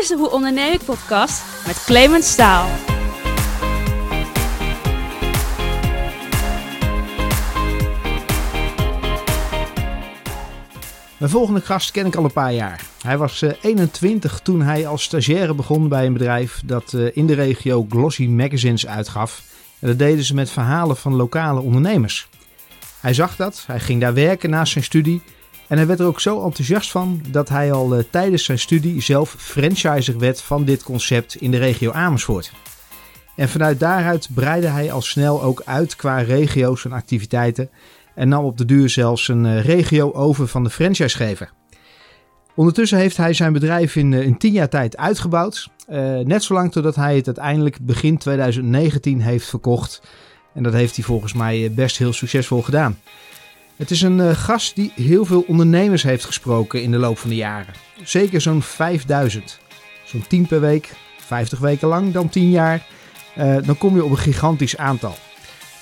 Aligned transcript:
is 0.00 0.08
de 0.08 0.16
Hoe 0.16 0.30
Onderneem 0.30 0.72
ik 0.72 0.84
podcast 0.84 1.42
met 1.66 1.84
Clemens 1.84 2.30
Staal. 2.30 2.68
Mijn 11.18 11.30
volgende 11.30 11.60
gast 11.60 11.90
ken 11.90 12.06
ik 12.06 12.16
al 12.16 12.24
een 12.24 12.32
paar 12.32 12.52
jaar. 12.52 12.84
Hij 13.02 13.18
was 13.18 13.42
eh, 13.42 13.52
21 13.60 14.40
toen 14.42 14.62
hij 14.62 14.86
als 14.86 15.02
stagiaire 15.02 15.54
begon 15.54 15.88
bij 15.88 16.06
een 16.06 16.12
bedrijf 16.12 16.62
dat 16.64 16.92
eh, 16.92 17.16
in 17.16 17.26
de 17.26 17.34
regio 17.34 17.86
glossy 17.90 18.26
magazines 18.26 18.86
uitgaf. 18.86 19.42
En 19.78 19.88
dat 19.88 19.98
deden 19.98 20.24
ze 20.24 20.34
met 20.34 20.50
verhalen 20.50 20.96
van 20.96 21.14
lokale 21.14 21.60
ondernemers. 21.60 22.28
Hij 23.00 23.14
zag 23.14 23.36
dat, 23.36 23.64
hij 23.66 23.80
ging 23.80 24.00
daar 24.00 24.14
werken 24.14 24.50
naast 24.50 24.72
zijn 24.72 24.84
studie. 24.84 25.22
En 25.70 25.76
hij 25.76 25.86
werd 25.86 26.00
er 26.00 26.06
ook 26.06 26.20
zo 26.20 26.44
enthousiast 26.44 26.90
van 26.90 27.22
dat 27.30 27.48
hij 27.48 27.72
al 27.72 27.94
eh, 27.94 28.04
tijdens 28.10 28.44
zijn 28.44 28.58
studie 28.58 29.02
zelf 29.02 29.34
franchiser 29.38 30.18
werd 30.18 30.40
van 30.40 30.64
dit 30.64 30.82
concept 30.82 31.34
in 31.34 31.50
de 31.50 31.58
regio 31.58 31.92
Amersfoort. 31.92 32.52
En 33.36 33.48
vanuit 33.48 33.80
daaruit 33.80 34.28
breidde 34.34 34.68
hij 34.68 34.92
al 34.92 35.02
snel 35.02 35.42
ook 35.42 35.62
uit 35.64 35.96
qua 35.96 36.18
regio's 36.18 36.84
en 36.84 36.92
activiteiten 36.92 37.70
en 38.14 38.28
nam 38.28 38.44
op 38.44 38.58
de 38.58 38.64
duur 38.64 38.88
zelfs 38.88 39.28
een 39.28 39.46
eh, 39.46 39.64
regio 39.64 40.12
over 40.12 40.48
van 40.48 40.64
de 40.64 40.70
franchisegever. 40.70 41.52
Ondertussen 42.60 42.98
heeft 42.98 43.16
hij 43.16 43.32
zijn 43.32 43.52
bedrijf 43.52 43.96
in, 43.96 44.12
eh, 44.12 44.22
in 44.22 44.36
tien 44.36 44.52
jaar 44.52 44.68
tijd 44.68 44.96
uitgebouwd. 44.96 45.68
Eh, 45.86 46.18
net 46.18 46.42
zolang 46.42 46.72
totdat 46.72 46.94
hij 46.94 47.16
het 47.16 47.26
uiteindelijk 47.26 47.78
begin 47.80 48.18
2019 48.18 49.20
heeft 49.20 49.48
verkocht. 49.48 50.02
En 50.54 50.62
dat 50.62 50.72
heeft 50.72 50.96
hij 50.96 51.04
volgens 51.04 51.32
mij 51.32 51.64
eh, 51.64 51.70
best 51.70 51.98
heel 51.98 52.12
succesvol 52.12 52.62
gedaan. 52.62 52.98
Het 53.80 53.90
is 53.90 54.02
een 54.02 54.20
eh, 54.20 54.36
gast 54.36 54.74
die 54.74 54.92
heel 54.94 55.24
veel 55.24 55.44
ondernemers 55.46 56.02
heeft 56.02 56.24
gesproken 56.24 56.82
in 56.82 56.90
de 56.90 56.98
loop 56.98 57.18
van 57.18 57.30
de 57.30 57.36
jaren. 57.36 57.74
Zeker 58.02 58.40
zo'n 58.40 58.62
5000. 58.62 59.58
Zo'n 60.04 60.24
10 60.28 60.46
per 60.46 60.60
week, 60.60 60.92
50 61.26 61.58
weken 61.58 61.88
lang, 61.88 62.12
dan 62.12 62.28
10 62.28 62.50
jaar. 62.50 62.86
Eh, 63.34 63.56
dan 63.64 63.78
kom 63.78 63.94
je 63.94 64.04
op 64.04 64.10
een 64.10 64.18
gigantisch 64.18 64.76
aantal. 64.76 65.16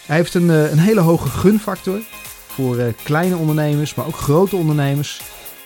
Hij 0.06 0.16
heeft 0.16 0.34
een, 0.34 0.50
eh, 0.50 0.70
een 0.70 0.78
hele 0.78 1.00
hoge 1.00 1.28
gunfactor 1.28 2.00
voor 2.46 2.94
kleine 3.02 3.36
ondernemers, 3.36 3.94
maar 3.94 4.06
ook 4.06 4.16
grote 4.16 4.56
ondernemers. 4.56 5.20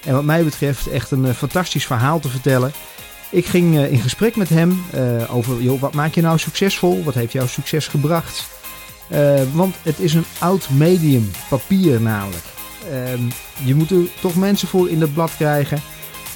En 0.05 0.14
wat 0.14 0.25
mij 0.25 0.45
betreft 0.45 0.87
echt 0.87 1.11
een 1.11 1.35
fantastisch 1.35 1.87
verhaal 1.87 2.20
te 2.20 2.29
vertellen. 2.29 2.73
Ik 3.31 3.47
ging 3.47 3.79
in 3.79 4.01
gesprek 4.01 4.37
met 4.37 4.48
hem 4.48 4.85
over, 5.31 5.62
joh, 5.62 5.81
wat 5.81 5.95
maak 5.95 6.14
je 6.14 6.20
nou 6.20 6.39
succesvol? 6.39 7.03
Wat 7.05 7.14
heeft 7.14 7.33
jouw 7.33 7.47
succes 7.47 7.87
gebracht? 7.89 8.62
Eh, 9.13 9.43
want 9.55 9.75
het 9.83 9.99
is 9.99 10.15
een 10.15 10.25
oud 10.39 10.71
medium, 10.71 11.31
papier 11.49 12.01
namelijk. 12.01 12.45
Ehm, 12.91 13.21
je 13.65 13.75
moet 13.75 13.91
er 13.91 14.21
toch 14.21 14.37
mensen 14.37 14.69
voor 14.69 14.89
in 14.89 15.01
dat 15.01 15.15
blad 15.15 15.37
krijgen. 15.37 15.81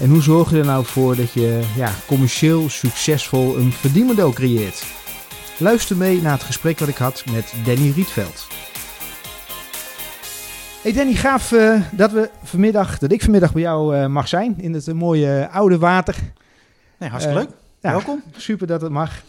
En 0.00 0.08
hoe 0.08 0.22
zorg 0.22 0.50
je 0.50 0.58
er 0.58 0.64
nou 0.64 0.84
voor 0.84 1.16
dat 1.16 1.32
je 1.32 1.60
ja, 1.76 1.90
commercieel 2.06 2.68
succesvol 2.68 3.58
een 3.58 3.72
verdienmodel 3.72 4.32
creëert? 4.32 4.84
Luister 5.58 5.96
mee 5.96 6.20
naar 6.20 6.32
het 6.32 6.42
gesprek 6.42 6.78
wat 6.78 6.88
ik 6.88 6.96
had 6.96 7.24
met 7.32 7.52
Danny 7.64 7.90
Rietveld. 7.90 8.46
Hey 10.82 10.92
Danny, 10.92 11.14
gaaf 11.14 11.52
eh, 11.52 11.80
dat, 11.92 12.12
we 12.12 12.30
vanmiddag, 12.42 12.98
dat 12.98 13.12
ik 13.12 13.22
vanmiddag 13.22 13.52
bij 13.52 13.62
jou 13.62 13.96
eh, 13.96 14.06
mag 14.06 14.28
zijn 14.28 14.54
in 14.58 14.72
het 14.72 14.94
mooie 14.94 15.48
oude 15.50 15.78
water. 15.78 16.16
Nee, 16.98 17.08
hartstikke 17.08 17.40
leuk. 17.40 17.50
Ja, 17.80 17.90
Welkom. 17.90 18.22
Super 18.36 18.66
dat 18.66 18.80
het 18.80 18.92
mag. 18.92 19.22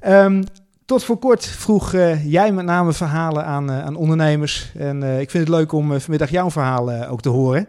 Ehm, 0.00 0.42
tot 0.90 1.04
voor 1.04 1.18
kort 1.18 1.46
vroeg 1.46 1.94
eh, 1.94 2.30
jij 2.30 2.52
met 2.52 2.64
name 2.64 2.92
verhalen 2.92 3.44
aan, 3.44 3.70
eh, 3.70 3.84
aan 3.84 3.96
ondernemers. 3.96 4.72
En 4.74 5.02
eh, 5.02 5.20
ik 5.20 5.30
vind 5.30 5.46
het 5.46 5.56
leuk 5.56 5.72
om 5.72 6.00
vanmiddag 6.00 6.30
jouw 6.30 6.50
verhaal 6.50 7.06
ook 7.06 7.20
te 7.20 7.28
horen. 7.28 7.68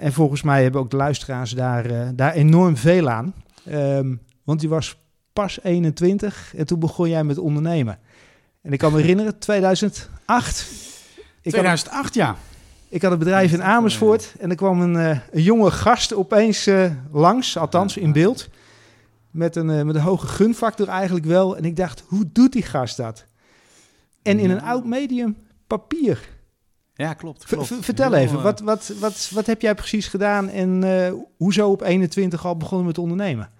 En 0.00 0.12
volgens 0.12 0.42
mij 0.42 0.62
hebben 0.62 0.80
ook 0.80 0.90
de 0.90 0.96
luisteraars 0.96 1.50
daar, 1.50 2.14
daar 2.14 2.32
enorm 2.32 2.76
veel 2.76 3.10
aan. 3.10 3.34
Ehm, 3.64 4.14
want 4.44 4.60
je 4.60 4.68
was 4.68 4.98
pas 5.32 5.58
21 5.62 6.52
en 6.56 6.66
toen 6.66 6.78
begon 6.78 7.08
jij 7.08 7.24
met 7.24 7.38
ondernemen. 7.38 7.98
En 8.62 8.72
ik 8.72 8.78
kan 8.78 8.92
me 8.92 9.00
herinneren, 9.02 9.38
2008. 9.38 10.66
Ik 11.42 11.54
had, 11.54 11.62
2008, 11.62 12.14
ja. 12.14 12.36
ik 12.88 13.02
had 13.02 13.12
een 13.12 13.18
bedrijf 13.18 13.52
in 13.52 13.62
Amersfoort 13.62 14.34
en 14.38 14.50
er 14.50 14.56
kwam 14.56 14.80
een, 14.80 14.94
een 15.30 15.42
jonge 15.42 15.70
gast 15.70 16.14
opeens 16.14 16.70
langs, 17.12 17.56
althans 17.56 17.96
in 17.96 18.12
beeld. 18.12 18.48
Met 19.38 19.56
een, 19.56 19.70
eh, 19.70 19.82
met 19.82 19.94
een 19.94 20.00
hoge 20.00 20.26
gunfactor 20.26 20.88
eigenlijk 20.88 21.26
wel. 21.26 21.56
En 21.56 21.64
ik 21.64 21.76
dacht, 21.76 22.04
hoe 22.06 22.24
doet 22.32 22.52
die 22.52 22.62
gast 22.62 22.96
dat? 22.96 23.24
En 24.22 24.38
in 24.38 24.50
een 24.50 24.62
oud 24.62 24.84
medium, 24.84 25.36
papier. 25.66 26.28
Ja, 26.94 27.14
klopt. 27.14 27.44
Klopt. 27.44 27.66
v- 27.66 27.72
vertel 27.84 28.12
Heel, 28.12 28.20
even, 28.22 28.36
eh, 28.36 28.42
wat, 28.42 28.60
wat, 28.60 28.92
wat, 29.00 29.30
wat 29.34 29.46
heb 29.46 29.60
jij 29.60 29.74
precies 29.74 30.06
gedaan 30.08 30.48
en 30.48 30.84
eh, 30.84 31.12
hoezo 31.36 31.70
op 31.70 31.82
21 31.82 32.46
al 32.46 32.56
begonnen 32.56 32.86
met 32.86 32.98
ondernemen? 32.98 33.50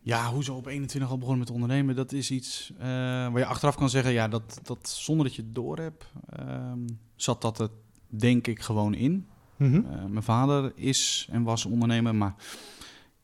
Ja, 0.00 0.26
hoe 0.32 0.44
zo 0.44 0.54
op 0.54 0.66
21 0.66 1.10
al 1.10 1.18
begonnen 1.18 1.38
met 1.44 1.50
ondernemen, 1.54 1.96
dat 1.96 2.12
is 2.12 2.30
iets 2.30 2.72
waar 2.78 3.38
je 3.38 3.44
achteraf 3.46 3.76
kan 3.76 3.90
zeggen, 3.90 4.12
ja, 4.12 4.28
dat, 4.28 4.60
dat 4.62 4.88
zonder 4.88 5.26
dat 5.26 5.34
je 5.34 5.42
het 5.42 5.54
door 5.54 5.78
hebt, 5.78 6.04
ehm, 6.36 6.78
zat 7.16 7.42
dat 7.42 7.58
er 7.58 7.68
denk 8.06 8.46
ik 8.46 8.60
gewoon 8.60 8.94
in. 8.94 9.26
Mhm. 9.56 9.82
Mijn 10.12 10.22
vader 10.22 10.72
is 10.74 11.28
en 11.30 11.42
was 11.42 11.64
ondernemer, 11.64 12.14
maar 12.14 12.34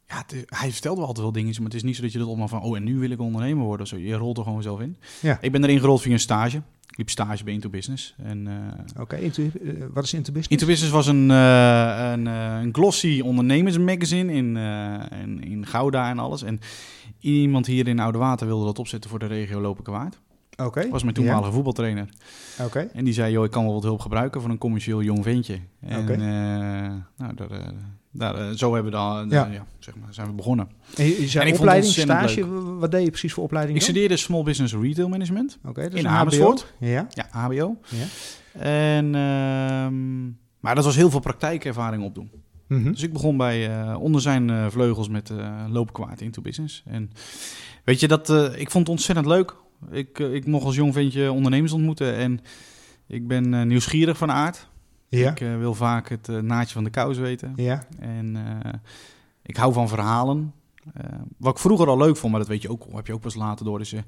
ja, 0.09 0.25
het- 0.27 0.44
hij 0.47 0.72
vertelde 0.72 0.99
wel 0.99 1.06
altijd 1.06 1.25
wel 1.25 1.34
dingen, 1.34 1.55
maar 1.56 1.65
het 1.65 1.75
is 1.75 1.83
niet 1.83 1.97
zo 1.97 2.03
dat 2.03 2.12
je 2.12 2.19
dat 2.19 2.27
allemaal 2.28 2.49
van, 2.49 2.62
oh, 2.62 2.77
en 2.77 2.84
nu 2.84 2.99
wil 2.99 3.11
ik 3.11 3.21
ondernemer 3.21 3.65
worden. 3.65 3.87
Zo, 3.87 3.97
je 3.97 4.15
rolt 4.15 4.39
er 4.39 4.44
gewoon 4.44 4.62
zelf 4.62 4.81
in. 4.81 4.97
Ja. 5.21 5.39
Ik 5.41 5.53
ben 5.53 5.62
erin 5.65 5.81
gerold 5.81 6.03
via 6.03 6.12
een 6.12 6.21
stage. 6.21 6.62
Ik 6.91 6.97
liep 6.97 7.11
stage 7.11 7.44
bij 7.44 7.53
Into 7.53 7.69
Business. 7.69 8.15
En, 8.22 8.47
eh, 8.47 9.03
Oké, 9.03 9.17
Into- 9.17 9.43
eh, 9.43 9.72
wat 9.93 10.05
is 10.05 10.12
Into 10.15 10.33
Business? 10.33 10.49
Into 10.49 10.67
Business 10.67 10.93
was 10.94 11.06
een, 11.06 11.31
eh, 11.31 12.11
een, 12.12 12.27
eh, 12.27 12.59
een 12.62 12.75
glossy 12.75 13.21
ondernemersmagazine 13.25 14.33
in, 14.33 14.56
eh, 14.56 15.19
in, 15.22 15.43
in 15.44 15.67
Gouda 15.67 16.09
en 16.11 16.19
alles. 16.19 16.43
En 16.43 16.61
iemand 17.21 17.67
hier 17.67 17.88
in 17.88 17.99
Oude 18.00 18.19
Water 18.19 18.47
wilde 18.47 18.65
dat 18.65 18.78
opzetten 18.78 19.11
voor 19.11 19.19
de 19.19 19.27
regio 19.27 19.61
Lopenkewaard. 19.61 20.19
Oké. 20.56 20.88
Was 20.88 21.03
mijn 21.03 21.15
toenmalige 21.15 21.53
voetbaltrainer. 21.53 22.09
Ja, 22.59 22.65
Oké. 22.65 22.88
En 22.93 23.05
die 23.05 23.12
zei, 23.15 23.33
joh, 23.33 23.44
ik 23.44 23.50
kan 23.50 23.65
wel 23.65 23.73
wat 23.73 23.83
hulp 23.83 24.00
gebruiken 24.00 24.41
voor 24.41 24.50
een 24.50 24.59
commercieel 24.59 25.03
jong 25.03 25.23
ventje. 25.23 25.59
En 25.81 25.99
eh, 26.21 26.93
nou, 27.17 27.34
daar, 27.34 27.50
eh, 27.50 27.69
daar, 28.19 28.34
eh, 28.34 28.50
zo 28.56 28.75
hebben 28.75 28.93
we 28.93 28.99
dan, 28.99 29.28
Ja. 29.28 29.47
ja. 29.53 29.66
zeg 29.78 29.94
maar, 29.97 30.15
zijn 30.15 30.27
we 30.27 30.32
begonnen. 30.32 30.69
En 30.97 31.04
je, 31.04 31.10
je 31.10 31.16
En 31.22 31.28
zei 31.28 31.44
ik 31.44 31.50
het 31.53 31.60
opleiding, 31.60 31.93
stage, 31.93 32.47
wat 32.78 32.91
deed 32.91 33.04
je 33.04 33.10
precies 33.10 33.32
voor 33.32 33.44
opleiding 33.44 33.77
Ik 33.78 33.82
dan? 33.84 33.91
studeerde 33.93 34.16
Small 34.16 34.43
Business 34.43 34.75
Retail 34.75 35.09
Management. 35.09 35.59
Oké, 35.65 35.82
is 35.82 35.93
in. 35.94 36.09
Amersfoort. 36.09 36.72
Ja. 36.81 37.06
Ja, 37.15 37.26
HBO. 37.31 37.76
ja. 37.88 38.05
En, 38.60 39.15
ehm, 39.15 40.25
maar 40.60 40.75
dat 40.75 40.84
was 40.84 40.97
heel 40.97 41.10
veel 41.10 41.21
praktijkervaring 41.21 42.03
opdoen. 42.03 42.31
Mhm. 42.69 42.91
Dus 42.93 43.03
ik 43.03 43.12
begon 43.12 43.37
bij, 43.37 43.81
eh, 43.81 44.00
onder 44.00 44.21
zijn 44.21 44.50
eh, 44.50 44.66
vleugels 44.69 45.09
met 45.09 45.31
uh, 45.31 45.65
loopkwaad 45.69 46.21
into 46.21 46.43
business. 46.43 46.82
En 46.87 47.10
weet 47.84 48.00
je, 48.00 48.09
dat, 48.09 48.31
eh, 48.31 48.44
ik 48.60 48.71
vond 48.71 48.87
het 48.87 48.97
ontzettend 48.97 49.26
leuk. 49.26 49.55
Ik, 49.91 50.19
eh, 50.19 50.34
ik 50.34 50.47
mocht 50.47 50.65
als 50.65 50.75
jong 50.76 50.93
ventje 50.94 51.32
ondernemers 51.32 51.72
ontmoeten 51.72 52.15
en 52.15 52.41
ik 53.06 53.26
ben 53.28 53.55
eh, 53.55 53.62
nieuwsgierig 53.62 54.16
van 54.19 54.31
aard. 54.31 54.69
Ja. 55.09 55.31
Ik 55.31 55.41
eh, 55.41 55.59
wil 55.59 55.75
vaak 55.75 56.09
het 56.09 56.28
eh, 56.28 56.39
naadje 56.39 56.75
van 56.75 56.84
de 56.84 56.91
kous 56.91 57.19
weten. 57.19 57.53
Ja. 57.56 57.87
En 57.99 58.37
eh, 58.37 58.72
ik 59.43 59.56
hou 59.56 59.72
van 59.72 59.89
verhalen. 59.89 60.53
Wat 61.37 61.53
ik 61.53 61.59
vroeger 61.59 61.89
al 61.89 61.99
leuk 61.99 62.17
vond, 62.17 62.33
maar 62.33 62.41
dat 62.41 62.50
weet 62.50 62.62
je 62.62 62.71
ook, 62.71 62.87
heb 62.93 63.06
je 63.06 63.12
ook 63.12 63.21
pas 63.21 63.34
later 63.34 63.65
door. 63.65 63.81
Eh, 63.81 63.99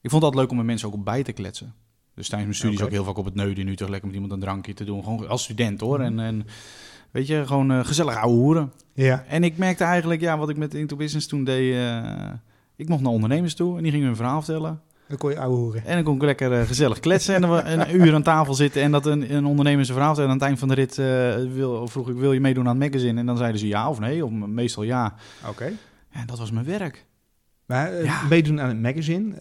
ik 0.00 0.10
vond 0.10 0.22
het 0.22 0.22
altijd 0.22 0.34
leuk 0.34 0.50
om 0.50 0.56
met 0.56 0.66
mensen 0.66 0.88
ook 0.88 0.94
op 0.94 1.04
bij 1.04 1.22
te 1.22 1.32
kletsen. 1.32 1.74
Dus 2.14 2.28
tijdens 2.28 2.50
mijn 2.50 2.54
studies 2.54 2.82
ook 2.82 2.94
heel 2.94 3.04
vaak 3.04 3.18
op 3.18 3.24
het 3.24 3.34
neuden 3.34 3.64
in 3.64 3.68
Utrecht 3.68 3.90
lekker 3.90 4.06
met 4.06 4.14
iemand 4.14 4.34
een 4.34 4.40
drankje 4.40 4.74
te 4.74 4.84
doen. 4.84 5.04
Gewoon 5.04 5.28
als 5.28 5.42
student 5.42 5.80
hoor. 5.80 5.98
Mhm. 5.98 6.06
En, 6.06 6.20
en 6.20 6.46
weet 7.10 7.26
je, 7.26 7.46
gewoon 7.46 7.84
gezellig 7.84 8.16
ouwe 8.16 8.36
hoeren. 8.36 8.72
Ja. 8.94 9.24
En 9.28 9.44
ik 9.44 9.56
merkte 9.56 9.84
eigenlijk, 9.84 10.20
ja, 10.20 10.38
wat 10.38 10.48
ik 10.48 10.56
met 10.56 10.74
Into 10.74 10.96
Business 10.96 11.26
toen 11.26 11.44
deed. 11.44 11.76
ik 12.76 12.88
mocht 12.88 13.02
naar 13.02 13.12
ondernemers 13.12 13.54
toe 13.54 13.76
en 13.76 13.82
die 13.82 13.92
gingen 13.92 14.06
hun 14.06 14.16
verhaal 14.16 14.42
vertellen. 14.42 14.80
Dan 15.08 15.16
kon 15.18 15.30
je 15.30 15.38
ouwe 15.38 15.56
horen. 15.56 15.84
En 15.84 15.94
dan 15.94 16.04
kon 16.04 16.14
ik 16.14 16.22
lekker 16.22 16.52
eh, 16.52 16.66
gezellig 16.66 17.00
kletsen 17.00 17.34
en 17.34 17.52
we 17.54 17.62
een 17.62 17.94
uur 17.96 18.14
aan 18.14 18.22
tafel 18.22 18.54
zitten. 18.54 18.82
En 18.82 18.90
dat 18.92 19.06
een, 19.06 19.34
een 19.34 19.44
ondernemer 19.46 19.84
zijn 19.84 19.96
verhaal. 19.98 20.16
En 20.18 20.24
aan 20.24 20.30
het 20.30 20.42
eind 20.42 20.58
van 20.58 20.68
de 20.68 20.74
rit 20.74 20.98
eh, 20.98 21.34
wil, 21.54 21.88
vroeg 21.88 22.08
ik, 22.08 22.16
wil 22.16 22.32
je 22.32 22.40
meedoen 22.40 22.68
aan 22.68 22.80
het 22.80 22.92
magazine? 22.92 23.20
En 23.20 23.26
dan 23.26 23.36
zeiden 23.36 23.60
ze 23.60 23.66
ja 23.68 23.88
of 23.88 23.98
nee, 23.98 24.24
of 24.24 24.30
meestal 24.30 24.82
ja. 24.82 25.14
Oké. 25.48 25.72
En 26.10 26.26
dat 26.26 26.38
was 26.38 26.50
mijn 26.50 26.64
werk. 26.66 27.04
Maar 27.66 27.92
eh, 27.92 28.04
Ja. 28.04 28.20
meedoen 28.28 28.60
aan 28.60 28.68
het 28.68 28.80
magazine. 28.82 29.34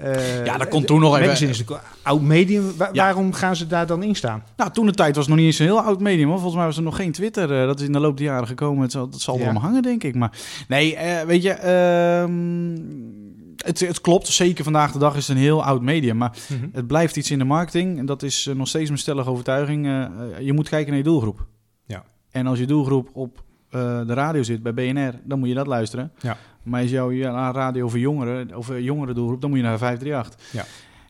Ja, 0.45 0.57
dat 0.57 0.67
kon 0.67 0.85
toen 0.85 0.99
nog 0.99 1.13
even- 1.13 1.25
magazine 1.25 1.49
is 1.51 1.59
een 1.59 1.75
oud 2.01 2.21
medium. 2.21 2.71
Wa- 2.77 2.89
Ja. 2.91 3.03
Waarom 3.03 3.33
gaan 3.33 3.55
ze 3.55 3.67
daar 3.67 3.87
dan 3.87 4.03
in 4.03 4.15
staan? 4.15 4.43
Nou, 4.57 4.71
toen 4.71 4.85
de 4.85 4.91
tijd 4.93 5.15
was 5.15 5.25
het 5.25 5.33
nog 5.35 5.43
niet 5.43 5.47
eens 5.53 5.59
een 5.59 5.65
heel 5.65 5.81
oud 5.81 5.99
medium. 6.01 6.25
Hoor. 6.27 6.35
Volgens 6.35 6.55
mij 6.55 6.65
was 6.65 6.77
er 6.77 6.83
nog 6.83 6.95
geen 6.95 7.11
Twitter. 7.11 7.47
dat 7.47 7.79
is 7.79 7.85
in 7.85 7.91
de 7.91 7.99
loop 7.99 8.17
der 8.17 8.25
jaren 8.25 8.47
gekomen. 8.47 8.81
Het 8.81 8.91
zal, 8.91 9.09
dat 9.09 9.21
zal 9.21 9.37
Ja. 9.37 9.43
allemaal 9.43 9.61
hangen, 9.61 9.81
denk 9.81 10.03
ik. 10.03 10.15
Maar 10.15 10.31
nee, 10.67 10.97
weet 11.25 11.43
je... 11.43 11.51
ehm, 11.51 13.24
het, 13.57 13.79
het 13.79 14.01
klopt, 14.01 14.27
zeker 14.27 14.63
vandaag 14.63 14.91
de 14.91 14.99
dag 14.99 15.15
is 15.15 15.27
het 15.27 15.35
een 15.37 15.43
heel 15.43 15.63
oud 15.63 15.81
medium. 15.81 16.17
Maar 16.17 16.37
het 16.71 16.87
blijft 16.87 17.15
iets 17.17 17.31
in 17.31 17.37
de 17.39 17.45
marketing. 17.45 17.97
En 17.97 18.05
dat 18.05 18.23
is 18.23 18.47
eh, 18.47 18.55
nog 18.55 18.67
steeds 18.67 18.87
mijn 18.87 18.99
stellige 18.99 19.29
overtuiging. 19.29 19.85
eh, 19.85 20.03
eh, 20.03 20.39
je 20.39 20.53
moet 20.53 20.69
kijken 20.69 20.87
naar 20.89 20.97
je 20.97 21.03
doelgroep. 21.03 21.47
Ja. 21.85 22.03
En 22.31 22.47
als 22.47 22.59
je 22.59 22.65
doelgroep 22.65 23.09
op 23.13 23.43
de 24.05 24.13
radio 24.13 24.43
zit, 24.43 24.63
bij 24.63 24.73
BNR, 24.73 25.19
dan 25.23 25.39
moet 25.39 25.47
je 25.47 25.53
dat 25.53 25.67
luisteren. 25.67 26.11
Ja. 26.19 26.37
Maar 26.63 26.83
is 26.83 26.91
jouw 26.91 27.11
radio 27.51 27.89
voor 27.89 27.99
jongeren, 27.99 28.55
of 28.55 28.79
jongere 28.79 29.13
doelgroep, 29.13 29.41
dan 29.41 29.49
moet 29.49 29.59
je 29.59 29.65
naar 29.65 29.77
538. 29.77 30.51
Ja. 30.51 30.65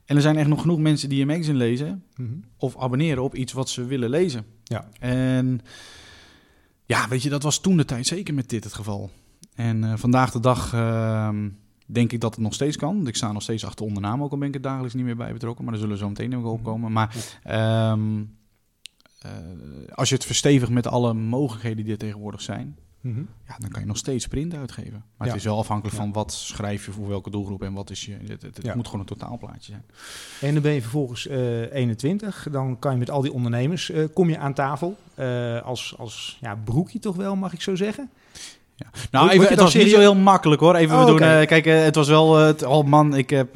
En 0.05 0.15
er 0.15 0.21
zijn 0.21 0.37
echt 0.37 0.47
nog 0.47 0.61
genoeg 0.61 0.79
mensen 0.79 1.09
die 1.09 1.21
een 1.21 1.27
magazine 1.27 1.57
lezen 1.57 2.03
Mhm. 2.15 2.29
of 2.57 2.77
abonneren 2.77 3.23
op 3.23 3.35
iets 3.35 3.53
wat 3.53 3.69
ze 3.69 3.85
willen 3.85 4.09
lezen. 4.09 4.45
Ja. 4.63 4.87
En 4.99 5.61
ja, 6.85 7.07
weet 7.07 7.23
je, 7.23 7.29
dat 7.29 7.43
was 7.43 7.59
toen 7.59 7.77
de 7.77 7.85
tijd 7.85 8.07
zeker 8.07 8.33
met 8.33 8.49
dit 8.49 8.63
het 8.63 8.73
geval. 8.73 9.09
En 9.55 9.99
vandaag 9.99 10.31
de 10.31 10.39
dag 10.39 10.73
ehm, 10.73 11.49
denk 11.85 12.11
ik 12.11 12.21
dat 12.21 12.35
het 12.35 12.43
nog 12.43 12.53
steeds 12.53 12.77
kan. 12.77 13.07
Ik 13.07 13.15
sta 13.15 13.31
nog 13.31 13.41
steeds 13.41 13.65
achter 13.65 13.85
ondername, 13.85 14.23
ook 14.23 14.31
al 14.31 14.37
ben 14.37 14.47
ik 14.47 14.55
er 14.55 14.61
dagelijks 14.61 14.93
niet 14.95 15.05
meer 15.05 15.15
bij 15.15 15.33
betrokken. 15.33 15.63
Maar 15.63 15.73
daar 15.73 15.81
zullen 15.81 15.97
we 15.97 16.03
zo 16.03 16.09
meteen 16.09 16.29
nog 16.29 16.43
opkomen. 16.51 16.91
Maar 16.91 17.15
ehm, 17.43 18.21
eh, 19.21 19.31
als 19.95 20.09
je 20.09 20.15
het 20.15 20.25
verstevigt 20.25 20.71
met 20.71 20.87
alle 20.87 21.13
mogelijkheden 21.13 21.83
die 21.83 21.93
er 21.93 21.99
tegenwoordig 21.99 22.41
zijn... 22.41 22.77
Mhm. 23.01 23.19
Ja, 23.47 23.55
dan 23.57 23.69
kan 23.69 23.81
je 23.81 23.87
nog 23.87 23.97
steeds 23.97 24.27
print 24.27 24.53
uitgeven. 24.53 25.03
Maar 25.17 25.27
Ja. 25.27 25.33
het 25.33 25.35
is 25.41 25.47
wel 25.47 25.57
afhankelijk 25.57 25.95
Ja. 25.95 26.01
van 26.01 26.11
wat 26.13 26.33
schrijf 26.33 26.85
je 26.85 26.91
voor 26.91 27.07
welke 27.07 27.29
doelgroep 27.29 27.63
en 27.63 27.73
wat 27.73 27.89
is 27.89 28.05
je... 28.05 28.11
Het, 28.11 28.29
het, 28.41 28.41
het 28.57 28.61
Ja. 28.65 28.75
moet 28.75 28.85
gewoon 28.85 28.99
een 28.99 29.05
totaalplaatje 29.05 29.71
zijn. 29.71 29.85
En 30.41 30.53
dan 30.53 30.63
ben 30.63 30.73
je 30.73 30.81
vervolgens 30.81 31.27
eh 31.27 31.71
21. 31.73 32.47
Dan 32.51 32.79
kan 32.79 32.91
je 32.91 32.97
met 32.97 33.09
al 33.09 33.21
die 33.21 33.33
ondernemers, 33.33 33.89
eh, 33.89 34.03
kom 34.13 34.29
je 34.29 34.37
aan 34.37 34.53
tafel. 34.53 34.97
eh, 35.15 35.61
als 35.61 35.95
als 35.97 36.37
ja, 36.41 36.55
broekje 36.55 36.99
toch 36.99 37.15
wel, 37.15 37.35
mag 37.35 37.53
ik 37.53 37.61
zo 37.61 37.75
zeggen? 37.75 38.09
Nou, 38.77 38.87
Word- 39.11 39.21
word 39.21 39.31
even, 39.33 39.47
het 39.47 39.59
was 39.59 39.73
niet 39.73 39.89
zo 39.89 39.99
heel 39.99 40.15
makkelijk 40.15 40.61
hoor. 40.61 40.75
Even 40.75 40.93
Oh, 40.95 40.99
we 40.99 41.05
doen. 41.05 41.15
oké. 41.15 41.25
eh, 41.39 41.47
kijk, 41.47 41.65
eh, 41.65 41.83
het 41.83 41.95
was 41.95 42.07
wel. 42.07 42.39
eh, 42.39 42.45
het, 42.45 42.63
oh 42.63 42.85
man, 42.87 43.15
ik 43.15 43.29
heb 43.29 43.53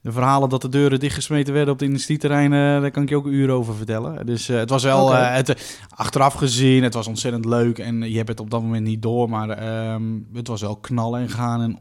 de 0.00 0.12
verhalen 0.12 0.48
dat 0.48 0.62
de 0.62 0.68
deuren 0.68 1.00
dichtgesmeten 1.00 1.54
werden 1.54 1.72
op 1.74 1.78
het 1.80 1.88
industrieterrein. 1.88 2.52
eh, 2.52 2.58
daar 2.80 2.90
kan 2.90 3.02
ik 3.02 3.08
je 3.08 3.16
ook 3.16 3.26
uren 3.26 3.54
over 3.54 3.74
vertellen. 3.74 4.26
Dus 4.26 4.46
het 4.46 4.70
was 4.70 4.82
wel. 4.82 5.12
Het, 5.14 5.78
achteraf 5.94 6.34
gezien, 6.34 6.82
het 6.82 6.94
was 6.94 7.06
ontzettend 7.06 7.44
leuk. 7.44 7.78
En 7.78 8.10
je 8.10 8.16
hebt 8.16 8.28
het 8.28 8.40
op 8.40 8.50
dat 8.50 8.62
moment 8.62 8.84
niet 8.84 9.02
door. 9.02 9.28
Maar 9.28 9.48
ehm, 9.50 10.02
het 10.32 10.48
was 10.48 10.60
wel 10.60 10.76
knallen 10.76 11.20
en 11.20 11.28
gaan 11.28 11.60
en 11.62 11.78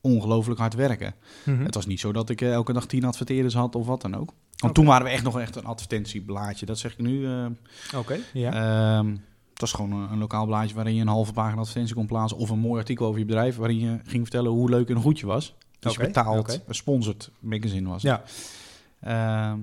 ongelooflijk 0.00 0.60
hard 0.60 0.74
werken. 0.74 1.14
Mhm. 1.44 1.64
Het 1.64 1.74
was 1.74 1.86
niet 1.86 2.00
zo 2.00 2.12
dat 2.12 2.30
ik 2.30 2.40
elke 2.40 2.72
dag 2.72 2.86
tien 2.86 3.04
adverteerders 3.04 3.54
had 3.54 3.74
of 3.74 3.86
wat 3.86 4.02
dan 4.02 4.16
ook. 4.16 4.32
Want 4.56 4.74
toen 4.74 4.84
waren 4.86 5.06
we 5.06 5.12
echt 5.12 5.22
nog 5.24 5.40
echt 5.40 5.56
een 5.56 5.64
advertentieblaadje. 5.64 6.66
Dat 6.66 6.78
zeg 6.78 6.92
ik 6.92 6.98
nu. 6.98 7.26
Oké, 7.96 8.16
ja. 8.32 8.52
Ehm, 8.98 9.14
het 9.54 9.62
was 9.62 9.72
gewoon 9.72 9.92
een, 10.12 10.18
lokaal 10.18 10.46
blaadje 10.46 10.74
waarin 10.74 10.94
je 10.94 11.00
een 11.00 11.08
halve 11.08 11.32
pagina 11.32 11.60
advertentie 11.60 11.94
kon 11.94 12.06
plaatsen. 12.06 12.38
Of 12.38 12.50
een 12.50 12.58
mooi 12.58 12.78
artikel 12.80 13.06
over 13.06 13.18
je 13.18 13.24
bedrijf 13.26 13.56
waarin 13.56 13.78
je 13.78 13.98
ging 14.04 14.22
vertellen 14.22 14.50
hoe 14.50 14.70
leuk 14.70 14.88
en 14.88 14.96
goed 14.96 15.18
je 15.18 15.26
was. 15.26 15.54
Dus 15.78 15.92
Oké, 15.92 16.00
je 16.00 16.06
betaald, 16.06 16.60
een 16.66 16.74
sponsored 16.74 17.30
magazine 17.40 17.88
was. 17.88 18.02
ja. 18.02 18.22
Ehm, 19.00 19.14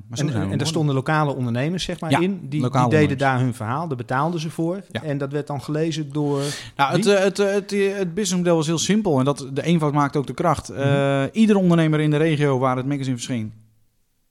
maar 0.08 0.18
zo 0.18 0.28
En, 0.28 0.58
daar 0.58 0.68
stonden 0.68 0.96
lokale 0.96 1.36
ondernemers 1.36 1.84
zeg 1.84 2.00
maar 2.00 2.12
Ja, 2.12 2.20
in. 2.20 2.40
Die, 2.50 2.70
die 2.70 2.88
deden 2.90 3.18
daar 3.18 3.40
hun 3.40 3.54
verhaal, 3.54 3.88
daar 3.88 3.98
betaalden 3.98 4.40
ze 4.40 4.50
voor. 4.50 4.82
Ja. 4.92 5.04
En 5.04 5.18
dat 5.18 5.32
werd 5.32 5.48
dan 5.48 5.62
gelezen 5.62 6.12
door... 6.12 6.42
Nou, 6.76 6.92
het, 6.98 7.06
eh, 7.08 7.20
het, 7.24 7.40
eh, 7.40 7.54
het, 7.54 7.72
eh, 7.72 7.96
het 7.98 8.14
businessmodel 8.14 8.56
was 8.56 8.68
heel 8.68 8.78
simpel 8.78 9.20
en 9.20 9.26
dat, 9.26 9.48
de 9.54 9.64
eenvoud 9.64 9.94
maakt 9.94 10.16
ook 10.16 10.28
de 10.28 10.34
kracht. 10.34 10.70
Eh, 10.70 10.86
Mhm. 10.86 11.28
Ieder 11.32 11.56
ondernemer 11.56 12.00
in 12.00 12.10
de 12.10 12.18
regio 12.18 12.60
waar 12.60 12.78
het 12.78 12.86
magazine 12.86 13.16
verscheen, 13.16 13.54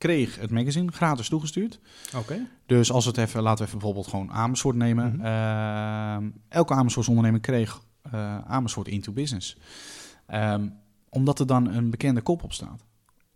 kreeg 0.01 0.39
het 0.39 0.51
magazine 0.51 0.91
gratis 0.91 1.29
toegestuurd. 1.29 1.79
Oké. 2.15 2.47
Dus 2.65 2.91
als 2.91 3.05
het 3.05 3.17
even, 3.17 3.41
laten 3.41 3.57
we 3.59 3.63
even 3.65 3.77
bijvoorbeeld 3.77 4.07
gewoon 4.07 4.31
Amersfoort 4.31 4.75
nemen. 4.75 5.15
Mhm. 5.15 5.25
Ehm, 5.25 6.29
elke 6.47 6.73
Amersfoorts 6.73 7.09
ondernemer 7.09 7.39
kreeg 7.39 7.81
eh, 8.11 8.37
Amersfoort 8.37 8.87
Into 8.87 9.11
Business. 9.11 9.57
Ehm, 10.27 10.67
omdat 11.09 11.39
er 11.39 11.47
dan 11.47 11.67
een 11.73 11.89
bekende 11.89 12.21
kop 12.21 12.43
op 12.43 12.53
staat. 12.53 12.83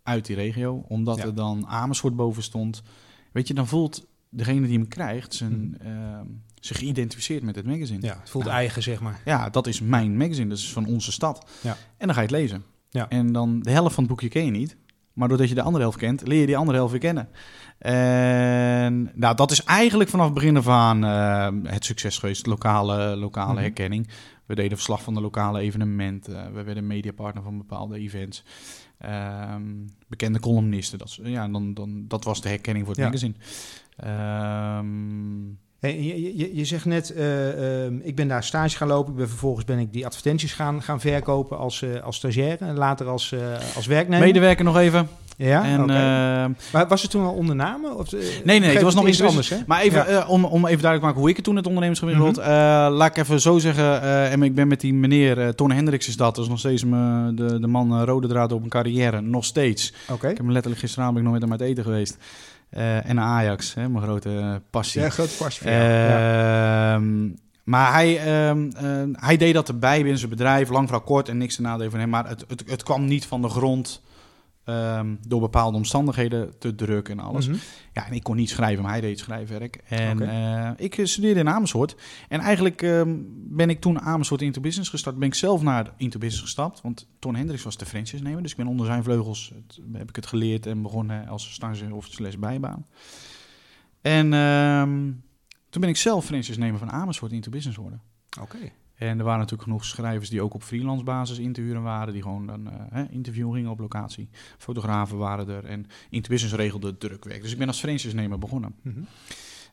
Uit 0.02 0.26
die 0.26 0.36
regio. 0.36 0.84
Omdat 0.88 1.16
Ja. 1.16 1.24
er 1.24 1.34
dan 1.34 1.66
Amersfoort 1.66 2.16
boven 2.16 2.42
stond. 2.42 2.82
Weet 3.32 3.48
je, 3.48 3.54
dan 3.54 3.66
voelt 3.66 4.06
degene 4.30 4.66
die 4.66 4.78
hem 4.78 4.88
krijgt 4.88 5.34
zijn, 5.34 5.76
ehm, 5.80 6.26
zich 6.60 6.78
geïdentificeerd 6.78 7.42
met 7.42 7.56
het 7.56 7.66
magazine. 7.66 8.06
Ja, 8.06 8.16
het 8.20 8.30
voelt 8.30 8.44
Nou. 8.44 8.56
eigen 8.56 8.82
zeg 8.82 9.00
maar. 9.00 9.20
Ja, 9.24 9.50
dat 9.50 9.66
is 9.66 9.80
mijn 9.80 10.16
magazine. 10.16 10.48
Dat 10.48 10.58
is 10.58 10.72
van 10.72 10.86
onze 10.86 11.12
stad. 11.12 11.50
Ja. 11.60 11.76
En 11.96 12.06
dan 12.06 12.14
ga 12.14 12.20
je 12.20 12.26
het 12.26 12.36
lezen. 12.36 12.64
Ja. 12.90 13.08
En 13.08 13.32
dan 13.32 13.60
de 13.60 13.70
helft 13.70 13.94
van 13.94 14.02
het 14.04 14.12
boekje 14.12 14.28
ken 14.28 14.44
je 14.44 14.50
niet. 14.50 14.76
Maar 15.16 15.28
doordat 15.28 15.48
je 15.48 15.54
de 15.54 15.62
andere 15.62 15.82
helft 15.84 15.98
kent, 15.98 16.26
leer 16.26 16.40
je 16.40 16.46
die 16.46 16.56
andere 16.56 16.76
helft 16.76 16.92
weer 16.92 17.00
kennen. 17.00 17.28
En 17.78 19.10
nou, 19.14 19.34
dat 19.36 19.50
is 19.50 19.64
eigenlijk 19.64 20.10
vanaf 20.10 20.24
het 20.24 20.34
begin 20.34 20.56
af 20.56 20.68
aan 20.68 21.04
eh, 21.04 21.72
het 21.72 21.84
succes 21.84 22.18
geweest. 22.18 22.46
Lokale, 22.46 23.16
lokale 23.16 23.52
Mhm. 23.52 23.62
herkenning. 23.62 24.08
We 24.46 24.54
deden 24.54 24.76
verslag 24.76 25.02
van 25.02 25.14
de 25.14 25.20
lokale 25.20 25.60
evenementen. 25.60 26.54
We 26.54 26.62
werden 26.62 26.86
mediapartner 26.86 27.42
van 27.42 27.58
bepaalde 27.58 27.98
events. 27.98 28.44
Ehm, 28.98 29.62
bekende 30.08 30.40
columnisten. 30.40 30.98
Dat, 30.98 31.18
ja, 31.22 31.48
dan, 31.48 31.74
dan, 31.74 32.04
dat 32.08 32.24
was 32.24 32.40
de 32.42 32.48
herkenning 32.48 32.86
voor 32.86 32.94
het 32.94 33.04
Ja. 33.04 33.08
magazine. 33.10 33.34
Ehm, 33.96 35.54
Je, 35.80 36.36
je, 36.36 36.56
je 36.56 36.64
zegt 36.64 36.84
net, 36.84 37.10
eh, 37.10 37.84
ehm, 37.84 37.94
ik 38.02 38.16
ben 38.16 38.28
daar 38.28 38.44
stage 38.44 38.76
gaan 38.76 38.88
lopen. 38.88 39.12
Ik 39.12 39.18
ben, 39.18 39.28
vervolgens 39.28 39.64
ben 39.64 39.78
ik 39.78 39.92
die 39.92 40.06
advertenties 40.06 40.52
gaan, 40.52 40.82
gaan 40.82 41.00
verkopen 41.00 41.58
als, 41.58 41.82
eh, 41.82 42.02
als 42.02 42.16
stagiair. 42.16 42.56
En 42.60 42.76
later 42.76 43.06
als, 43.08 43.32
eh, 43.32 43.40
als 43.76 43.86
werknemer. 43.86 44.26
medewerker 44.26 44.64
nog 44.64 44.76
even. 44.78 45.08
Ja, 45.38 45.64
en, 45.64 45.86
Maar 46.72 46.88
was 46.88 47.02
het 47.02 47.10
toen 47.10 47.24
al 47.24 47.32
ondername? 47.34 47.94
Of, 47.94 48.12
nee, 48.44 48.60
geef 48.60 48.72
het 48.72 48.82
was 48.82 48.94
nog 48.94 49.08
iets 49.08 49.22
anders, 49.22 49.48
hè? 49.48 49.56
Maar 49.66 49.80
even, 49.80 50.10
Ja. 50.10 50.26
om, 50.26 50.44
om 50.44 50.66
even 50.66 50.82
duidelijk 50.82 51.00
te 51.00 51.04
maken 51.06 51.20
hoe 51.20 51.28
ik 51.30 51.36
het 51.36 51.44
toen 51.44 51.56
het 51.56 51.66
ondernemersgebied 51.66 52.16
Mhm. 52.16 52.26
mm 52.26 52.34
laat 52.96 53.06
ik 53.10 53.16
even 53.16 53.40
zo 53.40 53.58
zeggen. 53.58 54.02
en 54.30 54.42
ik 54.42 54.54
ben 54.54 54.68
met 54.68 54.80
die 54.80 54.94
meneer, 54.94 55.54
Ton 55.54 55.70
Hendricks 55.70 56.08
is 56.08 56.16
dat. 56.16 56.34
Dat 56.34 56.44
is 56.44 56.50
nog 56.50 56.58
steeds 56.58 56.84
me, 56.84 57.32
de, 57.34 57.60
de 57.60 57.66
man 57.66 58.04
rode 58.04 58.28
draad 58.28 58.52
op 58.52 58.58
mijn 58.58 58.70
carrière. 58.70 59.20
Nog 59.20 59.44
steeds. 59.44 59.92
Oké. 60.10 60.28
Ik 60.28 60.36
heb 60.36 60.44
hem 60.44 60.52
letterlijk 60.52 60.80
gisteravond 60.82 61.22
nog 61.22 61.32
met 61.32 61.42
hem 61.42 61.50
uit 61.50 61.60
eten 61.60 61.84
geweest. 61.84 62.16
Eh, 62.68 63.08
en 63.08 63.20
Ajax, 63.20 63.74
hè, 63.74 63.88
mijn 63.88 64.04
grote 64.04 64.38
eh, 64.38 64.54
passie. 64.70 65.00
Ja, 65.00 65.10
grote 65.10 65.36
pasje 65.36 65.60
voor. 65.62 65.70
Ja. 65.70 66.94
Ehm, 66.94 67.28
Maar 67.64 67.92
hij, 67.92 68.18
ehm, 68.18 68.70
eh, 68.76 69.02
hij 69.12 69.36
deed 69.36 69.54
dat 69.54 69.68
erbij 69.68 69.98
binnen 69.98 70.18
zijn 70.18 70.30
bedrijf, 70.30 70.68
lang 70.68 70.88
vooral 70.88 71.06
kort 71.06 71.28
en 71.28 71.38
niks 71.38 71.54
te 71.54 71.62
nadelen 71.62 71.90
van 71.90 72.00
hem. 72.00 72.08
Maar 72.08 72.28
het, 72.28 72.44
het, 72.48 72.62
het 72.66 72.82
kwam 72.82 73.04
niet 73.04 73.26
van 73.26 73.42
de 73.42 73.48
grond 73.48 74.02
ehm, 74.66 75.14
door 75.26 75.40
bepaalde 75.40 75.76
omstandigheden 75.76 76.58
te 76.58 76.74
druk 76.74 77.08
en 77.08 77.18
alles. 77.18 77.48
Mhm. 77.48 77.56
Ja, 77.92 78.06
en 78.06 78.12
ik 78.12 78.22
kon 78.22 78.36
niet 78.36 78.50
schrijven, 78.50 78.82
maar 78.82 78.92
hij 78.92 79.00
deed 79.00 79.18
schrijfwerk. 79.18 79.80
En 79.88 80.28
eh, 80.28 80.70
ik 80.76 80.98
eh, 80.98 81.04
studeerde 81.04 81.40
in 81.40 81.48
Amersfoort. 81.48 81.96
En 82.28 82.40
eigenlijk 82.40 82.82
ehm, 82.82 83.16
ben 83.34 83.70
ik 83.70 83.80
toen 83.80 84.00
Amersfoort 84.00 84.42
Into 84.42 84.60
Business 84.60 84.90
gestart. 84.90 85.18
Ben 85.18 85.28
ik 85.28 85.34
zelf 85.34 85.62
naar 85.62 85.92
Into 85.96 86.18
Business 86.18 86.42
gestapt. 86.42 86.80
Want 86.80 87.08
Ton 87.18 87.34
Hendricks 87.34 87.62
was 87.62 87.76
de 87.76 87.86
franchise 87.86 88.22
nemen. 88.22 88.42
Dus 88.42 88.50
ik 88.50 88.56
ben 88.56 88.66
onder 88.66 88.86
zijn 88.86 89.02
vleugels 89.02 89.52
het, 89.54 89.80
heb 89.92 90.08
ik 90.08 90.16
het 90.16 90.26
geleerd 90.26 90.66
en 90.66 90.82
begonnen 90.82 91.28
als 91.28 91.52
stage 91.52 91.94
of 91.94 92.06
slash 92.06 92.34
bijbaan. 92.34 92.86
En 94.00 94.32
ehm, 94.32 95.12
toen 95.70 95.80
ben 95.80 95.90
ik 95.90 95.96
zelf 95.96 96.24
franchise 96.24 96.58
nemen 96.58 96.78
van 96.78 96.90
Amersfoort 96.90 97.32
Into 97.32 97.50
Business 97.50 97.78
worden. 97.78 98.00
Oké. 98.40 98.72
En 98.96 99.18
er 99.18 99.24
waren 99.24 99.38
natuurlijk 99.38 99.62
genoeg 99.62 99.84
schrijvers 99.84 100.30
die 100.30 100.42
ook 100.42 100.54
op 100.54 100.62
freelance 100.62 101.04
basis 101.04 101.38
in 101.38 101.52
te 101.52 101.60
huren 101.60 101.82
waren. 101.82 102.12
Die 102.12 102.22
gewoon 102.22 102.46
dan 102.46 102.70
eh 102.90 103.02
interview 103.10 103.52
gingen 103.52 103.70
op 103.70 103.78
locatie. 103.78 104.28
Fotografen 104.58 105.18
waren 105.18 105.48
er. 105.48 105.64
En 105.64 105.86
Into 106.10 106.28
Business 106.28 106.54
regelde 106.54 106.86
het 106.86 107.00
drukwerk. 107.00 107.42
Dus 107.42 107.52
ik 107.52 107.58
ben 107.58 107.66
als 107.66 107.78
franchise-nemer 107.78 108.38
begonnen. 108.38 108.74
Mhm. 108.82 109.00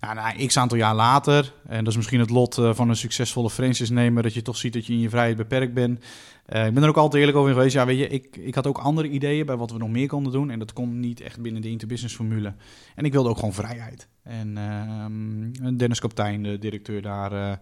Ja, 0.03 0.13
nou, 0.13 0.45
x 0.45 0.57
aantal 0.57 0.77
jaar 0.77 0.95
later, 0.95 1.53
en 1.67 1.77
dat 1.77 1.87
is 1.87 1.95
misschien 1.95 2.19
het 2.19 2.29
lot 2.29 2.57
eh, 2.57 2.73
van 2.73 2.89
een 2.89 2.95
succesvolle 2.95 3.49
franchise-nemer, 3.49 4.23
dat 4.23 4.33
je 4.33 4.41
toch 4.41 4.57
ziet 4.57 4.73
dat 4.73 4.85
je 4.85 4.93
in 4.93 4.99
je 4.99 5.09
vrijheid 5.09 5.37
beperkt 5.37 5.73
bent. 5.73 6.05
Eh, 6.45 6.65
ik 6.65 6.73
ben 6.73 6.83
er 6.83 6.89
ook 6.89 6.97
altijd 6.97 7.19
eerlijk 7.19 7.37
over 7.37 7.49
in 7.49 7.55
geweest. 7.55 7.75
Ja, 7.75 7.85
weet 7.85 7.97
je, 7.97 8.07
ik, 8.07 8.37
ik 8.37 8.55
had 8.55 8.67
ook 8.67 8.77
andere 8.77 9.09
ideeën 9.09 9.45
bij 9.45 9.55
wat 9.55 9.71
we 9.71 9.77
nog 9.77 9.89
meer 9.89 10.07
konden 10.07 10.31
doen. 10.31 10.49
En 10.49 10.59
dat 10.59 10.73
kon 10.73 10.99
niet 10.99 11.21
echt 11.21 11.41
binnen 11.41 11.61
de 11.61 11.69
interbusiness-formule. 11.69 12.53
En 12.95 13.05
ik 13.05 13.11
wilde 13.11 13.29
ook 13.29 13.37
gewoon 13.37 13.53
vrijheid. 13.53 14.07
En 14.23 14.57
ehm, 14.57 15.77
Dennis 15.77 15.99
Kaptein, 15.99 16.43
de 16.43 16.57
directeur 16.57 17.01
daar, 17.01 17.59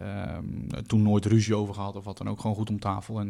ehm, 0.00 0.82
toen 0.86 1.02
nooit 1.02 1.24
ruzie 1.24 1.54
over 1.54 1.74
gehad 1.74 1.96
of 1.96 2.04
wat 2.04 2.18
dan 2.18 2.28
ook. 2.28 2.40
Gewoon 2.40 2.56
goed 2.56 2.70
om 2.70 2.80
tafel. 2.80 3.18
En 3.20 3.24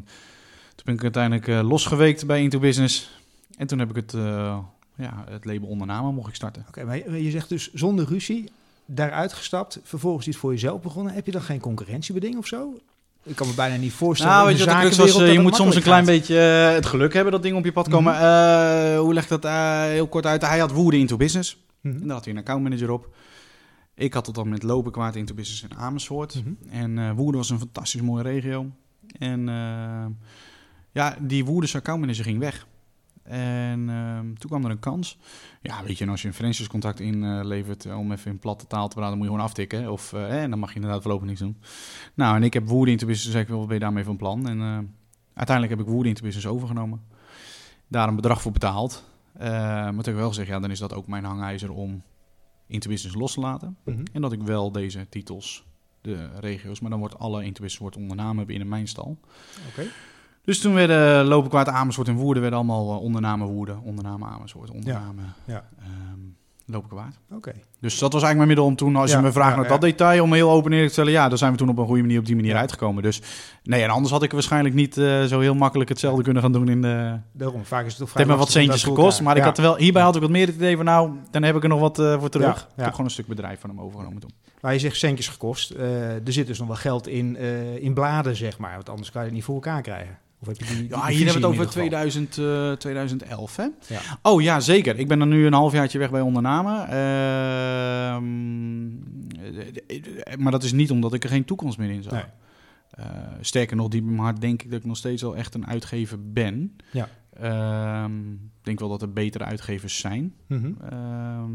toen 0.75 0.85
ben 0.85 0.95
ik 0.95 1.03
uiteindelijk 1.03 1.49
eh, 1.49 1.69
losgeweekt 1.69 2.27
bij 2.27 2.43
Into 2.43 2.59
Business. 2.59 3.11
En 3.57 3.67
toen 3.67 3.79
heb 3.79 3.91
ik 3.91 3.97
het, 3.97 4.15
eh, 4.15 4.59
ja, 4.97 5.25
het 5.31 5.45
label 5.45 5.69
ondername 5.69 6.13
mocht 6.13 6.29
ik 6.29 6.35
starten. 6.35 6.65
Oké, 6.69 6.85
maar 6.85 6.97
je- 6.97 7.25
je 7.25 7.31
zegt 7.31 7.49
dus 7.49 7.73
zonder 7.73 8.05
ruzie, 8.09 8.51
daaruit 8.87 9.33
gestapt, 9.33 9.81
vervolgens 9.83 10.27
iets 10.29 10.37
voor 10.37 10.51
jezelf 10.53 10.81
begonnen. 10.81 11.13
Heb 11.15 11.27
je 11.27 11.33
dan 11.33 11.43
geen 11.43 11.61
concurrentiebeding 11.61 12.37
of 12.37 12.47
zo? 12.47 12.75
Ik 13.23 13.37
kan 13.37 13.47
me 13.47 13.55
bijna 13.55 13.77
niet 13.77 13.93
voorstellen. 13.93 14.33
Nou, 14.35 14.47
weet 14.47 14.59
je 14.59 14.65
wat 14.65 14.75
was? 14.97 15.15
Je 15.33 15.41
moet 15.41 15.55
soms 15.57 15.75
een 15.77 15.83
klein 15.83 16.05
beetje 16.05 16.39
eh, 16.69 16.75
het 16.75 16.87
geluk 16.87 17.13
hebben 17.15 17.33
dat 17.33 17.43
ding 17.43 17.57
op 17.57 17.65
je 17.65 17.73
pad 17.73 17.89
komen. 17.89 18.13
Mhm. 18.15 18.23
Eh, 18.23 18.99
hoe 18.99 19.15
leg 19.15 19.23
ik 19.23 19.29
dat 19.29 19.45
eh, 19.45 19.81
heel 19.83 20.07
kort 20.07 20.27
uit? 20.27 20.43
Hij 20.47 20.59
had 20.59 20.71
Woede 20.73 20.97
into 20.99 21.17
Business. 21.17 21.57
Mhm. 21.81 21.95
En 22.01 22.07
daar 22.07 22.15
had 22.17 22.25
hij 22.25 22.33
een 22.35 22.39
accountmanager 22.41 22.91
op. 22.91 23.09
Ik 23.99 24.13
had 24.13 24.27
het 24.27 24.35
dan 24.35 24.49
met 24.49 24.63
Lopen 24.63 24.93
kwaad 24.93 25.17
into 25.17 25.35
Business 25.35 25.63
in 25.63 25.77
Amersfoort. 25.77 26.45
Mhm. 26.45 26.53
En 26.69 26.99
eh 26.99 27.11
Woerden 27.11 27.37
was 27.37 27.51
een 27.51 27.59
fantastisch 27.59 28.01
mooie 28.01 28.23
regio. 28.23 28.71
En 29.19 29.49
eh, 29.49 30.07
ja, 30.93 31.17
die 31.21 31.45
Woerdense 31.45 31.77
accountmanager 31.77 32.25
ging 32.25 32.39
weg. 32.39 32.67
En 33.23 33.89
eh, 33.89 34.19
toen 34.19 34.49
kwam 34.49 34.65
er 34.65 34.71
een 34.71 34.79
kans. 34.79 35.19
Ja, 35.63 35.85
weet 35.85 35.99
je, 35.99 36.05
en 36.05 36.11
als 36.11 36.23
je 36.23 36.29
een 36.29 36.35
franchise-contact 36.35 37.01
inlevert, 37.01 37.85
eh, 37.85 37.99
om 37.99 38.13
even 38.13 38.31
in 38.31 38.39
platte 38.39 38.67
taal 38.67 38.89
te 38.89 38.95
praten, 38.95 39.11
dan 39.11 39.19
moet 39.19 39.27
je 39.27 39.33
gewoon 39.33 39.49
aftikken. 39.49 39.93
Of, 39.93 40.13
en 40.13 40.51
dan 40.51 40.59
mag 40.59 40.69
je 40.69 40.75
inderdaad 40.75 41.03
voorlopig 41.03 41.27
niks 41.27 41.41
doen. 41.41 41.57
Nou, 42.15 42.37
en 42.37 42.43
ik 42.43 42.53
heb 42.53 42.69
Woerden 42.69 42.93
into 42.93 43.07
Business, 43.07 43.31
zei 43.31 43.43
ik, 43.43 43.49
wel, 43.49 43.59
wat 43.59 43.67
ben 43.67 43.77
je 43.77 43.83
daarmee 43.83 44.05
van 44.05 44.17
plan? 44.17 44.49
En 44.49 44.61
uiteindelijk 45.35 45.79
heb 45.79 45.87
ik 45.87 45.93
Woerden 45.93 46.09
into 46.09 46.23
Business 46.23 46.47
overgenomen. 46.47 47.01
Daar 47.89 48.09
een 48.09 48.17
bedrag 48.17 48.43
voor 48.43 48.53
betaald. 48.53 49.05
Maar 49.39 49.87
toen 49.87 49.97
heb 49.97 50.07
ik 50.07 50.15
wel 50.15 50.29
gezegd, 50.29 50.49
ja, 50.49 50.61
dan 50.61 50.71
is 50.71 50.79
dat 50.79 50.95
ook 50.95 51.07
mijn 51.07 51.25
hangijzer 51.25 51.73
om 51.73 52.03
into 52.69 52.89
Business 52.89 53.17
los 53.17 53.33
te 53.33 53.41
laten. 53.41 53.77
Mhm. 53.85 54.05
En 54.13 54.21
dat 54.21 54.33
ik 54.33 54.43
wel 54.43 54.73
deze 54.73 55.07
titels, 55.09 55.65
de 56.01 56.29
regio's, 56.41 56.81
maar 56.81 56.91
dan 56.91 56.99
wordt 56.99 57.19
alle 57.19 57.45
Interbusiness 57.45 57.79
wordt 57.79 57.97
ondernamen 57.97 58.47
binnen 58.47 58.69
mijn 58.69 58.89
stal. 58.89 59.19
Oké. 59.69 59.87
Dus 60.43 60.61
toen 60.61 60.75
werden 60.75 61.25
Lopen 61.25 61.51
Kwaad 61.51 61.69
Amersfoort 61.69 62.09
en 62.09 62.15
Woerden 62.15 62.43
werden 62.43 62.59
allemaal 62.59 62.95
eh, 62.95 63.03
ondernamen 63.03 63.47
Woerden, 63.47 63.81
ondernamen 63.81 64.29
Amersfoort, 64.29 64.71
ondernamen 64.71 65.35
ja. 65.45 65.69
ehm, 65.79 66.21
loop 66.71 66.85
ik 66.85 66.91
waard. 66.91 67.19
Oké. 67.33 67.53
Dus 67.81 67.99
dat 67.99 68.13
was 68.13 68.23
eigenlijk 68.23 68.37
mijn 68.37 68.49
middel 68.49 68.65
om 68.65 68.77
toen, 68.77 68.97
als 68.97 69.11
Ja, 69.11 69.17
je 69.17 69.23
me 69.23 69.33
vraagt 69.33 69.55
ja, 69.55 69.61
naar 69.61 69.69
dat 69.69 69.81
detail, 69.81 70.23
om 70.23 70.33
heel 70.33 70.51
open 70.51 70.71
neer 70.71 70.87
te 70.87 70.93
stellen, 70.93 71.13
ja, 71.13 71.29
daar 71.29 71.39
zijn 71.39 71.53
we 71.53 71.59
toen 71.59 71.69
op 71.69 71.79
een 71.79 71.87
goede 71.87 72.01
manier 72.01 72.19
op 72.19 72.27
die 72.27 72.37
manier 72.37 72.57
uitgekomen. 72.57 73.03
Dus 73.03 73.23
nee, 73.63 73.83
en 73.83 73.91
anders 73.91 74.13
had 74.13 74.23
ik 74.23 74.33
waarschijnlijk 74.33 74.75
niet 74.75 74.97
eh, 74.97 75.25
zo 75.25 75.41
heel 75.41 75.55
makkelijk 75.55 75.89
hetzelfde 75.89 76.23
kunnen 76.23 76.43
gaan 76.43 76.53
doen 76.53 76.69
in 76.69 76.83
de... 76.83 77.19
Daarom, 77.33 77.65
vaak 77.65 77.85
is 77.85 77.91
het 77.91 77.99
toch 77.99 78.09
Het 78.09 78.19
heeft 78.19 78.31
me 78.31 78.37
wat 78.37 78.51
centjes 78.51 78.85
gekost, 78.85 79.21
maar 79.21 79.37
ik 79.37 79.43
had 79.43 79.59
wel, 79.59 79.77
hierbij 79.77 80.03
had 80.03 80.15
ik 80.15 80.21
wat 80.21 80.31
meer 80.31 80.47
het 80.47 80.55
idee 80.55 80.77
van, 80.77 80.85
nou, 80.85 81.11
dan 81.31 81.43
heb 81.43 81.57
ik 81.57 81.63
er 81.63 81.69
nog 81.69 81.81
wat 81.81 81.99
eh, 81.99 82.21
voor 82.21 82.29
terug. 82.29 82.57
Ja, 82.57 82.69
Ik 82.77 82.83
heb 82.83 82.91
gewoon 82.91 83.07
een 83.07 83.11
stuk 83.11 83.27
bedrijf 83.27 83.61
van 83.61 83.71
hem 83.71 83.81
overgenomen 83.81 84.21
toen. 84.21 84.31
Maar 84.61 84.73
je 84.73 84.79
zegt 84.79 84.97
centjes 84.97 85.29
gekost. 85.29 85.71
Eh, 85.71 86.27
er 86.27 86.33
zit 86.33 86.47
dus 86.47 86.59
nog 86.59 86.67
wel 86.67 86.77
geld 86.77 87.07
in, 87.07 87.37
in 87.81 87.95
bladen, 87.95 88.37
zeg 88.37 88.59
maar. 88.59 88.75
Want 88.75 88.89
anders 88.89 89.11
kan 89.11 89.21
je 89.21 89.27
het 89.27 89.37
niet 89.37 89.45
voor 89.45 89.55
elkaar 89.55 89.83
krijgen. 89.83 90.19
Of 90.41 90.47
heb 90.47 90.57
je 90.59 90.65
die, 90.65 90.77
die 90.77 90.89
Ja, 90.89 91.07
hier 91.07 91.25
hebben 91.27 91.27
we 91.27 91.33
het 91.33 91.45
over 91.45 91.83
ieder 91.83 91.99
geval? 91.99 92.17
2000, 92.27 92.39
eh, 92.39 92.73
2011, 92.73 93.57
hè? 93.57 93.67
Ja. 93.87 94.01
Oh 94.23 94.43
ja, 94.43 94.61
zeker. 94.61 94.99
Ik 94.99 95.09
ben 95.09 95.19
dan 95.19 95.29
nu 95.29 95.47
een 95.47 95.53
halfjaartje 95.53 95.99
weg 95.99 96.11
bij 96.11 96.21
ondernamen. 96.21 96.89
Ehm, 96.89 98.25
eh, 99.87 100.37
maar 100.37 100.53
dat 100.53 100.63
is 100.63 100.73
niet 100.73 100.91
omdat 100.91 101.15
ik 101.15 101.25
er 101.25 101.31
geen 101.31 101.45
toekomst 101.45 101.79
meer 101.79 101.91
in 101.91 102.03
zag. 102.03 102.13
Nee. 102.13 102.23
Eh, 102.91 103.07
sterker 103.41 103.77
nog, 103.77 103.89
diep 103.89 104.03
in 104.03 104.11
mijn 104.11 104.23
hart 104.23 104.41
denk 104.41 104.63
ik 104.63 104.71
dat 104.71 104.79
ik 104.79 104.87
nog 104.87 104.97
steeds 104.97 105.23
wel 105.23 105.37
echt 105.37 105.55
een 105.55 105.67
uitgever 105.67 106.33
ben. 106.33 106.77
Ja. 106.91 107.09
Ehm, 107.33 108.33
ik 108.33 108.63
denk 108.63 108.79
wel 108.79 108.89
dat 108.89 109.03
er 109.03 109.13
betere 109.13 109.45
uitgevers 109.45 109.99
zijn. 109.99 110.35
Mhm. 110.47 110.73
Ehm, 110.91 111.51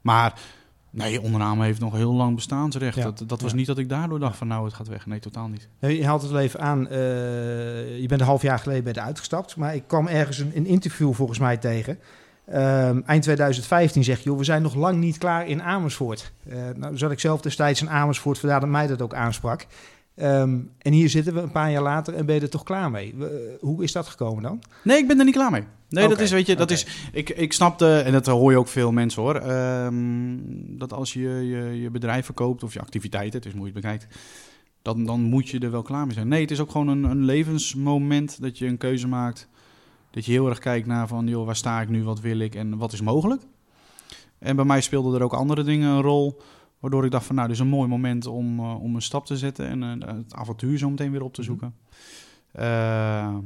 maar 0.00 0.40
nee, 0.90 1.20
ondername 1.20 1.64
heeft 1.64 1.80
nog 1.80 1.94
heel 1.94 2.12
lang 2.12 2.34
bestaansrecht. 2.34 2.96
Ja. 2.96 3.02
Dat, 3.02 3.22
dat 3.26 3.40
was 3.40 3.50
Ja. 3.50 3.56
niet 3.56 3.66
dat 3.66 3.78
ik 3.78 3.88
daardoor 3.88 4.18
dacht 4.18 4.36
van 4.36 4.46
nou, 4.46 4.64
het 4.64 4.74
gaat 4.74 4.88
weg. 4.88 5.06
Nee, 5.06 5.18
totaal 5.18 5.48
niet. 5.48 5.68
Nee, 5.80 5.96
Je 5.96 6.06
haalt 6.06 6.22
het 6.22 6.30
wel 6.30 6.40
even 6.40 6.60
aan. 6.60 6.88
eh, 6.88 6.98
je 8.00 8.04
bent 8.08 8.20
een 8.20 8.26
half 8.26 8.42
jaar 8.42 8.58
geleden 8.58 8.84
bij 8.84 8.92
de 8.92 9.00
uitgestapt. 9.00 9.56
Maar 9.56 9.74
ik 9.74 9.82
kwam 9.86 10.06
ergens 10.06 10.38
een, 10.38 10.52
een 10.54 10.66
interview 10.66 11.12
volgens 11.12 11.38
mij 11.38 11.56
tegen. 11.56 11.98
Ehm, 12.46 13.00
eind 13.06 13.22
2015 13.22 14.04
zeg 14.04 14.18
je, 14.18 14.24
joh, 14.24 14.38
we 14.38 14.44
zijn 14.44 14.62
nog 14.62 14.74
lang 14.74 14.98
niet 14.98 15.18
klaar 15.18 15.46
in 15.46 15.62
Amersfoort. 15.62 16.32
Eh, 16.48 16.58
nou 16.76 16.98
zat 16.98 17.10
ik 17.10 17.20
zelf 17.20 17.40
destijds 17.40 17.80
in 17.80 17.90
Amersfoort, 17.90 18.38
vandaar 18.38 18.60
dat 18.60 18.68
mij 18.68 18.86
dat 18.86 19.02
ook 19.02 19.14
aansprak. 19.14 19.66
Ehm, 20.20 20.58
en 20.78 20.92
hier 20.92 21.08
zitten 21.08 21.34
we 21.34 21.40
een 21.40 21.50
paar 21.50 21.70
jaar 21.70 21.82
later 21.82 22.14
en 22.14 22.26
ben 22.26 22.34
je 22.34 22.40
er 22.40 22.50
toch 22.50 22.62
klaar 22.62 22.90
mee. 22.90 23.14
We- 23.16 23.56
hoe 23.60 23.82
is 23.82 23.92
dat 23.92 24.06
gekomen 24.06 24.42
dan? 24.42 24.62
Nee, 24.84 24.98
ik 24.98 25.06
ben 25.08 25.18
er 25.18 25.24
niet 25.24 25.34
klaar 25.34 25.50
mee. 25.50 25.62
Nee, 25.88 26.08
dat 26.08 26.20
is, 26.20 26.30
weet 26.30 26.46
je, 26.46 26.56
dat 26.56 26.70
is, 26.70 26.86
ik, 27.12 27.30
ik 27.30 27.52
snapte, 27.52 27.98
en 27.98 28.12
dat 28.12 28.26
hoor 28.26 28.50
je 28.50 28.58
ook 28.58 28.68
veel 28.68 28.92
mensen 28.92 29.22
hoor, 29.22 29.34
ehm, 29.34 30.36
dat 30.78 30.92
als 30.92 31.12
je, 31.12 31.20
je 31.28 31.80
je 31.80 31.90
bedrijf 31.90 32.24
verkoopt 32.24 32.62
of 32.62 32.72
je 32.72 32.80
activiteiten, 32.80 33.38
het 33.38 33.46
is 33.48 33.52
hoe 33.52 33.66
je 33.66 33.72
het 33.72 33.82
bekijkt, 33.82 34.06
dan, 34.82 35.04
dan 35.04 35.20
moet 35.20 35.48
je 35.48 35.58
er 35.58 35.70
wel 35.70 35.82
klaar 35.82 36.04
mee 36.06 36.14
zijn. 36.14 36.28
Nee, 36.28 36.40
het 36.40 36.50
is 36.50 36.60
ook 36.60 36.70
gewoon 36.70 36.88
een, 36.88 37.04
een 37.04 37.24
levensmoment 37.24 38.40
dat 38.42 38.58
je 38.58 38.66
een 38.66 38.76
keuze 38.78 39.08
maakt, 39.08 39.48
dat 40.10 40.24
je 40.24 40.32
heel 40.32 40.48
erg 40.48 40.58
kijkt 40.58 40.86
naar 40.86 41.08
van, 41.08 41.26
joh, 41.26 41.46
waar 41.46 41.56
sta 41.56 41.80
ik 41.80 41.88
nu, 41.88 42.02
wat 42.04 42.20
wil 42.20 42.38
ik 42.38 42.54
en 42.54 42.76
wat 42.78 42.92
is 42.92 43.00
mogelijk. 43.00 43.42
En 44.38 44.56
bij 44.56 44.64
mij 44.64 44.80
speelden 44.80 45.14
er 45.14 45.22
ook 45.24 45.32
andere 45.34 45.62
dingen 45.62 45.88
een 45.90 46.02
rol, 46.02 46.40
waardoor 46.80 47.04
ik 47.04 47.10
dacht 47.10 47.26
van, 47.26 47.34
nou, 47.34 47.46
dit 47.48 47.56
is 47.56 47.62
een 47.62 47.68
mooi 47.68 47.88
moment 47.88 48.26
om, 48.26 48.58
eh, 48.58 48.82
om 48.82 48.94
een 48.94 49.02
stap 49.02 49.26
te 49.26 49.36
zetten 49.36 49.66
en 49.82 50.02
eh, 50.02 50.14
het 50.16 50.34
avontuur 50.34 50.78
zo 50.78 50.90
meteen 50.90 51.10
weer 51.10 51.22
op 51.22 51.34
te 51.34 51.40
Mhm. 51.40 51.50
zoeken. 51.50 51.74
Eh, 52.52 53.36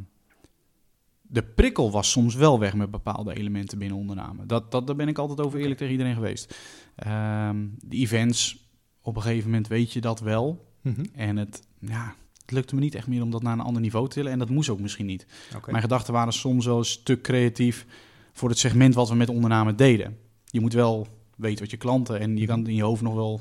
de 1.23 1.43
prikkel 1.43 1.91
was 1.91 2.11
soms 2.11 2.35
wel 2.35 2.59
weg 2.59 2.75
met 2.75 2.91
bepaalde 2.91 3.35
elementen 3.35 3.79
binnen 3.79 3.99
ondername. 3.99 4.47
Dat, 4.47 4.71
dat, 4.71 4.87
daar 4.87 4.97
ben 4.97 5.09
ik 5.09 5.19
altijd 5.19 5.41
over 5.41 5.59
eerlijk 5.59 5.79
tegen 5.79 5.93
iedereen 5.93 6.15
geweest. 6.15 6.59
Ehm, 6.95 7.67
de 7.81 7.97
events, 7.97 8.69
op 9.03 9.17
een 9.17 9.23
gegeven 9.23 9.51
moment 9.51 9.69
weet 9.69 9.93
je 9.93 10.01
dat 10.01 10.21
wel. 10.21 10.73
Mhm. 10.81 11.05
En 11.15 11.37
het, 11.37 11.63
ja, 11.81 12.15
het 12.41 12.51
lukte 12.51 12.75
me 12.75 12.81
niet 12.81 12.95
echt 12.95 13.07
meer 13.07 13.23
om 13.23 13.31
dat 13.31 13.43
naar 13.43 13.53
een 13.53 13.61
ander 13.61 13.83
niveau 13.83 14.09
te 14.09 14.15
tillen. 14.15 14.33
En 14.33 14.39
dat 14.39 14.49
moest 14.49 14.69
ook 14.69 14.81
misschien 14.81 15.07
niet. 15.07 15.27
Mijn 15.67 15.83
gedachten 15.83 16.13
waren 16.13 16.33
soms 16.33 16.67
wel 16.67 16.79
een 16.79 16.85
stuk 16.85 17.23
creatief 17.23 17.87
voor 18.33 18.49
het 18.49 18.59
segment 18.59 18.95
wat 18.95 19.09
we 19.09 19.15
met 19.15 19.29
ondername 19.29 19.75
deden. 19.75 20.19
Je 20.45 20.61
moet 20.61 20.73
wel 20.73 21.07
weten 21.37 21.61
wat 21.61 21.71
je 21.71 21.77
klanten 21.77 22.21
en 22.21 22.37
je 22.37 22.47
kan 22.47 22.67
in 22.67 22.75
je 22.75 22.83
hoofd 22.83 23.03
nog 23.03 23.15
wel. 23.15 23.41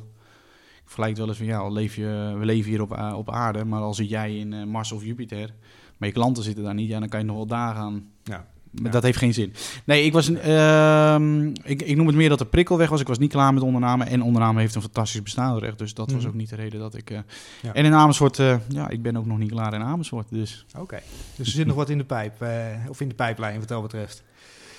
Ik 0.76 0.90
vergelijk 0.90 1.10
het 1.10 1.20
wel 1.20 1.28
eens 1.28 1.38
van 1.38 1.46
ja, 1.48 1.58
al 1.58 1.72
leef 1.74 1.96
je, 1.96 2.36
we 2.40 2.46
leven 2.46 2.70
hier 2.70 2.82
op, 2.82 2.92
op 3.16 3.32
aarde, 3.32 3.66
maar 3.66 3.82
al 3.82 3.94
zit 3.94 4.10
jij 4.10 4.38
in 4.38 4.54
eh, 4.54 4.64
Mars 4.64 4.92
of 4.92 5.04
Jupiter, 5.04 5.54
maar 5.98 6.08
je 6.08 6.14
klanten 6.16 6.44
zitten 6.44 6.64
daar 6.64 6.74
niet, 6.74 6.90
ja, 6.90 7.00
dan 7.00 7.10
kan 7.10 7.20
je 7.20 7.26
nog 7.26 7.36
wel 7.36 7.46
daar 7.46 7.76
gaan. 7.76 8.08
Ja. 8.24 8.46
Dat 8.72 9.04
heeft 9.04 9.18
geen 9.18 9.34
zin. 9.34 9.54
Nee, 9.86 10.04
ik 10.06 10.14
was 10.14 10.30
ehm, 10.34 11.48
ik, 11.48 11.82
ik 11.82 11.96
noem 11.96 12.08
het 12.08 12.16
meer 12.16 12.30
dat 12.30 12.40
de 12.40 12.46
prikkel 12.46 12.78
weg 12.78 12.90
was. 12.90 13.02
Ik 13.02 13.08
was 13.08 13.18
niet 13.18 13.32
klaar 13.32 13.54
met 13.54 13.64
ondername. 13.64 14.04
En 14.04 14.22
ondername 14.24 14.60
heeft 14.60 14.76
een 14.76 14.82
fantastisch 14.82 15.22
bestaansrecht. 15.22 15.78
Dus 15.78 15.94
dat 15.94 16.12
was 16.12 16.20
Mhm. 16.22 16.30
ook 16.30 16.34
niet 16.36 16.50
de 16.50 16.56
reden 16.56 16.80
dat 16.80 16.96
ik. 16.96 17.10
eh, 17.10 17.20
Ja. 17.62 17.74
En 17.74 17.86
in 17.86 17.94
Amersfoort, 17.94 18.40
eh, 18.40 18.56
ja, 18.70 18.90
ik 18.90 19.02
ben 19.02 19.18
ook 19.18 19.26
nog 19.26 19.38
niet 19.38 19.52
klaar 19.52 19.74
in 19.74 19.82
Amersfoort. 19.82 20.28
Dus 20.30 20.66
Oké. 20.78 21.00
Dus 21.36 21.48
er 21.48 21.54
zit 21.54 21.68
nog 21.68 21.76
wat 21.76 21.90
in 21.90 21.98
de 21.98 22.04
pijp, 22.04 22.46
of 22.90 23.02
in 23.02 23.08
de 23.08 23.16
pijplijn 23.16 23.60
wat 23.60 23.68
dat 23.68 23.82
betreft. 23.82 24.24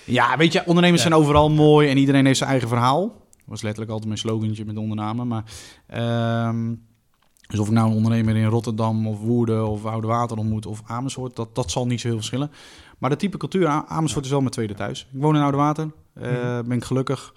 Ja, 0.06 0.36
weet 0.36 0.52
je, 0.52 0.62
ondernemers 0.66 1.02
Ja. 1.02 1.08
zijn 1.08 1.20
overal 1.20 1.50
mooi 1.50 1.88
en 1.88 1.96
iedereen 1.96 2.26
heeft 2.26 2.38
zijn 2.38 2.50
eigen 2.50 2.68
verhaal. 2.68 3.00
Dat 3.08 3.42
was 3.52 3.62
letterlijk 3.62 3.90
altijd 3.90 4.08
mijn 4.08 4.20
slogantje 4.20 4.64
met 4.64 4.76
ondernemen. 4.76 5.28
Maar, 5.28 5.44
ehm, 5.86 6.74
dus 7.48 7.58
of 7.58 7.66
ik 7.66 7.72
nou 7.72 7.88
een 7.90 7.96
ondernemer 7.96 8.36
in 8.36 8.44
Rotterdam 8.46 9.06
of 9.06 9.18
Woerden 9.20 9.68
of 9.68 9.84
Oude 9.84 10.06
Water 10.06 10.36
ontmoet 10.36 10.66
of 10.66 10.82
Amersfoort, 10.86 11.36
dat, 11.36 11.54
dat 11.54 11.70
zal 11.70 11.86
niet 11.86 12.00
zo 12.00 12.06
heel 12.08 12.16
verschillen. 12.16 12.50
Maar 12.98 13.10
de 13.10 13.16
type 13.16 13.36
cultuur, 13.36 13.68
Amersfoort 13.68 14.24
is 14.24 14.30
wel 14.30 14.40
mijn 14.40 14.52
tweede 14.52 14.74
thuis. 14.74 15.00
Ik 15.12 15.20
woon 15.20 15.36
in 15.36 15.42
Oude 15.42 15.56
Water, 15.56 15.90
eh, 16.14 16.30
Mhm. 16.32 16.68
ben 16.68 16.76
ik 16.76 16.84
gelukkig. 16.84 17.32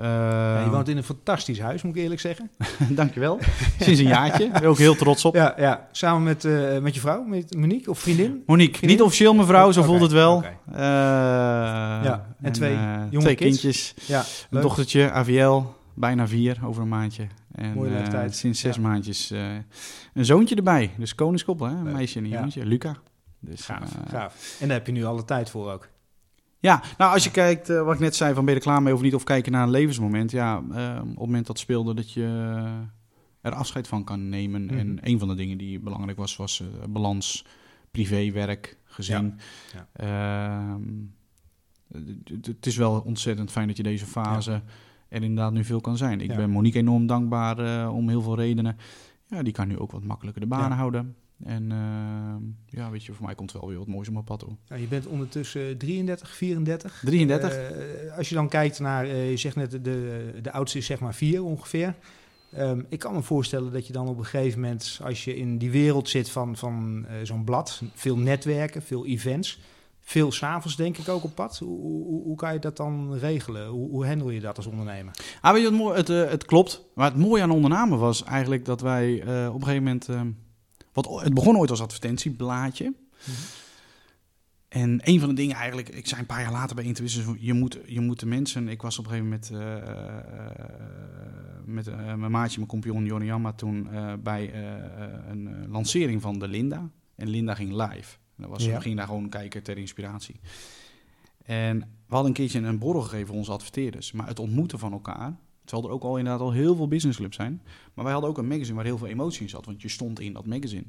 Ja, 0.00 0.62
je 0.64 0.70
woont 0.70 0.88
in 0.88 0.96
een 0.96 1.02
fantastisch 1.02 1.60
huis, 1.60 1.82
moet 1.82 1.96
ik 1.96 2.02
eerlijk 2.02 2.20
zeggen. 2.20 2.50
Dankjewel. 2.90 3.38
Sinds 3.80 4.00
een 4.00 4.06
jaartje. 4.06 4.50
Ben 4.50 4.62
ook 4.64 4.78
heel 4.78 4.94
trots 4.94 5.24
op. 5.24 5.34
Ja, 5.34 5.54
ja. 5.56 5.88
samen 5.92 6.22
met, 6.22 6.44
eh, 6.44 6.78
met 6.78 6.94
je 6.94 7.00
vrouw, 7.00 7.22
met 7.22 7.54
Monique 7.56 7.90
of 7.90 7.98
vriendin. 7.98 8.42
Monique, 8.46 8.76
Vriendin? 8.76 8.96
niet 8.96 9.06
officieel 9.06 9.34
mevrouw, 9.34 9.72
zo 9.72 9.82
voelt 9.82 10.00
het 10.00 10.12
wel. 10.12 10.42
Eh, 10.72 10.78
Ja, 10.78 12.26
en 12.42 12.52
twee 12.52 12.74
jonge 13.10 13.18
twee 13.24 13.34
kids? 13.34 13.60
kindjes. 13.60 13.94
Ja, 14.06 14.24
Een 14.50 14.60
dochtertje, 14.60 15.10
AVL, 15.10 15.62
bijna 15.94 16.28
vier 16.28 16.58
over 16.64 16.82
een 16.82 16.88
maandje. 16.88 17.26
En 17.54 17.72
Mooie 17.72 17.90
leeftijd. 17.90 18.36
sinds 18.36 18.60
zes 18.60 18.74
Ja. 18.76 18.80
maandjes 18.82 19.30
een 20.14 20.24
zoontje 20.24 20.54
erbij. 20.54 20.90
Dus 20.98 21.14
koningskoppel, 21.14 21.66
hè? 21.66 21.72
een 21.72 21.92
meisje 21.92 22.18
en 22.18 22.24
een 22.24 22.30
jongetje, 22.30 22.66
Luca. 22.66 22.96
Dus, 23.40 23.60
Gaaf, 23.64 23.90
gaaf. 24.10 24.56
En 24.60 24.68
daar 24.68 24.76
heb 24.76 24.86
je 24.86 24.92
nu 24.92 25.04
alle 25.04 25.24
tijd 25.24 25.50
voor 25.50 25.72
ook. 25.72 25.88
Ja, 26.66 26.82
nou 26.98 27.12
als 27.12 27.24
je 27.24 27.30
kijkt, 27.30 27.68
eh, 27.70 27.82
wat 27.82 27.94
ik 27.94 28.00
net 28.00 28.16
zei, 28.16 28.34
van 28.34 28.44
ben 28.44 28.54
je 28.54 28.60
er 28.60 28.66
klaar 28.66 28.82
mee 28.82 28.94
of 28.94 29.00
niet, 29.02 29.14
of 29.14 29.24
kijken 29.24 29.52
naar 29.52 29.62
een 29.62 29.70
levensmoment. 29.70 30.30
Ja, 30.30 30.62
eh, 30.72 30.98
op 31.00 31.06
het 31.08 31.18
moment 31.18 31.46
dat 31.46 31.58
speelde 31.58 31.94
dat 31.94 32.12
je 32.12 32.26
er 33.40 33.52
afscheid 33.54 33.88
van 33.88 34.04
kan 34.04 34.28
nemen. 34.28 34.64
Mhm. 34.64 34.78
En 34.78 34.98
een 35.00 35.18
van 35.18 35.28
de 35.28 35.34
dingen 35.34 35.58
die 35.58 35.80
belangrijk 35.80 36.18
was, 36.18 36.36
was 36.36 36.60
eh, 36.60 36.66
balans, 36.88 37.44
privé, 37.90 38.30
werk, 38.32 38.78
gezin. 38.84 39.34
Ja. 39.74 39.88
Ehm, 39.92 40.82
het- 42.42 42.66
is 42.66 42.76
wel 42.76 43.00
ontzettend 43.00 43.50
fijn 43.50 43.66
dat 43.66 43.76
je 43.76 43.82
deze 43.82 44.06
fase 44.06 44.62
er 45.08 45.22
inderdaad 45.22 45.52
nu 45.52 45.64
veel 45.64 45.80
kan 45.80 45.96
zijn. 45.96 46.20
Ik 46.20 46.30
Ja. 46.30 46.36
ben 46.36 46.50
Monique 46.50 46.78
enorm 46.78 47.06
dankbaar 47.06 47.88
om 47.90 48.08
heel 48.08 48.22
veel 48.22 48.36
redenen. 48.36 48.76
Ja, 49.26 49.42
die 49.42 49.52
kan 49.52 49.68
nu 49.68 49.78
ook 49.78 49.90
wat 49.92 50.02
makkelijker 50.04 50.40
de 50.42 50.48
banen 50.48 50.68
Ja. 50.68 50.74
houden. 50.76 51.16
En 51.44 51.72
ehm, 51.72 52.42
ja, 52.78 52.90
weet 52.90 53.04
je, 53.04 53.12
voor 53.12 53.26
mij 53.26 53.34
komt 53.34 53.52
wel 53.52 53.68
weer 53.68 53.78
wat 53.78 53.86
moois 53.86 54.06
op 54.06 54.12
mijn 54.12 54.24
pad 54.24 54.38
toe. 54.38 54.56
Nou, 54.68 54.80
je 54.80 54.86
bent 54.86 55.06
ondertussen 55.06 55.78
33, 55.78 56.36
34. 56.36 57.02
33? 57.04 57.52
Eh, 57.52 58.16
als 58.16 58.28
je 58.28 58.34
dan 58.34 58.48
kijkt 58.48 58.78
naar, 58.78 59.04
eh, 59.04 59.30
je 59.30 59.36
zegt 59.36 59.56
net, 59.56 59.70
de, 59.70 60.30
de 60.42 60.52
oudste 60.52 60.78
is 60.78 60.86
zeg 60.86 61.00
maar 61.00 61.14
vier 61.14 61.44
ongeveer. 61.44 61.94
Ehm, 62.52 62.82
ik 62.88 62.98
kan 62.98 63.14
me 63.14 63.22
voorstellen 63.22 63.72
dat 63.72 63.86
je 63.86 63.92
dan 63.92 64.08
op 64.08 64.18
een 64.18 64.24
gegeven 64.24 64.60
moment, 64.60 65.00
als 65.02 65.24
je 65.24 65.36
in 65.36 65.58
die 65.58 65.70
wereld 65.70 66.08
zit 66.08 66.30
van, 66.30 66.56
van 66.56 67.06
eh, 67.06 67.14
zo'n 67.22 67.44
blad, 67.44 67.82
veel 67.94 68.18
netwerken, 68.18 68.82
veel 68.82 69.06
events, 69.06 69.60
veel 70.00 70.32
s'avonds 70.32 70.76
denk 70.76 70.98
ik 70.98 71.08
ook 71.08 71.24
op 71.24 71.34
pad. 71.34 71.58
Hoe, 71.58 71.80
hoe, 71.80 72.22
hoe 72.22 72.36
kan 72.36 72.52
je 72.52 72.58
dat 72.58 72.76
dan 72.76 73.14
regelen? 73.14 73.68
Hoe, 73.68 73.90
hoe 73.90 74.06
handel 74.06 74.30
je 74.30 74.40
dat 74.40 74.56
als 74.56 74.66
ondernemer? 74.66 75.14
Ah, 75.40 75.52
weet 75.52 75.62
je 75.62 75.70
mooi? 75.70 75.96
Het, 75.96 76.10
eh, 76.10 76.28
het 76.30 76.44
klopt. 76.44 76.84
Maar 76.94 77.10
het 77.10 77.20
mooie 77.20 77.42
aan 77.42 77.50
ondernemen 77.50 77.98
was 77.98 78.24
eigenlijk 78.24 78.64
dat 78.64 78.80
wij 78.80 79.20
op 79.48 79.60
een 79.60 79.66
gegeven 79.66 79.82
moment... 79.82 80.08
wat, 80.96 81.22
het 81.22 81.34
begon 81.34 81.56
ooit 81.56 81.70
als 81.70 81.80
advertentieblaadje. 81.80 82.94
En 84.68 85.00
een 85.04 85.20
van 85.20 85.28
de 85.28 85.34
dingen 85.34 85.56
eigenlijk, 85.56 85.88
ik 85.88 86.06
zei 86.06 86.20
een 86.20 86.26
paar 86.26 86.40
jaar 86.40 86.52
later 86.52 86.76
bij 86.76 86.84
Intuition, 86.84 87.36
je 87.40 87.52
moet, 87.52 87.78
je 87.86 88.00
moet 88.00 88.20
de 88.20 88.26
mensen, 88.26 88.68
ik 88.68 88.82
was 88.82 88.98
op 88.98 89.04
een 89.04 89.10
gegeven 89.10 89.30
moment 89.30 89.50
uh, 89.52 90.64
met 91.64 91.86
uh, 91.86 92.14
mijn 92.14 92.30
maatje, 92.30 92.56
mijn 92.56 92.70
compagnon 92.70 93.04
Joniyama 93.04 93.52
toen 93.52 93.88
uh, 93.92 94.12
bij 94.22 94.54
een 95.28 95.68
lancering 95.68 96.22
van 96.22 96.38
de 96.38 96.48
Linda. 96.48 96.90
En 97.14 97.28
Linda 97.28 97.54
ging 97.54 97.70
live. 97.70 98.16
Dat 98.36 98.50
was, 98.50 98.64
ja. 98.64 98.74
We 98.74 98.80
gingen 98.80 98.96
daar 98.96 99.06
gewoon 99.06 99.28
kijken 99.28 99.62
ter 99.62 99.78
inspiratie. 99.78 100.40
En 101.42 101.78
we 101.78 102.14
hadden 102.14 102.26
een 102.26 102.36
keertje 102.36 102.60
een 102.60 102.78
borrel 102.78 103.02
gegeven 103.02 103.26
voor 103.26 103.36
onze 103.36 103.52
adverteerders. 103.52 104.12
Maar 104.12 104.26
het 104.26 104.38
ontmoeten 104.38 104.78
van 104.78 104.92
elkaar, 104.92 105.36
terwijl 105.66 105.88
er 105.88 105.94
ook 105.94 106.02
al 106.02 106.16
inderdaad 106.16 106.42
al 106.42 106.52
heel 106.52 106.76
veel 106.76 106.88
businessclubs 106.88 107.36
zijn. 107.36 107.62
Maar 107.94 108.04
wij 108.04 108.12
hadden 108.12 108.30
ook 108.30 108.38
een 108.38 108.48
magazine 108.48 108.76
waar 108.76 108.84
heel 108.84 108.98
veel 108.98 109.06
emotie 109.06 109.42
in 109.42 109.48
zat, 109.48 109.66
want 109.66 109.82
je 109.82 109.88
stond 109.88 110.20
in 110.20 110.32
dat 110.32 110.46
magazine. 110.46 110.86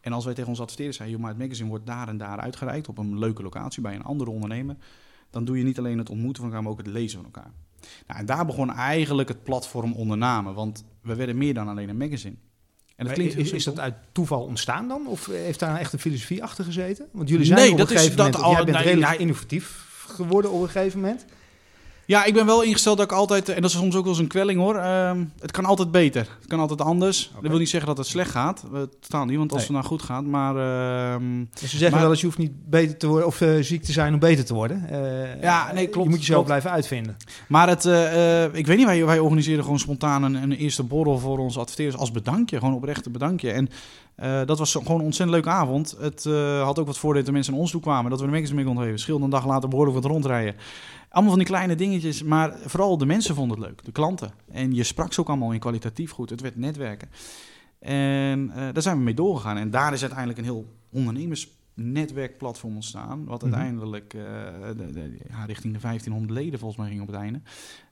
En 0.00 0.12
als 0.12 0.24
wij 0.24 0.34
tegen 0.34 0.48
onze 0.48 0.62
adverteerders 0.62 0.98
zeiden, 0.98 1.20
maar 1.20 1.30
het 1.30 1.38
magazine 1.38 1.68
wordt 1.68 1.86
daar 1.86 2.08
en 2.08 2.18
daar 2.18 2.40
uitgereikt 2.40 2.88
op 2.88 2.98
een 2.98 3.18
leuke 3.18 3.42
locatie 3.42 3.82
bij 3.82 3.94
een 3.94 4.02
andere 4.02 4.30
ondernemer, 4.30 4.76
dan 5.30 5.44
doe 5.44 5.58
je 5.58 5.64
niet 5.64 5.78
alleen 5.78 5.98
het 5.98 6.10
ontmoeten 6.10 6.42
van 6.42 6.44
elkaar, 6.44 6.62
maar 6.62 6.72
ook 6.72 6.86
het 6.86 6.86
lezen 6.86 7.22
van 7.22 7.32
elkaar. 7.32 7.52
Nou, 8.06 8.20
en 8.20 8.26
daar 8.26 8.46
begon 8.46 8.72
eigenlijk 8.72 9.28
het 9.28 9.42
platform 9.42 9.92
ondernamen, 9.92 10.54
want 10.54 10.84
we 11.02 11.14
werden 11.14 11.38
meer 11.38 11.54
dan 11.54 11.68
alleen 11.68 11.88
een 11.88 11.96
magazine. 11.96 12.34
En 12.96 13.06
dat 13.06 13.14
klinkt, 13.14 13.36
is, 13.36 13.52
is 13.52 13.64
dat 13.64 13.78
uit 13.78 13.94
toeval 14.12 14.42
ontstaan 14.42 14.88
dan? 14.88 15.06
Of 15.06 15.26
heeft 15.26 15.58
daar 15.58 15.78
echt 15.78 15.92
een 15.92 15.98
filosofie 15.98 16.42
achter 16.42 16.64
gezeten? 16.64 17.08
Want 17.12 17.28
jullie 17.28 17.46
zijn 17.46 17.58
nee, 17.58 17.70
op 17.70 17.78
dat 17.78 17.90
een 17.90 17.96
gegeven 17.96 18.12
is, 18.12 18.16
moment, 18.18 18.36
dat 18.36 18.44
of 18.44 18.50
jij 18.50 18.58
al, 18.58 18.64
bent 18.64 18.84
redelijk 18.84 19.18
innovatief 19.18 19.86
geworden 20.08 20.50
op 20.50 20.62
een 20.62 20.68
gegeven 20.68 21.00
moment. 21.00 21.24
Ja, 22.10 22.24
ik 22.24 22.34
ben 22.34 22.46
wel 22.46 22.62
ingesteld 22.62 22.96
dat 22.96 23.06
ik 23.10 23.16
altijd, 23.16 23.48
en 23.48 23.62
dat 23.62 23.70
is 23.70 23.76
soms 23.76 23.94
ook 23.96 24.02
wel 24.02 24.12
eens 24.12 24.22
een 24.22 24.26
kwelling 24.28 24.60
hoor, 24.60 24.74
ehm, 24.76 25.24
het 25.40 25.50
kan 25.50 25.64
altijd 25.64 25.90
beter. 25.90 26.20
Het 26.38 26.46
kan 26.48 26.60
altijd 26.60 26.80
anders. 26.80 27.30
Dat 27.40 27.50
wil 27.50 27.58
niet 27.58 27.68
zeggen 27.68 27.88
dat 27.88 27.98
het 27.98 28.06
slecht 28.06 28.30
gaat. 28.30 28.64
Uh, 28.74 28.80
totaal 29.00 29.24
niet, 29.24 29.36
want 29.36 29.52
als 29.52 29.68
Nee. 29.68 29.76
het 29.76 29.76
nou 29.86 29.86
goed 29.98 30.02
gaat, 30.08 30.24
maar... 30.24 30.56
ehm, 30.56 31.44
Ze 31.54 31.66
zeggen 31.66 31.90
Maar- 31.90 32.00
wel 32.00 32.10
eens, 32.10 32.20
je 32.20 32.26
hoeft 32.26 32.38
niet 32.38 32.70
beter 32.70 32.96
te 32.96 33.06
worden 33.06 33.26
of 33.26 33.40
eh, 33.40 33.48
ziek 33.60 33.82
te 33.82 33.92
zijn 33.92 34.12
om 34.12 34.18
beter 34.18 34.44
te 34.44 34.54
worden. 34.54 34.88
Eh, 34.90 35.42
Ja, 35.42 35.72
nee, 35.72 35.86
klopt, 35.88 36.04
Je 36.04 36.10
moet 36.10 36.18
jezelf 36.20 36.26
klopt. 36.44 36.46
blijven 36.46 36.70
uitvinden. 36.70 37.16
Maar 37.48 37.68
het, 37.68 37.84
eh, 37.84 38.44
eh, 38.44 38.50
ik 38.54 38.66
weet 38.66 38.76
niet, 38.76 38.86
wij, 38.86 39.04
wij 39.04 39.18
organiseren 39.18 39.64
gewoon 39.64 39.78
spontaan 39.78 40.22
een, 40.22 40.34
een 40.34 40.52
eerste 40.52 40.82
borrel 40.82 41.18
voor 41.18 41.38
onze 41.38 41.58
adverteerders 41.58 41.98
als 42.00 42.10
bedankje. 42.12 42.58
Gewoon 42.58 42.74
oprecht 42.74 43.06
een 43.06 43.12
bedankje. 43.12 43.50
En 43.50 43.68
eh, 44.14 44.40
dat 44.46 44.58
was 44.58 44.72
gewoon 44.72 44.98
een 44.98 45.04
ontzettend 45.04 45.30
leuke 45.30 45.58
avond. 45.58 45.96
Het 46.00 46.26
eh, 46.26 46.62
had 46.62 46.78
ook 46.78 46.86
wat 46.86 46.98
voordeel 46.98 47.18
dat 47.18 47.26
de 47.26 47.32
mensen 47.32 47.52
naar 47.52 47.62
ons 47.62 47.70
toe 47.70 47.80
kwamen. 47.80 48.10
Dat 48.10 48.20
we 48.20 48.26
de 48.26 48.32
magazine 48.32 48.56
mee 48.56 48.64
konden 48.66 48.84
geven. 48.84 48.98
Scheelde 49.00 49.24
een 49.24 49.30
dag 49.30 49.46
later 49.46 49.68
behoorlijk 49.68 49.96
wat 49.96 50.10
rondrijden. 50.10 50.54
Allemaal 51.10 51.30
van 51.30 51.38
die 51.40 51.48
kleine 51.48 51.74
dingetjes. 51.74 52.22
Maar 52.22 52.58
vooral 52.64 52.98
de 52.98 53.06
mensen 53.06 53.34
vonden 53.34 53.58
het 53.58 53.66
leuk. 53.66 53.84
De 53.84 53.92
klanten. 53.92 54.30
En 54.52 54.74
je 54.74 54.82
sprak 54.82 55.12
ze 55.12 55.20
ook 55.20 55.28
allemaal 55.28 55.52
in 55.52 55.58
kwalitatief 55.60 56.10
goed. 56.10 56.30
Het 56.30 56.40
werd 56.40 56.56
netwerken. 56.56 57.08
En 57.78 58.50
eh, 58.50 58.56
daar 58.72 58.82
zijn 58.82 58.96
we 58.96 59.02
mee 59.02 59.14
doorgegaan. 59.14 59.56
En 59.56 59.70
daar 59.70 59.92
is 59.92 60.00
uiteindelijk 60.00 60.38
een 60.38 60.44
heel 60.44 60.66
ondernemersnetwerkplatform 60.92 62.74
ontstaan. 62.74 63.24
Wat 63.24 63.42
Mhm. 63.42 63.52
uiteindelijk 63.54 64.14
eh, 64.14 64.22
de- 64.76 64.92
de- 64.92 65.18
ja, 65.28 65.44
richting 65.44 65.72
de 65.74 65.78
1500 65.80 66.32
leden 66.40 66.58
volgens 66.58 66.80
mij 66.80 66.88
ging 66.90 67.00
op 67.00 67.06
het 67.06 67.16
einde. 67.16 67.40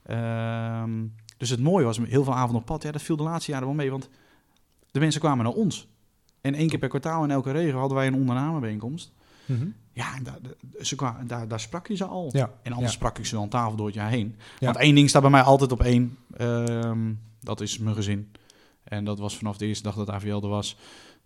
Ehm, 0.03 1.07
dus 1.37 1.51
het 1.51 1.61
mooie 1.61 1.85
was, 1.85 1.99
heel 1.99 2.25
veel 2.25 2.35
avonden 2.35 2.61
op 2.61 2.67
pad. 2.67 2.83
Ja, 2.83 2.91
dat 2.93 3.03
viel 3.03 3.17
de 3.17 3.23
laatste 3.23 3.51
jaren 3.51 3.67
wel 3.67 3.77
mee. 3.77 3.91
Want 3.91 4.09
de 4.91 5.01
mensen 5.01 5.21
kwamen 5.21 5.45
naar 5.45 5.53
ons. 5.55 5.89
En 6.41 6.55
één 6.55 6.69
keer 6.69 6.79
per 6.79 6.89
kwartaal 6.89 7.25
in 7.25 7.31
elke 7.31 7.51
regio 7.51 7.79
hadden 7.79 7.97
wij 7.97 8.07
een 8.07 8.15
ondernemerbijeenkomst. 8.15 9.13
Ja, 9.99 10.15
en 10.17 10.23
daar, 10.23 10.39
ze 10.81 10.97
daar, 11.27 11.49
daar 11.49 11.61
sprak 11.61 11.87
je 11.89 11.97
ze 11.97 12.05
al. 12.05 12.29
Ja. 12.33 12.51
En 12.63 12.73
anders 12.73 12.93
Ja. 12.93 12.97
sprak 12.99 13.19
ik 13.19 13.27
ze 13.27 13.35
wel 13.35 13.43
aan 13.43 13.49
tafel 13.49 13.77
door 13.77 13.87
het 13.87 13.95
jaar 13.95 14.11
heen. 14.11 14.37
Ja. 14.59 14.67
Want 14.67 14.77
één 14.77 14.95
ding 14.95 15.09
staat 15.09 15.23
bij 15.23 15.31
mij 15.31 15.43
altijd 15.43 15.73
op 15.73 15.83
één. 15.83 16.17
Ehm, 16.37 17.13
dat 17.41 17.61
is 17.61 17.79
mijn 17.79 17.95
gezin. 17.95 18.33
En 18.85 19.05
dat 19.05 19.19
was 19.19 19.37
vanaf 19.37 19.57
de 19.57 19.67
eerste 19.67 19.83
dag 19.83 19.95
dat 19.95 20.11
AVL 20.11 20.43
er 20.43 20.49
was. 20.49 20.77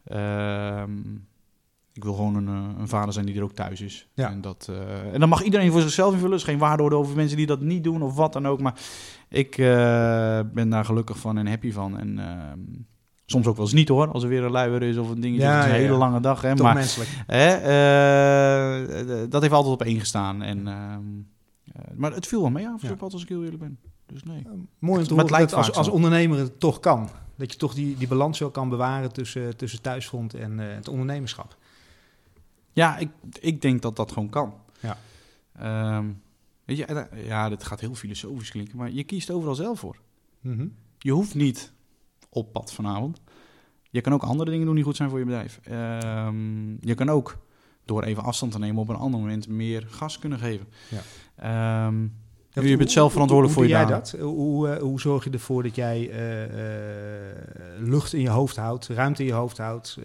Ehm, 0.04 0.98
ik 1.92 2.04
wil 2.04 2.14
gewoon 2.14 2.34
een, 2.34 2.48
eh, 2.48 2.78
een 2.80 2.88
vader 2.88 3.12
zijn 3.12 3.26
die 3.26 3.36
er 3.36 3.42
ook 3.42 3.52
thuis 3.52 3.80
is. 3.80 4.08
Ja. 4.14 4.30
En, 4.30 4.40
dat, 4.40 4.66
eh, 4.70 5.12
en 5.14 5.20
dan 5.20 5.28
mag 5.28 5.42
iedereen 5.42 5.72
voor 5.72 5.80
zichzelf 5.80 6.12
invullen. 6.12 6.32
Er 6.32 6.38
is 6.38 6.44
geen 6.44 6.58
waardeoordeel 6.58 6.98
over 6.98 7.16
mensen 7.16 7.36
die 7.36 7.46
dat 7.46 7.60
niet 7.60 7.84
doen 7.84 8.02
of 8.02 8.14
wat 8.14 8.32
dan 8.32 8.46
ook. 8.46 8.60
Maar 8.60 8.80
ik 9.28 9.58
eh, 9.58 10.40
ben 10.52 10.68
daar 10.68 10.84
gelukkig 10.84 11.18
van 11.18 11.38
en 11.38 11.46
happy 11.46 11.72
van. 11.72 11.98
En 11.98 12.18
ehm, 12.18 12.58
soms 13.26 13.46
ook 13.46 13.56
wel 13.56 13.64
eens 13.64 13.74
niet 13.74 13.88
hoor. 13.88 14.08
Als 14.08 14.22
er 14.22 14.28
weer 14.28 14.42
een 14.42 14.50
luier 14.50 14.82
is 14.82 14.96
of 14.96 15.08
een 15.08 15.20
dingetje. 15.20 15.46
Ja, 15.46 15.56
het 15.56 15.64
is 15.64 15.70
een 15.70 15.76
ja, 15.76 15.80
hele 15.80 15.92
ja. 15.92 15.98
lange 15.98 16.20
dag. 16.20 16.42
Hè, 16.42 16.56
Toch 16.56 16.66
maar 16.66 16.74
menselijk. 16.74 17.10
Hè, 17.26 17.48
eh, 17.48 19.30
dat 19.30 19.42
heeft 19.42 19.54
altijd 19.54 19.74
op 19.74 19.82
één 19.82 20.00
gestaan. 20.00 20.42
En, 20.42 20.68
ehm, 20.68 21.00
eh, 21.72 21.82
maar 21.94 22.12
het 22.12 22.26
viel 22.26 22.40
wel 22.40 22.50
mee 22.50 22.68
af, 22.68 23.00
als 23.00 23.22
ik 23.22 23.28
heel 23.28 23.42
eerlijk 23.44 23.62
ben. 23.62 23.78
Dus 24.06 24.22
nee. 24.22 24.46
Mooi 24.78 25.00
om 25.00 25.06
te 25.06 25.14
horen 25.14 25.30
lijkt 25.30 25.50
dat 25.50 25.58
als, 25.58 25.72
als 25.72 25.88
ondernemer 25.88 26.38
het 26.38 26.60
toch 26.60 26.80
kan. 26.80 27.10
Dat 27.36 27.52
je 27.52 27.58
toch 27.58 27.74
die, 27.74 27.96
die 27.96 28.08
balans 28.08 28.38
wel 28.38 28.50
kan 28.50 28.68
bewaren 28.68 29.12
tussen, 29.12 29.56
tussen 29.56 29.80
thuisfront 29.80 30.34
en 30.34 30.60
eh, 30.60 30.74
het 30.74 30.88
ondernemerschap. 30.88 31.56
Ja, 32.72 32.96
ik, 32.98 33.08
ik 33.40 33.62
denk 33.62 33.82
dat 33.82 33.96
dat 33.96 34.12
gewoon 34.12 34.28
kan. 34.28 34.54
Ja. 34.80 34.98
Ehm, 35.58 36.06
weet 36.64 36.76
je, 36.76 37.06
ja, 37.14 37.48
dit 37.48 37.64
gaat 37.64 37.80
heel 37.80 37.94
filosofisch 37.94 38.50
klinken, 38.50 38.76
maar 38.76 38.90
je 38.90 39.04
kiest 39.04 39.30
overal 39.30 39.54
zelf 39.54 39.78
voor. 39.78 39.96
Je 40.98 41.10
hoeft 41.10 41.34
niet 41.34 41.72
op 42.32 42.52
pad 42.52 42.72
vanavond. 42.72 43.20
Je 43.90 44.00
kan 44.00 44.12
ook 44.12 44.22
andere 44.22 44.50
dingen 44.50 44.66
doen 44.66 44.74
die 44.74 44.84
goed 44.84 44.96
zijn 44.96 45.10
voor 45.10 45.18
je 45.18 45.24
bedrijf. 45.24 45.60
Ehm, 45.62 46.86
je 46.86 46.94
kan 46.94 47.08
ook 47.08 47.38
door 47.84 48.02
even 48.02 48.22
afstand 48.22 48.52
te 48.52 48.58
nemen 48.58 48.82
op 48.82 48.88
een 48.88 48.96
ander 48.96 49.20
moment 49.20 49.48
meer 49.48 49.86
gas 49.88 50.18
kunnen 50.18 50.38
geven. 50.38 50.66
Ja. 50.90 51.02
Ehm, 51.36 52.06
Ja, 52.54 52.62
je 52.62 52.76
bent 52.76 52.90
zelf 52.90 53.12
verantwoordelijk 53.12 53.58
hoe, 53.58 53.68
voor 53.68 53.76
je 53.78 53.84
daden. 53.84 53.98
dat? 53.98 54.16
Hoe, 54.20 54.68
eh, 54.68 54.80
hoe 54.82 55.00
zorg 55.00 55.24
je 55.24 55.30
ervoor 55.30 55.62
dat 55.62 55.74
jij 55.74 56.10
eh, 56.10 56.42
eh, 56.44 57.36
lucht 57.78 58.12
in 58.12 58.20
je 58.20 58.28
hoofd 58.28 58.56
houdt, 58.56 58.88
ruimte 58.88 59.22
in 59.22 59.28
je 59.28 59.34
hoofd 59.34 59.58
houdt? 59.58 59.98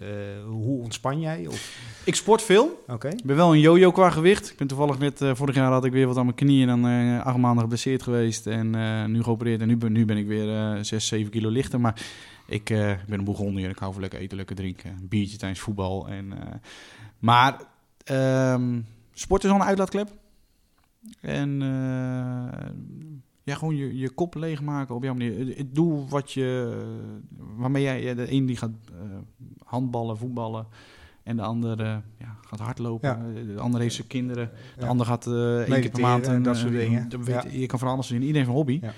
Hoe 0.46 0.82
ontspan 0.82 1.20
jij? 1.20 1.46
Of- 1.46 1.78
Ik 2.04 2.14
sport 2.14 2.42
veel. 2.42 2.84
Oké. 2.88 3.08
Ik 3.08 3.24
ben 3.24 3.36
wel 3.36 3.52
een 3.52 3.60
yo-yo 3.60 3.90
qua 3.90 4.10
gewicht. 4.10 4.50
Ik 4.50 4.56
ben 4.56 4.66
toevallig 4.66 4.98
net, 4.98 5.20
vorig 5.32 5.54
jaar 5.54 5.72
had 5.72 5.84
ik 5.84 5.92
weer 5.92 6.06
wat 6.06 6.16
aan 6.16 6.24
mijn 6.24 6.36
knieën 6.36 6.68
en 6.68 6.82
dan 6.82 7.22
acht 7.22 7.36
maanden 7.36 7.60
geblesseerd 7.62 8.02
geweest. 8.02 8.46
En 8.46 8.70
nu 9.10 9.22
geopereerd. 9.22 9.60
En 9.60 9.66
nu 9.68 9.76
ben, 9.76 9.92
nu 9.92 10.04
ben 10.04 10.16
ik 10.16 10.26
weer 10.26 10.78
6, 10.84 11.06
7 11.06 11.30
kilo 11.30 11.48
lichter. 11.50 11.80
Maar 11.80 12.00
ik 12.46 12.64
ben 12.64 12.98
een 13.18 13.24
Bourgondier. 13.24 13.70
Ik 13.70 13.78
hou 13.78 13.92
van 13.92 14.00
lekker 14.00 14.18
eten, 14.20 14.36
lekker 14.36 14.56
drinken. 14.56 14.90
Een 14.90 15.08
biertje 15.08 15.36
tijdens 15.36 15.60
voetbal. 15.60 16.08
En, 16.08 16.32
maar 17.18 17.56
ehm, 18.04 18.80
sport 19.12 19.44
is 19.44 19.50
al 19.50 19.56
een 19.56 19.62
uitlaatklep. 19.62 20.08
En 21.20 21.62
eh, 21.62 22.70
ja, 23.42 23.54
gewoon 23.54 23.76
je, 23.76 23.98
je 23.98 24.10
kop 24.10 24.34
leegmaken 24.34 24.94
op 24.94 25.02
jouw 25.02 25.12
manier. 25.14 25.56
Eh, 25.56 25.64
Doe 25.72 26.08
wat 26.08 26.32
je, 26.32 26.78
waarmee 27.56 27.82
jij, 27.82 28.14
de 28.14 28.32
een 28.32 28.46
die 28.46 28.56
gaat 28.56 28.70
eh, 28.92 29.00
handballen, 29.64 30.16
voetballen. 30.18 30.66
En 31.22 31.36
de 31.36 31.42
andere 31.42 31.84
ja, 32.18 32.36
gaat 32.46 32.58
hardlopen. 32.60 33.08
Ja. 33.08 33.44
De 33.54 33.60
andere 33.60 33.82
heeft 33.82 33.94
zijn 33.94 34.06
kinderen. 34.06 34.50
De 34.76 34.82
Ja. 34.82 34.88
ander 34.88 35.06
gaat 35.06 35.26
eh 35.26 35.58
één 35.60 35.80
keer 35.80 35.90
per 35.90 36.00
maand. 36.00 36.26
en 36.26 36.42
dat 36.42 36.56
soort 36.56 36.72
dingen. 36.72 37.08
Ja. 37.24 37.44
Je 37.50 37.66
kan 37.66 37.78
van 37.78 37.88
alles 37.88 38.06
zien. 38.06 38.16
Iedereen 38.22 38.36
heeft 38.36 38.48
een 38.48 38.54
hobby. 38.54 38.78
Ja. 38.82 38.92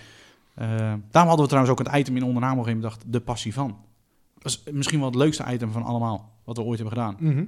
Eh, 0.55 0.68
daarom 1.11 1.29
hadden 1.29 1.40
we 1.40 1.46
trouwens 1.46 1.70
ook 1.70 1.79
het 1.87 1.96
item 1.96 2.16
in 2.16 2.25
ondername 2.25 2.53
op 2.53 2.59
een 2.59 2.64
gegeven 2.64 2.83
moment 2.83 3.03
bedacht. 3.03 3.12
De 3.12 3.20
passie 3.20 3.55
van. 3.55 3.77
Dat 4.38 4.53
is 4.53 4.73
misschien 4.73 4.99
wel 4.99 5.09
het 5.09 5.16
leukste 5.18 5.44
item 5.53 5.70
van 5.73 5.83
allemaal. 5.83 6.33
Wat 6.44 6.57
we 6.57 6.62
ooit 6.62 6.79
hebben 6.79 6.96
gedaan. 6.99 7.16
Mhm. 7.18 7.44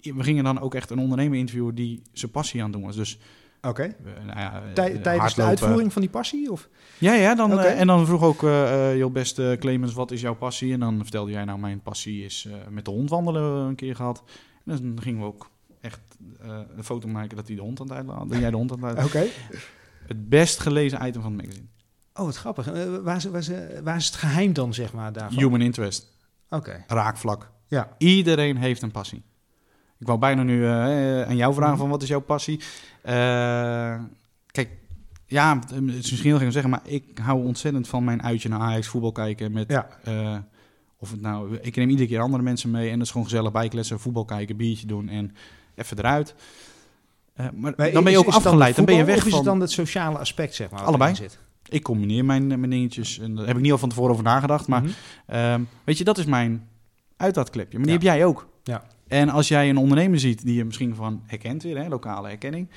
We 0.00 0.22
gingen 0.22 0.44
dan 0.44 0.60
ook 0.60 0.74
echt 0.74 0.90
een 0.90 0.98
ondernemer 0.98 1.38
interviewen 1.38 1.74
die 1.74 2.02
zijn 2.12 2.30
passie 2.30 2.60
aan 2.62 2.66
het 2.70 2.76
doen 2.76 2.86
was. 2.86 2.96
Dus 2.96 3.18
Oké. 3.66 3.82
eh, 3.82 4.24
nou 4.26 4.38
ja, 4.38 4.62
eh, 4.66 4.72
Tij- 4.72 4.98
Tijdens 4.98 5.34
de 5.34 5.42
uitvoering 5.42 5.92
van 5.92 6.02
die 6.02 6.10
passie? 6.10 6.50
Of? 6.52 6.68
Ja, 6.98 7.12
ja 7.14 7.34
dan, 7.34 7.60
eh, 7.60 7.80
en 7.80 7.86
dan 7.86 8.06
vroeg 8.06 8.22
ook, 8.22 8.42
eh 8.42 8.90
eh, 8.90 8.96
joh 8.98 9.12
beste 9.12 9.56
Clemens, 9.60 9.92
wat 9.94 10.10
is 10.10 10.20
jouw 10.20 10.34
passie? 10.34 10.72
En 10.72 10.80
dan 10.80 10.98
vertelde 11.02 11.30
jij, 11.30 11.44
nou 11.44 11.58
mijn 11.58 11.80
passie 11.82 12.24
is 12.24 12.46
eh, 12.48 12.54
met 12.70 12.84
de 12.84 12.90
hond 12.90 13.10
wandelen 13.10 13.42
een 13.66 13.74
keer 13.74 13.96
gehad. 13.96 14.22
En 14.66 14.76
dan 14.82 15.02
gingen 15.02 15.20
we 15.20 15.26
ook 15.26 15.50
echt 15.80 16.00
eh, 16.40 16.60
een 16.76 16.84
foto 16.84 17.08
maken 17.08 17.36
dat, 17.36 17.46
hij 17.46 17.56
de 17.56 17.62
hond 17.62 17.80
aan 17.80 17.86
het 17.88 17.96
uitlaten, 17.96 18.28
dat 18.28 18.38
jij 18.38 18.50
de 18.50 18.56
hond 18.56 18.72
aan 18.72 18.82
het 18.84 18.86
uitlaten. 18.98 19.20
Oké. 19.22 19.30
Het 20.06 20.28
best 20.28 20.60
gelezen 20.60 21.06
item 21.06 21.22
van 21.22 21.32
het 21.32 21.40
magazine. 21.42 21.66
Oh, 22.14 22.24
wat 22.24 22.36
grappig. 22.36 22.72
Eh, 22.72 22.96
waar, 23.02 23.16
is, 23.16 23.24
waar, 23.24 23.40
is, 23.40 23.50
waar 23.82 23.96
is 23.96 24.06
het 24.06 24.14
geheim 24.14 24.52
dan, 24.52 24.74
zeg 24.74 24.92
maar, 24.92 25.12
daarvan? 25.12 25.38
Human 25.42 25.60
interest, 25.60 26.16
Oké. 26.50 26.84
raakvlak. 26.86 27.50
Ja. 27.66 27.94
Iedereen 27.98 28.56
heeft 28.56 28.82
een 28.82 28.90
passie. 28.90 29.22
Ik 29.98 30.06
wou 30.06 30.18
bijna 30.18 30.42
nu 30.42 30.64
eh, 30.66 31.22
aan 31.22 31.36
jou 31.36 31.54
vragen 31.54 31.72
Mhm. 31.72 31.80
van 31.80 31.88
wat 31.90 32.02
is 32.02 32.08
jouw 32.08 32.20
passie? 32.20 32.60
Eh, 33.02 33.14
kijk, 34.46 34.68
ja, 35.26 35.58
het 35.58 35.70
is 35.70 36.10
misschien 36.10 36.22
heel 36.30 36.36
gek 36.36 36.46
om 36.46 36.52
zeggen, 36.52 36.70
maar 36.70 36.80
ik 36.84 37.18
hou 37.22 37.44
ontzettend 37.44 37.88
van 37.88 38.04
mijn 38.04 38.22
uitje 38.22 38.48
naar 38.48 38.60
Ajax 38.60 38.86
voetbal 38.86 39.12
kijken 39.12 39.52
met 39.52 39.70
Ja. 39.70 39.88
eh, 40.04 40.36
of 40.98 41.10
het 41.10 41.20
nou, 41.20 41.56
ik 41.62 41.76
neem 41.76 41.88
iedere 41.90 42.08
keer 42.08 42.20
andere 42.20 42.42
mensen 42.42 42.70
mee 42.70 42.86
en 42.90 42.94
dat 42.98 43.02
is 43.06 43.10
gewoon 43.12 43.26
gezellig 43.26 43.52
bijkletsen, 43.52 44.00
voetbal 44.00 44.24
kijken, 44.24 44.56
biertje 44.56 44.86
doen 44.86 45.08
en 45.08 45.34
even 45.74 45.98
eruit. 45.98 46.34
Eh, 47.34 47.46
maar, 47.54 47.72
Maar 47.76 47.92
dan 47.92 48.02
ben 48.04 48.12
je 48.12 48.18
ook 48.18 48.26
is 48.26 48.34
afgeleid, 48.34 48.76
dan 48.76 48.84
ben 48.84 48.94
je 48.94 49.04
weg 49.04 49.16
Of 49.16 49.24
is 49.24 49.28
van. 49.28 49.38
het 49.38 49.48
dan 49.48 49.60
het 49.60 49.70
sociale 49.70 50.18
aspect, 50.18 50.54
zeg 50.54 50.70
maar? 50.70 50.82
Allebei. 50.82 51.14
Zit? 51.14 51.38
Ik 51.68 51.82
combineer 51.82 52.24
mijn, 52.24 52.46
mijn 52.46 52.70
dingetjes 52.70 53.18
en 53.18 53.34
daar 53.34 53.46
heb 53.46 53.56
ik 53.56 53.62
niet 53.62 53.72
al 53.72 53.78
van 53.78 53.88
tevoren 53.88 54.10
over 54.10 54.24
nagedacht, 54.24 54.66
maar 54.68 54.82
Mhm. 54.82 54.90
Ehm, 55.26 55.62
weet 55.84 55.98
je, 55.98 56.04
dat 56.04 56.18
is 56.18 56.24
mijn 56.24 56.68
uitlaatklepje. 57.16 57.78
Maar 57.78 57.86
die 57.86 57.96
Ja. 58.00 58.02
heb 58.08 58.16
jij 58.16 58.26
ook. 58.26 58.48
Ja. 58.64 58.84
En 59.08 59.28
als 59.28 59.48
jij 59.48 59.68
een 59.68 59.76
ondernemer 59.76 60.18
ziet 60.18 60.44
die 60.44 60.54
je 60.54 60.64
misschien 60.64 60.94
van 60.94 61.22
herkent 61.26 61.62
weer, 61.62 61.78
hè, 61.78 61.88
lokale 61.88 62.28
herkenning. 62.28 62.68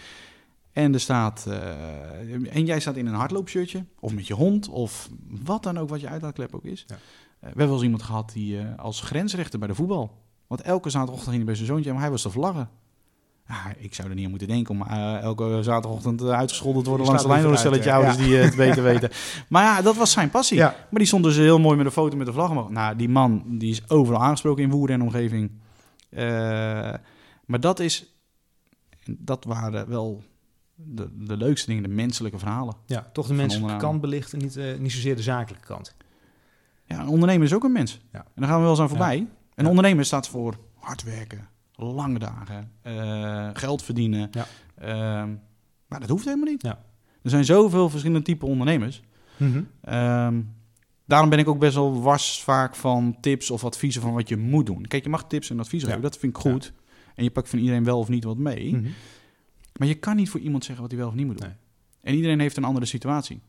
En 0.78 0.94
er 0.94 1.00
staat, 1.00 1.46
eh, 1.48 2.56
en 2.56 2.66
jij 2.66 2.80
staat 2.80 2.96
in 2.96 3.06
een 3.06 3.14
hardloopshirtje, 3.14 3.86
of 4.00 4.14
met 4.14 4.28
je 4.28 4.34
hond, 4.34 4.70
of 4.70 5.10
wat 5.44 5.64
dan 5.64 5.78
ook 5.78 5.90
wat 5.90 6.02
je 6.02 6.08
uitlaatklep 6.08 6.56
ook 6.56 6.64
is. 6.64 6.86
Ja. 6.88 6.96
Eh, 6.96 7.00
we 7.40 7.48
hebben 7.48 7.66
wel 7.66 7.74
eens 7.74 7.84
iemand 7.84 8.04
gehad 8.04 8.32
die 8.34 8.60
eh, 8.60 8.66
als 8.78 9.02
grensrechter 9.02 9.60
bij 9.60 9.68
de 9.68 9.76
voetbal. 9.76 10.12
Want 10.48 10.62
elke 10.62 10.90
zaterdagochtend 10.90 11.36
ging 11.36 11.46
hij 11.46 11.46
bij 11.46 11.56
zijn 11.56 11.68
zoontje, 11.68 11.92
maar 11.92 12.02
hij 12.02 12.12
was 12.12 12.22
te 12.22 12.30
vlaggen. 12.30 12.70
Ja, 13.48 13.74
ik 13.78 13.94
zou 13.94 14.10
er 14.10 14.16
niet 14.16 14.24
aan 14.24 14.30
moeten 14.30 14.48
denken 14.48 14.76
om 14.76 14.82
elke 14.82 15.60
zaterdagochtend 15.62 16.24
uitgescholden 16.24 16.84
te 16.84 16.90
worden 16.90 17.06
Je 17.06 17.12
langs 17.12 17.28
de 17.28 17.32
lijn 17.32 17.44
door 17.44 17.52
een 17.52 17.58
stelletje 17.58 17.92
ouders 17.92 18.18
die 18.18 18.36
het 18.36 18.56
beter 18.56 18.84
weten. 18.94 19.10
Maar 19.50 19.64
ja, 19.64 19.82
dat 19.82 19.96
was 19.96 20.12
zijn 20.12 20.30
passie. 20.30 20.60
Maar 20.60 20.88
die 20.92 21.06
stond 21.06 21.24
dus 21.24 21.36
heel 21.36 21.60
mooi 21.60 21.78
met 21.78 21.86
een 21.86 21.92
foto 21.92 22.18
met 22.18 22.26
de 22.26 22.34
vlag. 22.34 22.70
Nou, 22.70 22.96
die 22.96 23.10
man 23.10 23.44
die 23.46 23.72
is 23.72 23.90
overal 23.90 24.22
aangesproken 24.22 24.64
in 24.64 24.70
Woerden 24.70 24.96
en 24.96 25.02
omgeving. 25.02 25.52
Eh, 26.10 26.94
maar 27.46 27.60
dat 27.60 27.80
is, 27.80 28.14
dat 29.06 29.44
waren 29.44 29.90
wel 29.90 30.24
de, 30.76 31.10
de 31.26 31.38
leukste 31.38 31.68
dingen, 31.68 31.84
de 31.84 31.90
menselijke 31.96 32.38
verhalen. 32.40 32.76
ja, 32.86 33.10
toch 33.14 33.28
de 33.28 33.34
menselijke 33.34 33.78
kant 33.78 34.02
belichten, 34.02 34.40
niet, 34.40 34.56
eh, 34.58 34.78
niet 34.78 34.92
zozeer 34.92 35.16
de 35.16 35.22
zakelijke 35.22 35.66
kant. 35.66 35.96
Ja, 36.86 37.00
een 37.02 37.08
ondernemer 37.08 37.46
is 37.46 37.54
ook 37.54 37.64
een 37.64 37.72
mens. 37.72 38.00
Ja. 38.12 38.20
En 38.20 38.26
daar 38.36 38.48
gaan 38.48 38.56
we 38.58 38.62
wel 38.62 38.72
eens 38.72 38.80
aan 38.82 38.90
voorbij. 38.90 39.18
Een 39.18 39.64
Ja. 39.64 39.70
ondernemer 39.70 40.06
staat 40.06 40.28
voor 40.28 40.58
hard 40.74 41.04
werken, 41.04 41.48
lange 41.76 42.20
dagen, 42.20 42.72
eh, 42.82 43.50
geld 43.54 43.84
verdienen. 43.84 44.30
Ja. 44.32 44.46
Ehm, 44.76 45.30
maar 45.88 46.00
dat 46.00 46.10
hoeft 46.10 46.26
helemaal 46.26 46.46
niet. 46.52 46.62
Ja. 46.62 46.86
Er 47.22 47.30
zijn 47.30 47.46
zoveel 47.46 47.90
verschillende 47.90 48.24
type 48.26 48.46
ondernemers. 48.46 49.02
Ehm, 49.82 50.42
daarom 51.08 51.30
ben 51.30 51.40
ik 51.40 51.48
ook 51.48 51.60
best 51.60 51.76
wel 51.76 52.02
wars 52.02 52.44
vaak 52.44 52.76
van 52.76 53.18
tips 53.22 53.52
of 53.52 53.64
adviezen 53.66 54.02
van 54.02 54.14
wat 54.14 54.30
je 54.30 54.38
moet 54.38 54.66
doen. 54.66 54.86
Kijk, 54.86 55.04
je 55.04 55.10
mag 55.10 55.28
tips 55.28 55.50
en 55.50 55.60
adviezen 55.60 55.90
Ja. 55.90 55.96
geven, 55.96 56.10
dat 56.12 56.20
vind 56.20 56.36
ik 56.36 56.42
goed. 56.42 56.74
En 57.16 57.24
je 57.24 57.32
pakt 57.32 57.50
van 57.50 57.60
iedereen 57.60 57.84
wel 57.84 58.00
of 58.00 58.10
niet 58.10 58.24
wat 58.24 58.38
mee. 58.38 58.76
Mhm. 58.76 58.90
Maar 59.78 59.88
je 59.88 59.96
kan 59.96 60.16
niet 60.16 60.30
voor 60.30 60.40
iemand 60.40 60.64
zeggen 60.64 60.82
wat 60.84 60.92
hij 60.92 61.02
wel 61.02 61.10
of 61.10 61.16
niet 61.16 61.26
moet 61.26 61.38
doen. 61.38 61.48
Nee. 61.48 61.58
En 62.02 62.14
iedereen 62.16 62.40
heeft 62.40 62.58
een 62.58 62.64
andere 62.64 62.86
situatie. 62.86 63.42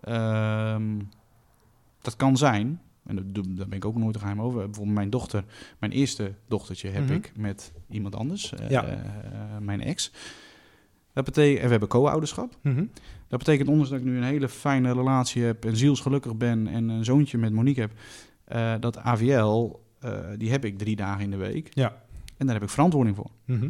Ehm, 0.00 0.98
dat 2.02 2.16
kan 2.16 2.36
zijn, 2.36 2.80
en 3.06 3.32
daar 3.32 3.68
ben 3.68 3.72
ik 3.76 3.84
ook 3.84 3.96
nooit 3.96 4.16
geheim 4.16 4.40
over. 4.40 4.64
Bijvoorbeeld 4.64 4.96
mijn 4.96 5.10
dochter, 5.10 5.44
mijn 5.78 5.92
eerste 5.92 6.34
dochtertje 6.48 6.88
heb 6.88 7.02
Mhm. 7.04 7.12
ik 7.12 7.32
met 7.36 7.72
iemand 7.88 8.14
anders, 8.16 8.52
eh, 8.54 8.70
Ja. 8.70 8.84
eh, 8.84 8.98
mijn 9.60 9.80
ex. 9.80 10.10
Dat 11.14 11.24
betekent, 11.24 11.58
en 11.58 11.64
we 11.64 11.70
hebben 11.70 11.88
co-ouderschap. 11.88 12.56
Mhm. 12.62 12.84
Dat 13.28 13.38
betekent, 13.38 13.68
ondanks 13.68 13.90
dat 13.90 13.98
ik 13.98 14.04
nu 14.04 14.16
een 14.16 14.22
hele 14.22 14.48
fijne 14.48 14.92
relatie 14.92 15.42
heb 15.42 15.64
en 15.64 15.76
zielsgelukkig 15.76 16.36
ben 16.36 16.66
en 16.66 16.88
een 16.88 17.04
zoontje 17.04 17.38
met 17.38 17.52
Monique 17.52 17.80
heb, 17.80 17.92
eh, 18.44 18.74
dat 18.80 18.98
AVL, 18.98 19.70
eh, 20.00 20.10
die 20.38 20.50
heb 20.50 20.64
ik 20.64 20.78
drie 20.78 20.96
dagen 20.96 21.22
in 21.24 21.30
de 21.30 21.36
week. 21.36 21.68
Ja. 21.74 22.02
En 22.36 22.46
daar 22.46 22.54
heb 22.54 22.64
ik 22.64 22.70
verantwoording 22.70 23.16
voor. 23.16 23.30
Mhm. 23.44 23.68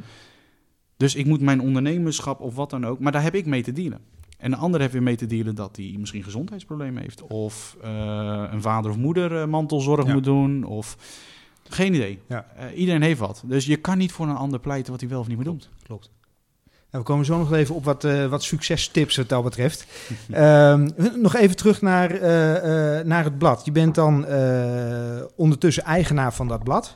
Dus 0.96 1.14
ik 1.14 1.26
moet 1.26 1.40
mijn 1.40 1.60
ondernemerschap 1.60 2.40
of 2.40 2.54
wat 2.54 2.70
dan 2.70 2.86
ook, 2.86 2.98
maar 2.98 3.12
daar 3.12 3.22
heb 3.22 3.34
ik 3.34 3.46
mee 3.46 3.62
te 3.62 3.72
dealen. 3.72 3.98
En 4.38 4.50
de 4.50 4.56
ander 4.56 4.80
heeft 4.80 4.92
weer 4.92 5.02
mee 5.02 5.16
te 5.16 5.26
dealen 5.26 5.54
dat 5.54 5.76
hij 5.76 5.94
misschien 5.98 6.22
gezondheidsproblemen 6.22 7.02
heeft. 7.02 7.22
Of 7.22 7.76
eh, 7.82 8.44
een 8.50 8.62
vader 8.62 8.90
of 8.90 8.96
moeder 8.96 9.48
mantelzorg 9.48 10.06
Ja. 10.06 10.12
moet 10.12 10.24
doen. 10.24 10.64
Of 10.64 10.96
geen 11.68 11.94
idee. 11.94 12.18
Ja. 12.28 12.46
Iedereen 12.74 13.02
heeft 13.02 13.20
wat. 13.20 13.42
Dus 13.46 13.66
je 13.66 13.76
kan 13.76 13.98
niet 13.98 14.12
voor 14.12 14.26
een 14.28 14.36
ander 14.36 14.60
pleiten 14.60 14.92
wat 14.92 15.00
hij 15.00 15.10
wel 15.10 15.20
of 15.20 15.26
niet 15.26 15.36
moet 15.36 15.44
doen. 15.44 15.62
Klopt. 15.82 16.10
We 16.98 17.02
komen 17.02 17.24
zo 17.24 17.38
nog 17.38 17.52
even 17.52 17.74
op 17.74 17.84
wat, 17.84 18.04
eh, 18.04 18.26
wat 18.26 18.42
succestips 18.42 19.16
wat 19.16 19.28
dat 19.28 19.42
betreft. 19.44 19.86
Ehm, 20.30 20.90
nog 21.14 21.36
even 21.36 21.56
terug 21.56 21.82
naar, 21.82 22.10
eh, 22.10 22.98
eh, 22.98 23.06
naar 23.06 23.24
het 23.24 23.38
blad. 23.38 23.64
Je 23.64 23.72
bent 23.72 23.94
dan 23.94 24.26
ondertussen 25.36 25.84
eigenaar 25.84 26.32
van 26.32 26.48
dat 26.48 26.64
blad. 26.64 26.94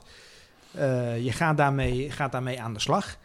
Je 1.20 1.32
gaat 1.32 1.56
daarmee, 1.56 2.11
gaat 2.11 2.32
daarmee 2.32 2.61
aan 2.61 2.72
de 2.72 2.80
slag. 2.80 3.16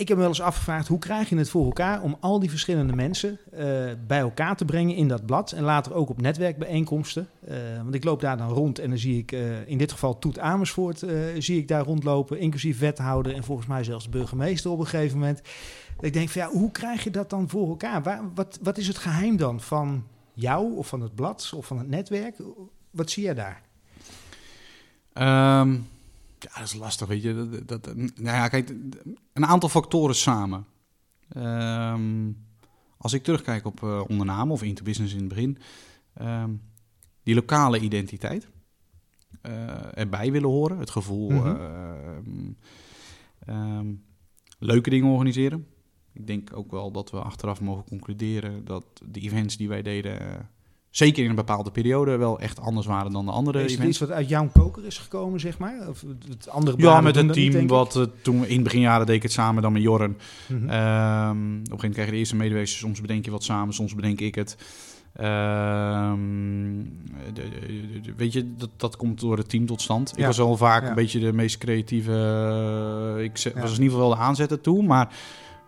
Ik 0.00 0.08
heb 0.08 0.16
me 0.16 0.22
wel 0.22 0.32
eens 0.32 0.42
afgevraagd, 0.42 0.88
hoe 0.88 0.98
krijg 0.98 1.28
je 1.28 1.36
het 1.36 1.50
voor 1.50 1.64
elkaar 1.64 2.02
om 2.02 2.16
al 2.20 2.38
die 2.40 2.50
verschillende 2.50 2.92
mensen 2.92 3.38
eh, 3.52 3.66
bij 4.06 4.18
elkaar 4.18 4.56
te 4.56 4.64
brengen 4.64 4.94
in 4.94 5.08
dat 5.08 5.26
blad 5.26 5.52
en 5.52 5.62
later 5.62 5.94
ook 5.94 6.08
op 6.08 6.20
netwerkbijeenkomsten? 6.20 7.28
Eh, 7.46 7.56
want 7.82 7.94
ik 7.94 8.04
loop 8.04 8.20
daar 8.20 8.36
dan 8.36 8.48
rond 8.48 8.78
en 8.78 8.88
dan 8.88 8.98
zie 8.98 9.18
ik 9.18 9.32
eh, 9.32 9.68
in 9.68 9.78
dit 9.78 9.92
geval 9.92 10.18
Toet 10.18 10.38
Amersfoort 10.38 11.04
zie 11.38 11.58
ik 11.58 11.68
daar 11.68 11.84
rondlopen, 11.84 12.38
inclusief 12.38 12.78
wethouder 12.78 13.34
en 13.34 13.44
volgens 13.44 13.66
mij 13.66 13.84
zelfs 13.84 14.08
burgemeester 14.08 14.70
op 14.70 14.78
een 14.78 14.86
gegeven 14.86 15.18
moment. 15.18 15.40
Ik 16.00 16.12
denk 16.12 16.28
van 16.28 16.42
ja, 16.42 16.48
hoe 16.48 16.70
krijg 16.70 17.04
je 17.04 17.10
dat 17.10 17.30
dan 17.30 17.48
voor 17.48 17.68
elkaar? 17.68 18.02
Waar, 18.02 18.22
wat, 18.34 18.58
wat 18.62 18.78
is 18.78 18.86
het 18.86 18.98
geheim 18.98 19.36
dan 19.36 19.60
van 19.60 20.06
jou 20.32 20.76
of 20.76 20.86
van 20.86 21.00
het 21.00 21.14
blad 21.14 21.52
of 21.56 21.66
van 21.66 21.78
het 21.78 21.88
netwerk? 21.88 22.36
Wat 22.90 23.10
zie 23.10 23.22
jij 23.22 23.34
daar? 23.34 23.62
Ehm, 25.12 25.76
ja, 26.42 26.50
dat 26.58 26.62
is 26.68 26.74
lastig, 26.74 27.08
weet 27.08 27.22
je. 27.22 27.62
Dat, 27.66 27.94
nou 27.94 28.36
ja, 28.36 28.48
kijk, 28.48 28.74
een 29.32 29.46
aantal 29.46 29.68
factoren 29.68 30.14
samen. 30.14 30.66
Ehm, 31.28 32.32
als 32.98 33.12
ik 33.12 33.22
terugkijk 33.22 33.64
op 33.66 33.82
eh 33.82 34.02
ondernamen 34.08 34.52
of 34.54 34.62
into 34.62 34.82
business 34.82 35.12
in 35.12 35.18
het 35.18 35.28
begin, 35.28 35.58
ehm, 36.14 36.50
die 37.22 37.34
lokale 37.34 37.78
identiteit, 37.80 38.48
eh, 39.42 39.98
erbij 39.98 40.32
willen 40.32 40.48
horen, 40.48 40.78
het 40.78 40.90
gevoel, 40.90 41.30
Mhm. 41.30 41.56
ehm, 43.46 43.94
leuke 44.58 44.90
dingen 44.90 45.08
organiseren. 45.10 45.66
Ik 46.12 46.26
denk 46.26 46.56
ook 46.56 46.70
wel 46.70 46.90
dat 46.90 47.10
we 47.10 47.20
achteraf 47.22 47.60
mogen 47.60 47.84
concluderen 47.84 48.64
dat 48.64 48.84
de 49.04 49.20
events 49.20 49.56
die 49.56 49.68
wij 49.68 49.82
deden, 49.82 50.48
zeker 50.90 51.22
in 51.24 51.30
een 51.30 51.36
bepaalde 51.36 51.70
periode, 51.70 52.16
wel 52.16 52.38
echt 52.40 52.60
anders 52.60 52.86
waren 52.86 53.12
dan 53.12 53.24
de 53.24 53.30
andere 53.32 53.62
Is 53.64 53.72
events. 53.72 53.88
iets 53.88 53.98
wat 53.98 54.10
uit 54.10 54.28
jouw 54.28 54.48
koker 54.52 54.86
is 54.86 54.98
gekomen, 54.98 55.40
zeg 55.40 55.58
maar? 55.58 55.88
Of 55.88 56.04
het 56.28 56.48
andere 56.48 56.76
Ja, 56.80 57.00
met 57.00 57.16
een 57.16 57.26
niet, 57.26 57.34
team 57.34 57.62
ik? 57.62 57.68
wat 57.68 57.96
eh, 57.96 58.02
toen 58.22 58.46
in 58.46 58.62
beginjaren 58.62 59.06
deed 59.06 59.16
ik 59.16 59.22
het 59.22 59.32
samen 59.32 59.62
dan 59.62 59.72
met 59.72 59.82
Jorren. 59.82 60.16
Mhm. 60.46 60.68
Ehm, 60.68 61.30
op 61.30 61.36
een 61.36 61.50
gegeven 61.56 61.70
moment 61.70 61.92
krijg 61.92 62.06
je 62.06 62.12
de 62.12 62.18
eerste 62.18 62.36
medewerkers. 62.36 62.78
Soms 62.78 63.00
bedenk 63.00 63.24
je 63.24 63.30
wat 63.30 63.44
samen, 63.44 63.74
soms 63.74 63.94
bedenk 63.94 64.20
ik 64.20 64.34
het. 64.34 64.56
Ehm, 65.14 66.82
de- 67.34 67.48
de- 67.48 68.00
de- 68.02 68.12
weet 68.16 68.32
je, 68.32 68.54
dat, 68.56 68.70
dat 68.76 68.96
komt 68.96 69.20
door 69.20 69.36
het 69.36 69.48
team 69.48 69.66
tot 69.66 69.80
stand. 69.80 70.10
Ik 70.12 70.18
Ja. 70.18 70.26
was 70.26 70.36
wel 70.36 70.56
vaak 70.56 70.82
Ja. 70.82 70.88
een 70.88 70.94
beetje 70.94 71.20
de 71.20 71.32
meest 71.32 71.58
creatieve. 71.58 72.12
eh, 72.12 73.24
ik 73.24 73.36
Ja. 73.36 73.50
was 73.60 73.76
in 73.76 73.82
ieder 73.82 73.92
geval 73.92 73.98
wel 74.08 74.16
de 74.16 74.22
aanzet 74.22 74.62
toe, 74.62 74.82
maar 74.82 75.14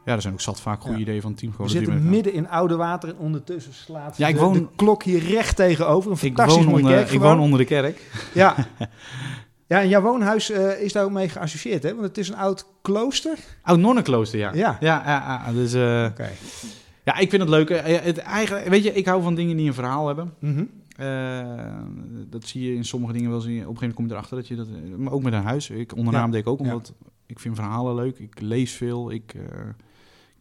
ja, 0.05 0.13
er 0.15 0.21
zijn 0.23 0.33
ook 0.33 0.41
zat 0.41 0.61
vaak 0.61 0.81
goede 0.81 0.97
Ja. 0.97 1.03
ideeën 1.03 1.21
van 1.21 1.31
het 1.31 1.41
team. 1.41 1.53
We 1.59 1.69
zitten 1.69 2.09
midden 2.09 2.33
in 2.33 2.49
oude 2.49 2.77
water 2.77 3.09
en 3.09 3.17
ondertussen 3.19 3.73
slaat 3.75 4.17
Ja, 4.17 4.29
ik 4.29 4.35
de, 4.35 4.41
woon- 4.41 4.53
de 4.53 4.67
klok 4.77 5.03
hier 5.03 5.23
recht 5.23 5.57
tegenover. 5.57 6.11
Een 6.11 6.17
elkaar. 6.17 6.31
ik 6.31 6.37
fantastisch 6.37 6.65
woon, 6.65 6.75
onder, 6.75 6.93
kerk 6.93 7.11
ik 7.11 7.21
woon 7.21 7.39
onder 7.41 7.59
de 7.59 7.65
kerk. 7.65 8.11
Ja. 8.35 8.55
ja, 9.69 9.81
en 9.81 9.89
jouw 9.89 10.03
woonhuis 10.03 10.51
eh, 10.51 10.81
is 10.83 10.93
daar 10.93 11.05
ook 11.05 11.11
mee 11.11 11.29
geassocieerd, 11.29 11.83
hè? 11.83 11.91
Want 11.95 12.07
het 12.07 12.19
is 12.19 12.29
een 12.29 12.37
oud 12.37 12.67
klooster. 12.83 13.39
Oud 13.63 13.79
nonnenklooster, 13.79 14.39
ja. 14.39 14.53
Ja. 14.55 14.77
Ja, 14.81 15.03
ja, 15.05 15.43
ja, 15.47 15.53
dus, 15.53 15.73
eh, 15.75 16.27
ja, 17.05 17.17
ik 17.19 17.31
vind 17.31 17.43
het 17.43 17.51
leuk. 17.51 17.71
Eh, 17.71 17.99
Het, 18.03 18.19
eigenlijk, 18.19 18.67
weet 18.69 18.85
je, 18.85 18.93
ik 18.93 19.07
hou 19.07 19.23
van 19.23 19.35
dingen 19.35 19.57
die 19.57 19.67
een 19.67 19.75
verhaal 19.75 20.07
hebben. 20.07 20.35
Mhm. 20.39 20.65
Dat 22.31 22.45
zie 22.45 22.63
je 22.71 22.75
in 22.75 22.85
sommige 22.85 23.13
dingen 23.13 23.31
wel. 23.31 23.41
Zie 23.41 23.55
je, 23.55 23.61
op 23.61 23.69
een 23.69 23.79
gegeven 23.79 23.95
moment 23.95 23.95
kom 23.95 24.07
je 24.07 24.13
erachter 24.13 24.37
dat 24.37 24.49
je 24.49 24.55
dat. 24.57 24.99
Maar 24.99 25.13
ook 25.13 25.23
met 25.23 25.33
een 25.33 25.43
huis. 25.43 25.71
Ik 25.71 25.97
ondernaam 25.97 26.25
Ja. 26.27 26.31
deed 26.31 26.41
ik 26.41 26.47
ook 26.47 26.59
omdat 26.61 26.93
ik 27.27 27.39
vind 27.39 27.55
verhalen 27.57 27.95
leuk. 27.95 28.19
Ik 28.19 28.41
lees 28.41 28.73
veel. 28.73 29.11
Ik 29.13 29.35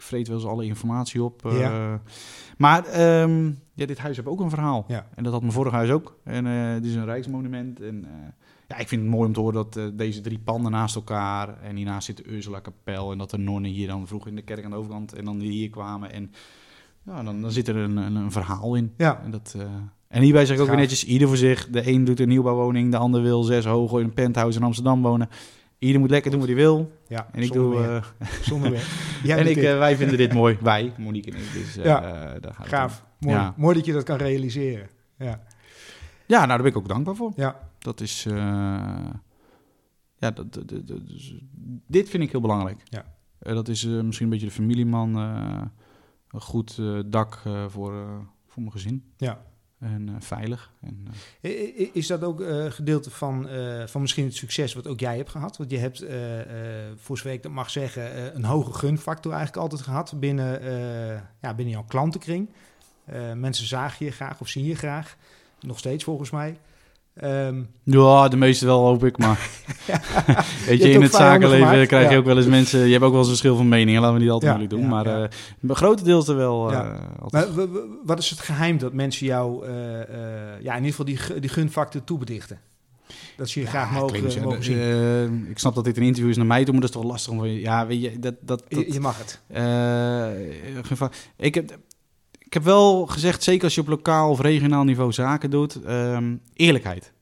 vreet 0.02 0.28
wel 0.28 0.38
eens 0.38 0.46
alle 0.46 0.66
informatie 0.66 1.24
op. 1.24 1.46
eh. 1.46 1.60
Ja. 1.60 2.02
Maar 2.58 2.86
ehm, 2.86 3.46
ja, 3.74 3.86
dit 3.86 3.98
huis 3.98 4.16
heeft 4.16 4.28
ook 4.28 4.40
een 4.40 4.50
verhaal. 4.50 4.86
Ja. 4.88 5.08
En 5.16 5.24
dat 5.24 5.32
had 5.34 5.42
mijn 5.42 5.54
vorige 5.54 5.76
huis 5.76 5.90
ook. 5.90 6.18
En 6.24 6.46
eh 6.48 6.74
het 6.74 6.86
is 6.86 6.96
een 6.96 7.06
rijksmonument. 7.06 7.82
En 7.82 8.06
eh, 8.06 8.12
ja, 8.68 8.78
ik 8.78 8.88
vind 8.88 9.02
het 9.02 9.10
mooi 9.12 9.28
om 9.28 9.34
te 9.34 9.40
horen 9.40 9.56
dat 9.56 9.76
eh, 9.76 9.84
deze 9.94 10.22
drie 10.22 10.40
panden 10.40 10.72
naast 10.72 10.96
elkaar. 10.96 11.62
En 11.62 11.76
hiernaast 11.76 12.06
zit 12.06 12.18
de 12.18 12.30
Ursula 12.32 12.60
Kapel. 12.60 13.12
En 13.12 13.18
dat 13.18 13.30
de 13.30 13.38
nonnen 13.38 13.72
hier 13.72 13.88
dan 13.88 14.08
vroeg 14.08 14.28
in 14.28 14.36
de 14.36 14.42
kerk 14.42 14.64
aan 14.64 14.70
de 14.72 14.78
overkant. 14.78 15.14
En 15.14 15.26
dan 15.26 15.40
hier 15.40 15.70
kwamen. 15.70 16.12
En 16.12 16.32
ja, 17.06 17.24
dan, 17.24 17.42
dan 17.42 17.52
zit 17.52 17.68
er 17.68 17.76
een, 17.76 17.98
een, 17.98 18.16
een 18.16 18.32
verhaal 18.32 18.76
in. 18.76 18.94
Ja. 18.98 19.22
En, 19.24 19.32
dat, 19.32 19.56
eh, 19.58 19.64
en 20.08 20.22
hierbij 20.22 20.46
zeg 20.46 20.56
ik 20.56 20.62
ook 20.62 20.68
weer 20.70 20.78
netjes, 20.78 21.06
ieder 21.06 21.28
voor 21.28 21.38
zich. 21.38 21.68
De 21.70 21.88
een 21.92 22.04
doet 22.04 22.20
een 22.20 22.28
nieuwbouwwoning, 22.28 22.92
de 22.92 22.98
ander 22.98 23.22
wil 23.22 23.44
zes 23.44 23.66
hoog 23.66 23.92
in 24.00 24.04
een 24.06 24.14
penthouse 24.14 24.60
in 24.60 24.66
Amsterdam 24.66 25.02
wonen. 25.02 25.30
Ieder 25.82 26.00
moet 26.00 26.10
lekker 26.10 26.32
doen 26.32 26.40
wat 26.40 26.50
hij 26.50 26.58
wil. 26.58 26.92
ja, 27.08 27.28
En 27.32 27.42
ik 27.42 27.52
doe... 27.54 27.84
eh, 27.84 28.04
Zonder 28.50 28.72
meer. 28.72 28.88
Jij 29.24 29.38
en 29.42 29.48
ik, 29.50 29.58
eh, 29.58 29.78
wij 29.78 29.96
vinden 29.96 30.18
dit 30.18 30.34
mooi. 30.42 30.58
Wij, 30.62 30.94
Monique 30.98 31.32
en 31.32 31.38
ik. 31.38 31.54
Dus, 31.54 31.78
eh, 31.78 31.84
Ja. 31.86 32.00
daar 32.40 32.54
gaat 32.54 32.68
Gaaf. 32.68 33.06
Mooi. 33.20 33.36
Ja. 33.36 33.54
Mooi 33.58 33.76
dat 33.76 33.86
je 33.86 33.94
dat 33.94 34.04
kan 34.04 34.18
realiseren. 34.18 34.90
Ja. 35.18 35.44
Ja, 36.28 36.38
nou 36.38 36.48
daar 36.48 36.58
ben 36.58 36.68
ik 36.68 36.78
ook 36.78 36.88
dankbaar 36.88 37.16
voor. 37.16 37.32
Ja. 37.36 37.70
Dat 37.80 38.00
is... 38.02 38.24
ja, 38.24 39.12
dat, 40.18 40.36
dat- 40.36 40.54
dat- 40.70 40.88
dat- 40.88 41.08
dus, 41.08 41.36
dit 41.88 42.10
vind 42.10 42.24
ik 42.24 42.32
heel 42.32 42.42
belangrijk. 42.42 42.82
Ja. 42.84 43.06
Dat 43.40 43.68
is 43.68 43.86
misschien 43.86 44.26
een 44.26 44.32
beetje 44.32 44.46
de 44.48 44.52
familieman. 44.52 45.16
een 45.16 46.42
goed 46.42 46.82
dak 47.06 47.42
voor, 47.68 47.94
voor 48.48 48.62
mijn 48.62 48.72
gezin. 48.72 49.04
Ja. 49.18 49.42
En 49.82 50.10
eh, 50.10 50.16
veilig. 50.20 50.72
En, 50.82 51.08
eh, 51.42 51.96
Is 51.96 52.08
dat 52.08 52.24
ook 52.24 52.42
eh, 52.42 52.66
gedeelte 52.72 53.10
van, 53.12 53.48
van 53.86 54.02
misschien 54.02 54.26
het 54.26 54.36
succes 54.36 54.74
wat 54.74 54.88
ook 54.88 55.00
jij 55.00 55.18
hebt 55.18 55.30
gehad? 55.30 55.58
Want 55.58 55.72
je 55.72 55.78
hebt, 55.78 56.06
voor 56.96 57.18
zover 57.18 57.32
ik 57.32 57.44
dat 57.44 57.52
mag 57.52 57.70
zeggen, 57.70 58.36
een 58.36 58.44
hoge 58.44 58.74
gunfactor 58.74 59.32
eigenlijk 59.32 59.62
altijd 59.62 59.82
gehad 59.82 60.14
binnen, 60.20 60.62
ja, 61.42 61.54
binnen 61.54 61.74
jouw 61.74 61.86
klantenkring. 61.88 62.50
Mensen 63.36 63.68
zagen 63.68 64.06
je 64.06 64.12
graag 64.12 64.42
of 64.42 64.48
zien 64.48 64.66
je 64.66 64.76
graag. 64.76 65.18
Nog 65.60 65.78
steeds 65.78 66.04
volgens 66.04 66.30
mij. 66.30 66.58
Ehm, 67.16 67.62
Ja, 67.84 68.28
de 68.28 68.38
meeste 68.38 68.66
wel 68.66 68.86
hoop 68.86 69.04
ik, 69.06 69.18
maar 69.18 69.40
weet 70.68 70.82
je, 70.84 70.90
in 70.92 71.02
het 71.02 71.14
zakenleven 71.14 71.68
gemaakt, 71.68 71.88
krijg 71.88 72.06
je 72.08 72.12
ja. 72.12 72.18
ook 72.18 72.26
wel 72.26 72.38
eens 72.38 72.46
mensen, 72.46 72.80
je 72.86 72.92
hebt 72.92 73.04
ook 73.04 73.10
wel 73.12 73.20
eens 73.20 73.28
een 73.30 73.36
verschil 73.36 73.56
van 73.56 73.70
mening, 73.70 74.00
laten 74.00 74.14
we 74.14 74.20
niet 74.22 74.30
altijd 74.30 74.52
Ja, 74.52 74.58
moeilijk 74.58 74.82
doen, 74.82 74.90
maar 74.90 75.06
eh 75.24 75.30
grotendeels 75.76 76.28
er 76.28 76.36
wel. 76.36 76.72
eh, 76.72 76.98
maar 77.30 77.48
wat 78.06 78.20
is 78.20 78.30
het 78.30 78.40
geheim 78.40 78.78
dat 78.78 78.94
mensen 78.94 79.26
jou, 79.26 79.66
eh, 79.66 79.74
ja, 80.62 80.76
in 80.76 80.84
ieder 80.84 80.90
geval 80.90 81.06
die, 81.06 81.40
die 81.40 81.50
gunfactor 81.50 82.04
toebedichten? 82.04 82.60
Dat 83.38 83.50
ze 83.50 83.60
je 83.60 83.66
graag 83.66 83.92
mogen, 83.92 84.64
zien. 84.64 85.48
ik 85.50 85.60
snap 85.60 85.76
dat 85.76 85.84
dit 85.84 85.98
een 85.98 86.04
interview 86.04 86.30
is 86.30 86.38
naar 86.38 86.46
mij 86.46 86.64
toe, 86.64 86.72
maar 86.74 86.82
dat 86.82 86.90
is 86.90 86.96
toch 86.96 87.06
lastig 87.12 87.34
om, 87.34 87.46
ja, 87.46 87.88
weet 87.88 88.02
je, 88.02 88.20
dat, 88.20 88.36
dat, 88.42 88.64
dat 88.70 88.80
je, 88.80 88.94
je 88.94 89.00
mag 89.00 89.18
het. 89.18 89.42
ik 91.38 91.56
heb, 91.56 91.78
ik 92.52 92.58
heb 92.58 92.64
wel 92.66 93.06
gezegd, 93.06 93.44
zeker 93.44 93.64
als 93.64 93.76
je 93.76 93.82
op 93.82 93.88
lokaal 93.88 94.30
of 94.30 94.40
regionaal 94.40 94.84
niveau 94.84 95.12
zaken 95.12 95.50
doet, 95.50 95.84
ehm, 95.84 96.36
eerlijkheid. 96.54 97.14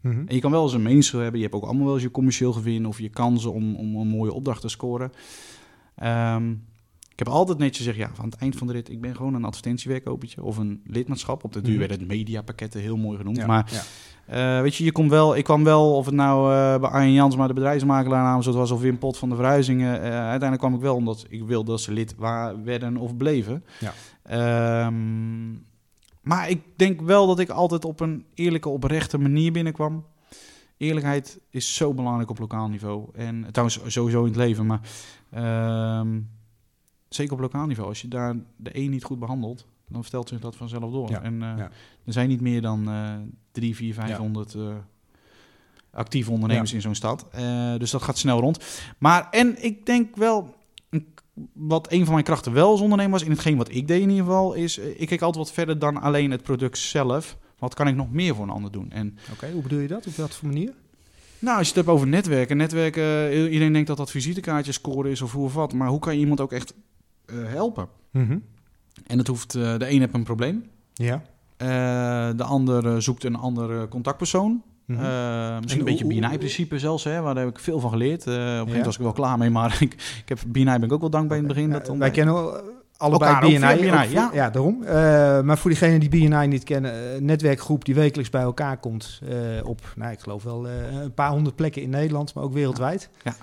Mhm. 0.00 0.22
En 0.26 0.34
je 0.34 0.40
kan 0.40 0.50
wel 0.50 0.62
eens 0.62 0.72
een 0.72 0.82
meningsverschil 0.82 1.20
hebben. 1.20 1.40
Je 1.40 1.46
hebt 1.46 1.56
ook 1.58 1.64
allemaal 1.68 1.84
wel 1.84 1.94
eens 1.94 2.02
je 2.02 2.10
commercieel 2.10 2.52
gewin 2.52 2.86
of 2.86 2.98
je 2.98 3.08
kansen 3.08 3.52
om, 3.52 3.74
om 3.76 3.96
een 3.96 4.08
mooie 4.08 4.32
opdracht 4.32 4.60
te 4.60 4.68
scoren. 4.68 5.12
Ehm, 5.96 6.50
ik 7.12 7.18
heb 7.24 7.28
altijd 7.28 7.58
netjes 7.58 7.76
gezegd, 7.86 7.96
ja, 7.98 8.10
aan 8.20 8.28
het 8.30 8.40
eind 8.40 8.56
van 8.56 8.66
de 8.66 8.72
rit, 8.72 8.90
ik 8.90 9.00
ben 9.00 9.16
gewoon 9.16 9.34
een 9.34 9.44
advertentiewerkopertje 9.44 10.42
of 10.42 10.56
een 10.56 10.82
lidmaatschap. 10.86 11.44
Op 11.44 11.52
de 11.52 11.60
duur 11.60 11.70
Mhm. 11.70 11.78
werden 11.78 11.98
het 11.98 12.08
mediapakketten 12.08 12.80
heel 12.80 12.96
mooi 12.96 13.16
genoemd. 13.16 13.36
Ja, 13.36 13.46
Maar 13.46 13.70
ja. 13.72 14.56
eh, 14.56 14.62
weet 14.62 14.74
je, 14.76 14.84
je 14.84 14.92
komt 14.92 15.10
wel, 15.10 15.36
ik 15.36 15.44
kwam 15.44 15.64
wel, 15.64 15.94
of 15.96 16.06
het 16.06 16.14
nou 16.14 16.52
eh, 16.52 16.80
bij 16.80 16.90
Arjen 16.90 17.12
Jans, 17.12 17.36
maar 17.36 17.48
de 17.48 17.54
bedrijfsmakelaar 17.54 18.22
naam, 18.22 18.42
zoals 18.42 18.56
was, 18.58 18.70
of 18.70 18.80
Wim 18.80 18.98
Pot 18.98 19.16
van 19.18 19.28
de 19.28 19.34
verhuizingen. 19.34 19.94
eh, 20.02 20.10
uiteindelijk 20.10 20.58
kwam 20.60 20.74
ik 20.74 20.80
wel 20.80 20.94
omdat 20.94 21.24
ik 21.28 21.42
wilde 21.44 21.70
dat 21.70 21.80
ze 21.80 21.92
lid 21.92 22.14
werden 22.64 22.96
of 22.96 23.16
bleven. 23.16 23.64
Ja. 23.80 23.94
Ehm, 24.28 25.52
maar 26.20 26.48
ik 26.48 26.62
denk 26.76 27.00
wel 27.00 27.26
dat 27.26 27.38
ik 27.38 27.48
altijd 27.48 27.84
op 27.84 28.00
een 28.00 28.24
eerlijke, 28.34 28.68
oprechte 28.68 29.18
manier 29.18 29.52
binnenkwam. 29.52 30.04
Eerlijkheid 30.76 31.40
is 31.50 31.74
zo 31.74 31.94
belangrijk 31.94 32.30
op 32.30 32.38
lokaal 32.38 32.68
niveau. 32.68 33.08
En 33.14 33.46
trouwens 33.52 33.80
sowieso 33.86 34.20
in 34.20 34.26
het 34.26 34.36
leven, 34.36 34.66
maar 34.66 34.80
ehm, 35.30 36.20
zeker 37.08 37.32
op 37.32 37.40
lokaal 37.40 37.66
niveau, 37.66 37.88
als 37.88 38.00
je 38.00 38.08
daar 38.08 38.36
de 38.56 38.76
een 38.76 38.90
niet 38.90 39.04
goed 39.04 39.18
behandelt, 39.18 39.66
dan 39.88 40.02
vertelt 40.02 40.28
zich 40.28 40.40
dat 40.40 40.56
vanzelf 40.56 40.92
door. 40.92 41.10
Ja, 41.10 41.22
En 41.22 41.42
eh, 41.42 41.56
ja. 41.56 41.70
er 42.04 42.12
zijn 42.12 42.28
niet 42.28 42.40
meer 42.40 42.62
dan 42.62 42.88
eh 42.88 43.14
3, 43.52 43.76
4, 43.76 43.94
500 43.94 44.54
eh, 44.54 44.74
actieve 45.90 46.30
ondernemers 46.30 46.72
in 46.72 46.80
zo'n 46.80 46.94
stad. 46.94 47.26
Eh, 47.30 47.76
dus 47.76 47.90
dat 47.90 48.02
gaat 48.02 48.18
snel 48.18 48.40
rond. 48.40 48.84
Maar, 48.98 49.30
en 49.30 49.64
ik 49.64 49.86
denk 49.86 50.16
wel, 50.16 50.54
wat 51.52 51.92
een 51.92 52.04
van 52.04 52.12
mijn 52.12 52.24
krachten 52.24 52.52
wel 52.52 52.70
als 52.70 52.80
ondernemer 52.80 53.12
was, 53.12 53.22
in 53.22 53.30
hetgeen 53.30 53.56
wat 53.56 53.74
ik 53.74 53.88
deed 53.88 54.02
in 54.02 54.10
ieder 54.10 54.24
geval, 54.24 54.54
is, 54.54 54.78
eh, 54.78 55.00
ik 55.00 55.06
keek 55.08 55.22
altijd 55.22 55.44
wat 55.44 55.54
verder 55.54 55.78
dan 55.78 56.00
alleen 56.00 56.30
het 56.30 56.42
product 56.42 56.78
zelf. 56.78 57.38
Wat 57.58 57.74
kan 57.74 57.88
ik 57.88 57.94
nog 57.94 58.12
meer 58.12 58.34
voor 58.34 58.44
een 58.44 58.50
ander 58.50 58.70
doen? 58.70 58.90
En 58.90 59.18
Oké, 59.32 59.50
hoe 59.52 59.62
bedoel 59.62 59.78
je 59.78 59.88
dat? 59.88 60.06
Op 60.06 60.14
wat 60.14 60.34
voor 60.34 60.48
manier? 60.48 60.72
nou, 61.38 61.58
als 61.58 61.68
je 61.68 61.74
het 61.74 61.84
hebt 61.84 61.96
over 61.96 62.06
netwerken. 62.08 62.56
Netwerken, 62.56 63.02
eh, 63.02 63.52
iedereen 63.52 63.72
denkt 63.72 63.88
dat 63.88 63.96
dat 63.96 64.10
visitekaartjes 64.10 64.74
scoren 64.74 65.10
is 65.10 65.22
of 65.22 65.32
hoe 65.32 65.44
of 65.44 65.54
wat. 65.54 65.72
Maar 65.72 65.88
hoe 65.88 65.98
kan 65.98 66.14
je 66.14 66.20
iemand 66.20 66.40
ook 66.40 66.52
echt 66.52 66.74
eh, 67.26 67.36
helpen? 67.44 67.88
En 69.06 69.18
het 69.18 69.26
hoeft, 69.26 69.52
de 69.52 69.86
een 69.88 70.00
heeft 70.00 70.14
een 70.14 70.22
probleem. 70.22 70.64
Ja. 70.94 71.22
De 72.32 72.44
ander 72.44 73.02
zoekt 73.02 73.24
een 73.24 73.36
andere 73.36 73.88
contactpersoon. 73.88 74.62
Mhm. 74.88 75.04
Eh, 75.04 75.58
misschien 75.60 75.86
En 75.86 75.92
een 75.92 75.96
beetje 75.96 76.20
BNI-principe 76.28 76.78
zelfs, 76.78 77.04
hè, 77.04 77.20
waar 77.20 77.36
heb 77.36 77.48
ik 77.48 77.58
veel 77.58 77.80
van 77.80 77.90
geleerd. 77.90 78.26
Eh, 78.26 78.32
op 78.32 78.36
een 78.36 78.42
gegeven 78.42 78.58
moment 78.58 78.76
Ja. 78.78 78.84
was 78.84 78.96
ik 78.96 79.02
wel 79.02 79.12
klaar 79.12 79.38
mee, 79.38 79.50
maar 79.50 79.76
ik, 79.80 79.92
ik 79.92 80.28
heb 80.28 80.38
BNI 80.46 80.64
ben 80.64 80.82
ik 80.82 80.92
ook 80.92 81.00
wel 81.00 81.10
dankbaar 81.10 81.36
in 81.38 81.44
het 81.44 81.52
begin. 81.54 81.70
Ja, 81.70 81.78
Dat 81.78 81.96
wij 81.96 82.10
kennen 82.10 82.34
eh, 82.34 82.40
allebei 82.96 83.32
Elkaar 83.32 83.76
BNI. 83.76 84.12
ja. 84.12 84.30
ja, 84.32 84.50
daarom. 84.50 84.78
Maar 85.46 85.58
voor 85.58 85.70
diegenen 85.70 86.00
die 86.00 86.08
BNI 86.08 86.46
niet 86.46 86.64
kennen, 86.64 87.14
een 87.16 87.24
netwerkgroep 87.24 87.84
die 87.84 87.94
wekelijks 87.94 88.30
bij 88.30 88.42
elkaar 88.42 88.76
komt 88.76 89.20
op, 89.64 89.80
nou, 89.96 90.12
ik 90.12 90.20
geloof 90.20 90.42
wel 90.42 90.68
een 90.68 91.14
paar 91.14 91.30
honderd 91.30 91.56
plekken 91.56 91.82
in 91.82 91.90
Nederland, 91.90 92.34
maar 92.34 92.44
ook 92.44 92.52
wereldwijd. 92.52 93.10
Ja, 93.24 93.34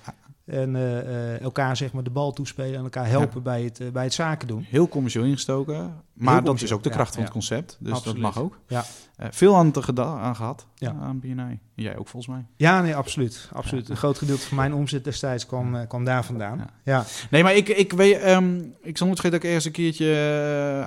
En 0.45 0.75
eh, 0.75 0.99
eh, 1.33 1.41
elkaar 1.41 1.77
zeg 1.77 1.93
maar 1.93 2.03
de 2.03 2.09
bal 2.09 2.31
toespelen 2.33 2.75
en 2.77 2.83
elkaar 2.83 3.07
helpen 3.07 3.43
bij, 3.43 3.63
het, 3.63 3.79
eh, 3.79 3.89
bij 3.89 4.03
het 4.03 4.13
zaken 4.13 4.47
doen. 4.47 4.65
heel 4.69 4.87
commercieel 4.87 5.25
ingestoken. 5.25 6.03
Maar 6.13 6.43
dat 6.43 6.61
is 6.61 6.71
ook 6.71 6.83
de 6.83 6.89
ja, 6.89 6.95
kracht 6.95 7.13
van 7.13 7.23
het 7.23 7.31
concept. 7.31 7.77
Dus 7.79 7.93
Absoluut. 7.93 8.21
dat 8.21 8.33
mag 8.35 8.43
ook. 8.43 8.59
Ja. 8.67 8.83
Eh, 9.15 9.27
veel 9.31 9.55
aan, 9.55 9.71
te 9.71 10.01
aan 10.03 10.35
gehad, 10.35 10.67
Ja. 10.75 10.91
eh, 10.91 11.01
aan 11.01 11.19
BNI. 11.19 11.59
Jij 11.75 11.97
ook 11.97 12.07
volgens 12.07 12.35
mij. 12.35 12.45
Ja, 12.55 12.81
nee, 12.81 12.95
absoluut. 12.95 13.49
absoluut. 13.53 13.89
Een 13.89 13.97
groot 13.97 14.17
gedeelte 14.17 14.47
van 14.47 14.57
mijn 14.57 14.73
omzet 14.73 15.03
destijds 15.03 15.45
kwam, 15.45 15.87
kwam 15.87 16.03
daar 16.03 16.25
vandaan. 16.25 16.67
Ja. 16.83 17.05
Nee, 17.29 17.43
maar 17.43 17.55
ik, 17.55 17.69
ik 17.69 17.91
weet, 17.93 18.17
ehm, 18.19 18.59
ik 18.81 18.97
zal 18.97 19.07
niet 19.07 19.19
vergeten 19.19 19.31
dat 19.31 19.33
ik 19.33 19.43
ergens 19.43 19.65
een 19.65 19.71
keertje 19.71 20.05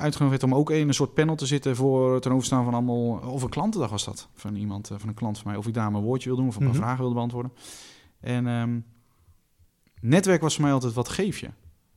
uitgenodigd 0.01 0.31
werd 0.40 0.53
om 0.53 0.55
ook 0.55 0.71
in 0.71 0.88
een 0.88 0.94
soort 0.94 1.14
panel 1.14 1.35
te 1.35 1.47
zitten 1.47 1.77
voor 1.77 2.21
ten 2.21 2.33
overstaan 2.33 2.64
van 2.64 2.75
allemaal, 2.75 2.97
of 3.33 3.42
een 3.42 3.49
klantendag 3.49 3.90
was 3.90 4.05
dat, 4.05 4.29
van 4.35 4.55
iemand, 4.57 4.90
van 4.97 5.09
een 5.09 5.14
klant 5.14 5.38
van 5.38 5.47
mij, 5.51 5.57
of 5.61 5.66
ik 5.66 5.75
daar 5.75 5.90
mijn 5.90 6.05
woordje 6.05 6.29
wil 6.29 6.38
doen 6.38 6.49
of 6.49 6.55
een 6.55 6.61
paar 6.61 6.68
Mhm. 6.71 6.79
vragen 6.79 6.99
wilde 6.99 7.14
beantwoorden. 7.14 7.53
En 8.21 8.47
ehm, 8.47 8.79
netwerk 10.00 10.40
was 10.40 10.54
voor 10.54 10.64
mij 10.64 10.72
altijd 10.72 10.92
wat 10.92 11.08
geef 11.08 11.38
je 11.38 11.48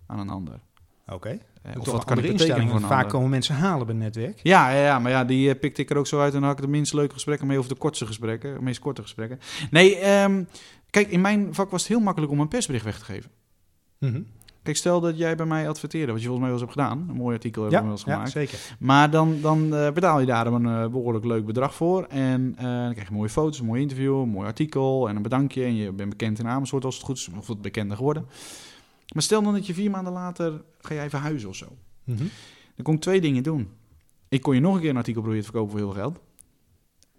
aan 0.08 0.20
een 0.20 0.30
ander. 0.30 0.60
Oké. 1.08 1.38
Eh, 1.62 1.80
Of 1.80 1.92
wat 1.92 2.06
kan 2.06 2.18
ik 2.18 2.32
betekenen 2.32 2.68
voor 2.68 2.76
een 2.76 2.82
Vaak 2.82 2.92
ander. 2.92 3.12
komen 3.12 3.30
mensen 3.30 3.56
halen 3.56 3.86
bij 3.86 3.96
netwerk. 3.96 4.40
Ja, 4.44 4.70
ja, 4.70 4.84
ja, 4.86 5.00
maar 5.00 5.12
ja, 5.12 5.24
die 5.26 5.50
eh, 5.54 5.60
pikte 5.60 5.82
ik 5.82 5.90
er 5.90 5.98
ook 5.98 6.08
zo 6.08 6.20
uit 6.20 6.34
en 6.34 6.40
dan 6.40 6.50
had 6.50 6.58
ik 6.60 6.66
de 6.66 6.72
minst 6.72 6.94
leuke 6.94 7.14
gesprekken 7.14 7.48
mee 7.48 7.60
of 7.60 7.68
de 7.68 7.76
kortste 7.76 8.06
gesprekken, 8.06 8.54
de 8.54 8.62
meest 8.62 8.80
korte 8.80 9.02
gesprekken. 9.02 9.40
Nee, 9.72 9.96
ehm, 9.98 10.44
kijk, 10.90 11.08
in 11.08 11.22
mijn 11.22 11.54
vak 11.54 11.70
was 11.72 11.82
het 11.82 11.90
heel 11.92 12.00
makkelijk 12.00 12.32
om 12.32 12.40
een 12.40 12.48
persbericht 12.48 12.86
weg 12.86 12.98
te 13.00 13.06
geven. 13.06 13.32
Mhm. 14.00 14.22
Kijk, 14.64 14.78
stel 14.78 15.00
dat 15.00 15.18
jij 15.18 15.36
bij 15.36 15.46
mij 15.46 15.70
adverteerde, 15.70 16.12
wat 16.12 16.22
je 16.22 16.28
volgens 16.28 16.48
mij 16.48 16.58
wel 16.58 16.66
eens 16.66 16.76
hebt 16.76 16.88
gedaan. 16.88 17.10
Een 17.10 17.16
mooi 17.22 17.36
artikel 17.36 17.62
hebben 17.62 17.80
Ja, 17.80 17.86
we 17.86 17.92
wel 17.92 17.98
eens 17.98 18.08
ja, 18.08 18.14
gemaakt. 18.14 18.32
zeker. 18.32 18.76
Maar 18.80 19.10
dan, 19.10 19.42
dan 19.42 19.76
eh, 19.76 19.92
betaal 19.92 20.20
je 20.20 20.26
daar 20.26 20.48
een 20.48 20.66
eh, 20.66 20.88
behoorlijk 20.88 21.26
leuk 21.26 21.46
bedrag 21.46 21.76
voor. 21.76 22.04
En 22.04 22.54
eh, 22.58 22.64
dan 22.64 22.92
krijg 22.92 23.08
je 23.08 23.14
mooie 23.14 23.30
foto's, 23.30 23.60
een 23.60 23.66
mooi 23.66 23.82
interview, 23.82 24.22
een 24.22 24.30
mooi 24.30 24.48
artikel 24.48 25.10
en 25.10 25.16
een 25.16 25.22
bedankje. 25.22 25.64
En 25.64 25.76
je 25.76 25.92
bent 25.92 26.10
bekend 26.10 26.40
in 26.40 26.48
Amersfoort 26.48 26.86
als 26.86 26.96
het 26.96 27.04
goed 27.04 27.18
is, 27.18 27.30
of 27.38 27.48
wat 27.48 27.62
bekender 27.62 27.98
geworden. 27.98 28.26
Maar 29.14 29.24
stel 29.24 29.42
dan 29.42 29.54
dat 29.54 29.68
je 29.68 29.74
vier 29.74 29.90
maanden 29.92 30.14
later 30.14 30.62
ga 30.80 30.94
jij 30.94 31.10
verhuizen 31.10 31.50
of 31.50 31.56
zo. 31.56 31.68
Mhm. 32.04 32.24
Dan 32.76 32.84
kon 32.84 32.94
ik 32.94 33.02
twee 33.02 33.22
dingen 33.22 33.44
doen. 33.44 33.70
Ik 34.30 34.42
kon 34.42 34.56
je 34.56 34.62
nog 34.62 34.76
een 34.76 34.82
keer 34.82 34.90
een 34.90 34.98
artikel 34.98 35.22
proberen 35.22 35.46
te 35.46 35.52
verkopen 35.52 35.78
voor 35.80 35.88
heel 35.88 35.94
veel 35.94 36.02
geld. 36.02 36.20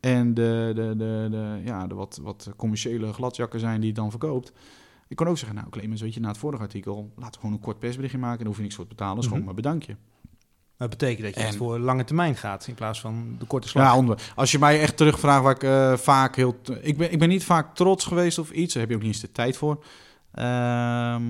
En 0.01 0.35
de, 0.35 0.73
de, 0.75 0.95
de, 0.97 1.29
de, 1.31 1.61
ja, 1.65 1.87
de 1.87 1.95
wat, 1.95 2.19
wat 2.23 2.51
commerciële 2.57 3.13
gladjakken 3.13 3.61
zijn 3.61 3.79
die 3.81 3.89
het 3.89 3.99
dan 3.99 4.11
verkoopt. 4.11 4.53
Ik 5.13 5.19
kon 5.19 5.29
ook 5.29 5.39
zeggen, 5.39 5.57
nou 5.57 5.69
Clemens, 5.71 6.01
weet 6.01 6.15
je, 6.15 6.21
na 6.21 6.29
het 6.29 6.39
vorige 6.39 6.63
artikel... 6.63 7.13
laten 7.17 7.33
we 7.33 7.39
gewoon 7.41 7.53
een 7.55 7.61
kort 7.61 7.79
persberichtje 7.79 8.19
maken... 8.19 8.33
en 8.39 8.39
dan 8.39 8.47
hoef 8.47 8.57
je 8.57 8.63
niks 8.63 8.75
voor 8.75 8.85
te 8.85 8.91
betalen, 8.91 9.15
dat 9.15 9.23
is 9.25 9.29
gewoon 9.31 9.45
Mhm. 9.45 9.55
maar 9.55 9.63
bedankje. 9.63 9.97
Dat 10.77 10.91
betekent 10.91 11.23
dat 11.25 11.35
je 11.35 11.41
En- 11.41 11.47
het 11.47 11.57
voor 11.57 11.79
lange 11.79 12.05
termijn 12.05 12.37
gaat 12.37 12.67
in 12.67 12.75
plaats 12.75 13.01
van 13.01 13.37
de 13.39 13.45
korte 13.47 13.69
slag. 13.69 13.85
Ja, 13.85 13.97
onder, 13.97 14.33
als 14.35 14.53
je 14.53 14.59
mij 14.59 14.81
echt 14.81 14.97
terugvraagt 14.97 15.43
waar 15.43 15.55
ik 15.55 15.63
eh, 15.63 15.97
vaak 15.97 16.37
heel... 16.37 16.57
Ik 16.81 16.97
ben, 16.97 17.13
ik 17.13 17.19
ben 17.19 17.29
niet 17.29 17.45
vaak 17.45 17.75
trots 17.75 18.05
geweest 18.05 18.39
of 18.39 18.51
iets. 18.51 18.73
Daar 18.73 18.83
heb 18.83 18.91
je 18.91 18.97
ook 18.97 19.03
niet 19.03 19.13
eens 19.13 19.21
de 19.23 19.33
tijd 19.33 19.57
voor. 19.57 19.85
Ehm, 20.33 21.23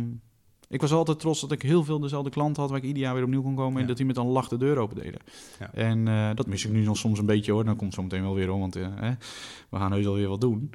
ik 0.68 0.80
was 0.80 0.92
altijd 0.92 1.18
trots 1.20 1.40
dat 1.40 1.52
ik 1.52 1.62
heel 1.62 1.84
veel 1.84 1.98
dezelfde 2.00 2.30
klanten 2.30 2.62
had... 2.62 2.70
waar 2.70 2.80
ik 2.80 2.86
ieder 2.86 3.02
jaar 3.02 3.14
weer 3.14 3.22
opnieuw 3.24 3.42
kon 3.42 3.54
komen... 3.56 3.80
en 3.80 3.86
dat 3.86 3.96
die 3.96 4.06
met 4.06 4.16
een 4.16 4.26
lach 4.26 4.48
de 4.48 4.56
deur 4.56 4.76
open 4.78 4.96
deden. 4.96 5.20
Ja. 5.58 5.72
En 5.74 6.08
eh, 6.08 6.30
dat 6.34 6.46
mis 6.46 6.64
ik 6.64 6.72
nu 6.72 6.84
nog 6.84 6.96
soms 6.96 7.18
een 7.18 7.26
beetje 7.26 7.52
hoor. 7.52 7.64
Dan 7.64 7.76
komt 7.76 7.86
het 7.86 7.94
zo 7.94 8.02
meteen 8.02 8.22
wel 8.22 8.34
weer 8.34 8.50
om, 8.50 8.60
want 8.60 8.76
eh, 8.76 8.86
we 9.70 9.76
gaan 9.76 9.92
heus 9.92 10.06
alweer 10.06 10.28
wat 10.28 10.40
doen. 10.40 10.70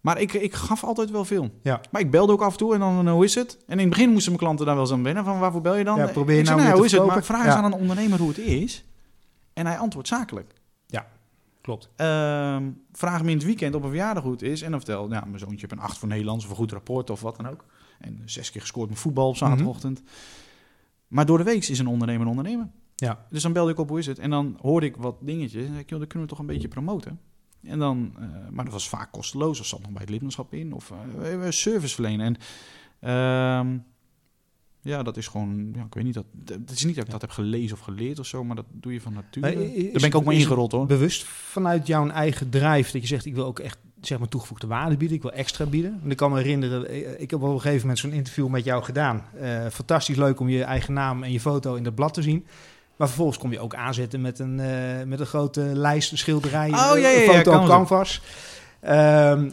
Maar 0.00 0.20
ik, 0.20 0.32
ik 0.32 0.54
gaf 0.54 0.84
altijd 0.84 1.10
wel 1.10 1.24
veel. 1.24 1.50
Ja. 1.62 1.80
Maar 1.90 2.00
ik 2.00 2.10
belde 2.10 2.32
ook 2.32 2.42
af 2.42 2.52
en 2.52 2.58
toe 2.58 2.74
en 2.74 2.80
dan, 2.80 3.06
eh, 3.06 3.12
hoe 3.12 3.24
is 3.24 3.34
het? 3.34 3.58
En 3.66 3.78
in 3.78 3.78
het 3.78 3.88
begin 3.88 4.10
moesten 4.10 4.32
mijn 4.32 4.42
klanten 4.42 4.66
daar 4.66 4.74
wel 4.74 4.84
eens 4.84 4.92
aan 4.92 5.02
wennen. 5.02 5.24
Van, 5.24 5.38
waarvoor 5.38 5.60
bel 5.60 5.76
je 5.76 5.84
dan? 5.84 5.98
Ja, 5.98 6.06
probeer 6.06 6.34
je 6.34 6.40
ik 6.40 6.46
nou 6.46 6.60
nou, 6.60 6.70
hoe 6.70 6.80
te 6.80 6.86
is 6.86 6.92
het? 6.92 7.00
Maar 7.00 7.12
verkopen? 7.12 7.34
vraag 7.34 7.46
eens 7.46 7.54
Ja. 7.54 7.62
aan 7.62 7.72
een 7.72 7.78
ondernemer 7.80 8.18
hoe 8.18 8.28
het 8.28 8.38
is. 8.38 8.84
En 9.52 9.66
hij 9.66 9.78
antwoordt 9.78 10.08
zakelijk. 10.08 10.58
Klopt. 11.60 11.88
Ehm, 11.96 12.70
vraag 12.92 13.18
hem 13.18 13.28
in 13.28 13.36
het 13.36 13.44
weekend 13.44 13.74
op 13.74 13.82
een 13.82 13.88
verjaardag 13.88 14.22
hoe 14.22 14.32
het 14.32 14.42
is. 14.42 14.62
En 14.62 14.70
dan 14.70 14.80
vertel, 14.80 15.10
ja, 15.10 15.24
mijn 15.24 15.38
zoontje 15.38 15.60
heeft 15.60 15.72
een 15.72 15.78
8 15.78 15.98
voor 15.98 16.08
Nederlands 16.08 16.44
of 16.44 16.50
een 16.50 16.56
goed 16.56 16.72
rapport 16.72 17.10
of 17.10 17.20
wat 17.20 17.36
dan 17.36 17.48
ook. 17.48 17.64
En 17.98 18.22
zes 18.24 18.50
keer 18.50 18.60
gescoord 18.60 18.88
met 18.88 18.98
voetbal 18.98 19.28
op 19.28 19.36
zaterdagochtend. 19.36 20.02
Maar 21.08 21.26
door 21.26 21.38
de 21.38 21.44
week 21.44 21.68
is 21.68 21.78
een 21.78 21.86
ondernemer 21.86 22.22
een 22.22 22.28
ondernemer. 22.28 22.68
Ja. 22.96 23.26
Dus 23.30 23.42
dan 23.42 23.52
belde 23.52 23.70
ik 23.70 23.78
op, 23.78 23.88
hoe 23.88 23.98
is 23.98 24.06
het? 24.06 24.18
En 24.18 24.30
dan 24.30 24.58
hoorde 24.60 24.86
ik 24.86 24.96
wat 24.96 25.16
dingetjes. 25.20 25.62
En 25.62 25.68
zei 25.68 25.78
ik, 25.78 25.90
joh, 25.90 25.98
dat 25.98 26.08
kunnen 26.08 26.26
we 26.28 26.34
toch 26.34 26.42
een 26.42 26.50
beetje 26.52 26.68
promoten. 26.68 27.20
En 27.62 27.78
dan, 27.78 28.12
eh, 28.18 28.26
maar 28.50 28.64
dat 28.64 28.72
was 28.72 28.88
vaak 28.88 29.12
kosteloos. 29.12 29.60
Of 29.60 29.66
zat 29.66 29.80
nog 29.80 29.90
bij 29.90 30.00
het 30.00 30.10
lidmaatschap 30.10 30.52
in. 30.52 30.72
Of 30.72 30.92
we 31.18 31.46
service 31.52 31.94
verlenen. 31.94 32.26
En 32.26 32.36
ehm, 33.00 33.78
ja, 34.80 35.02
dat 35.02 35.16
is 35.16 35.26
gewoon, 35.26 35.70
ja, 35.74 35.84
ik 35.84 35.94
weet 35.94 36.04
niet, 36.04 36.14
dat, 36.14 36.24
het 36.44 36.70
is 36.70 36.84
niet 36.84 36.94
dat 36.94 37.04
ik 37.04 37.10
dat 37.10 37.20
heb 37.20 37.30
gelezen 37.30 37.76
of 37.76 37.82
geleerd 37.82 38.18
of 38.18 38.26
zo. 38.26 38.44
Maar 38.44 38.56
dat 38.56 38.66
doe 38.72 38.92
je 38.92 39.00
van 39.00 39.12
nature. 39.12 39.40
Maar 39.40 39.64
Daar 39.64 39.92
ben 39.92 40.02
ik 40.02 40.14
ook 40.14 40.24
het 40.24 40.34
ingerold 40.34 40.72
hoor. 40.72 40.86
Bewust 40.86 41.24
vanuit 41.24 41.86
jouw 41.86 42.08
eigen 42.08 42.50
drive 42.50 42.92
dat 42.92 43.00
je 43.00 43.06
zegt, 43.06 43.24
ik 43.24 43.34
wil 43.34 43.44
ook 43.44 43.58
echt 43.58 43.78
zeg 44.00 44.18
maar 44.18 44.28
toegevoegde 44.28 44.66
waarde 44.66 44.96
bieden, 44.96 45.16
ik 45.16 45.22
wil 45.22 45.32
extra 45.32 45.66
bieden. 45.66 45.98
Want 45.98 46.10
ik 46.10 46.16
kan 46.16 46.30
me 46.30 46.36
herinneren, 46.36 46.88
eh, 46.88 47.20
ik 47.20 47.30
heb 47.30 47.42
op 47.42 47.52
een 47.52 47.60
gegeven 47.60 47.80
moment 47.80 47.98
zo'n 47.98 48.12
interview 48.12 48.48
met 48.48 48.64
jou 48.64 48.82
gedaan. 48.82 49.24
Fantastisch 49.70 50.16
leuk 50.16 50.40
om 50.40 50.48
je 50.48 50.62
eigen 50.64 50.92
naam 50.92 51.22
en 51.22 51.32
je 51.32 51.40
foto 51.40 51.74
in 51.74 51.82
dat 51.82 51.94
blad 51.94 52.14
te 52.14 52.22
zien. 52.22 52.46
Maar 53.00 53.08
vervolgens 53.08 53.38
kom 53.38 53.52
je 53.52 53.60
ook 53.60 53.74
aanzetten 53.74 54.20
met 54.20 54.38
een, 54.38 54.60
eh, 54.60 55.06
met 55.06 55.20
een 55.20 55.26
grote 55.26 55.60
lijst 55.60 56.18
schilderijen, 56.18 56.74
Oh, 56.74 56.96
eh, 56.96 57.02
ja, 57.02 57.08
ja, 57.08 57.32
foto 57.32 57.60
op 57.60 57.66
canvas. 57.66 58.22
Ehm, 58.80 59.50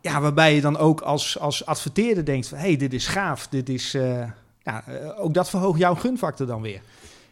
ja, 0.00 0.20
waarbij 0.20 0.54
je 0.54 0.60
dan 0.60 0.76
ook 0.76 1.00
als, 1.00 1.38
als 1.38 1.66
adverteerder 1.66 2.24
denkt 2.24 2.48
van, 2.48 2.58
hé, 2.58 2.66
hey, 2.66 2.76
dit 2.76 2.92
is 2.92 3.06
gaaf, 3.06 3.48
dit 3.48 3.68
is... 3.68 3.94
eh, 3.94 4.30
ja, 4.62 4.84
ook 5.16 5.34
dat 5.34 5.50
verhoogt 5.50 5.78
jouw 5.78 5.94
gunfactor 5.94 6.46
dan 6.46 6.60
weer. 6.60 6.80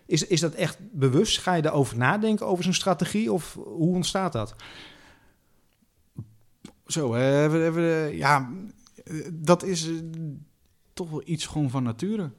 Is, 0.06 0.26
is 0.26 0.40
dat 0.40 0.52
echt 0.52 0.78
bewust? 0.80 1.38
Ga 1.38 1.54
je 1.54 1.62
daarover 1.62 1.96
nadenken, 1.96 2.46
over 2.46 2.64
zo'n 2.64 2.72
strategie? 2.72 3.32
Of 3.32 3.54
hoe 3.54 3.94
ontstaat 3.94 4.32
dat? 4.32 4.54
Zo, 6.86 7.14
even, 7.14 7.66
even, 7.66 8.16
ja, 8.16 8.50
dat 9.32 9.62
is 9.62 9.90
toch 10.92 11.10
wel 11.10 11.22
iets 11.24 11.46
gewoon 11.46 11.70
van 11.70 11.82
nature. 11.82 12.30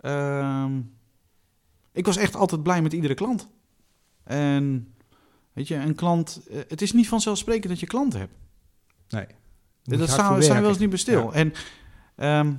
Ehm, 0.00 0.72
ik 1.92 2.06
was 2.06 2.16
echt 2.16 2.36
altijd 2.36 2.62
blij 2.62 2.82
met 2.82 2.92
iedere 2.92 3.14
klant. 3.14 3.48
En 4.24 4.94
weet 5.52 5.68
je, 5.68 5.74
een 5.74 5.94
klant, 5.94 6.40
eh, 6.50 6.58
het 6.68 6.82
is 6.82 6.92
niet 6.92 7.08
vanzelfsprekend 7.08 7.68
dat 7.68 7.80
je 7.80 7.86
klanten 7.86 8.18
hebt. 8.18 8.32
Nee. 9.08 9.26
dat 9.98 10.08
staan, 10.08 10.42
staan 10.42 10.54
we 10.56 10.60
wel 10.60 10.70
eens 10.70 10.78
niet 10.78 10.88
bij 10.88 10.98
stil. 10.98 11.32
En 11.34 11.52
ehm, 12.16 12.52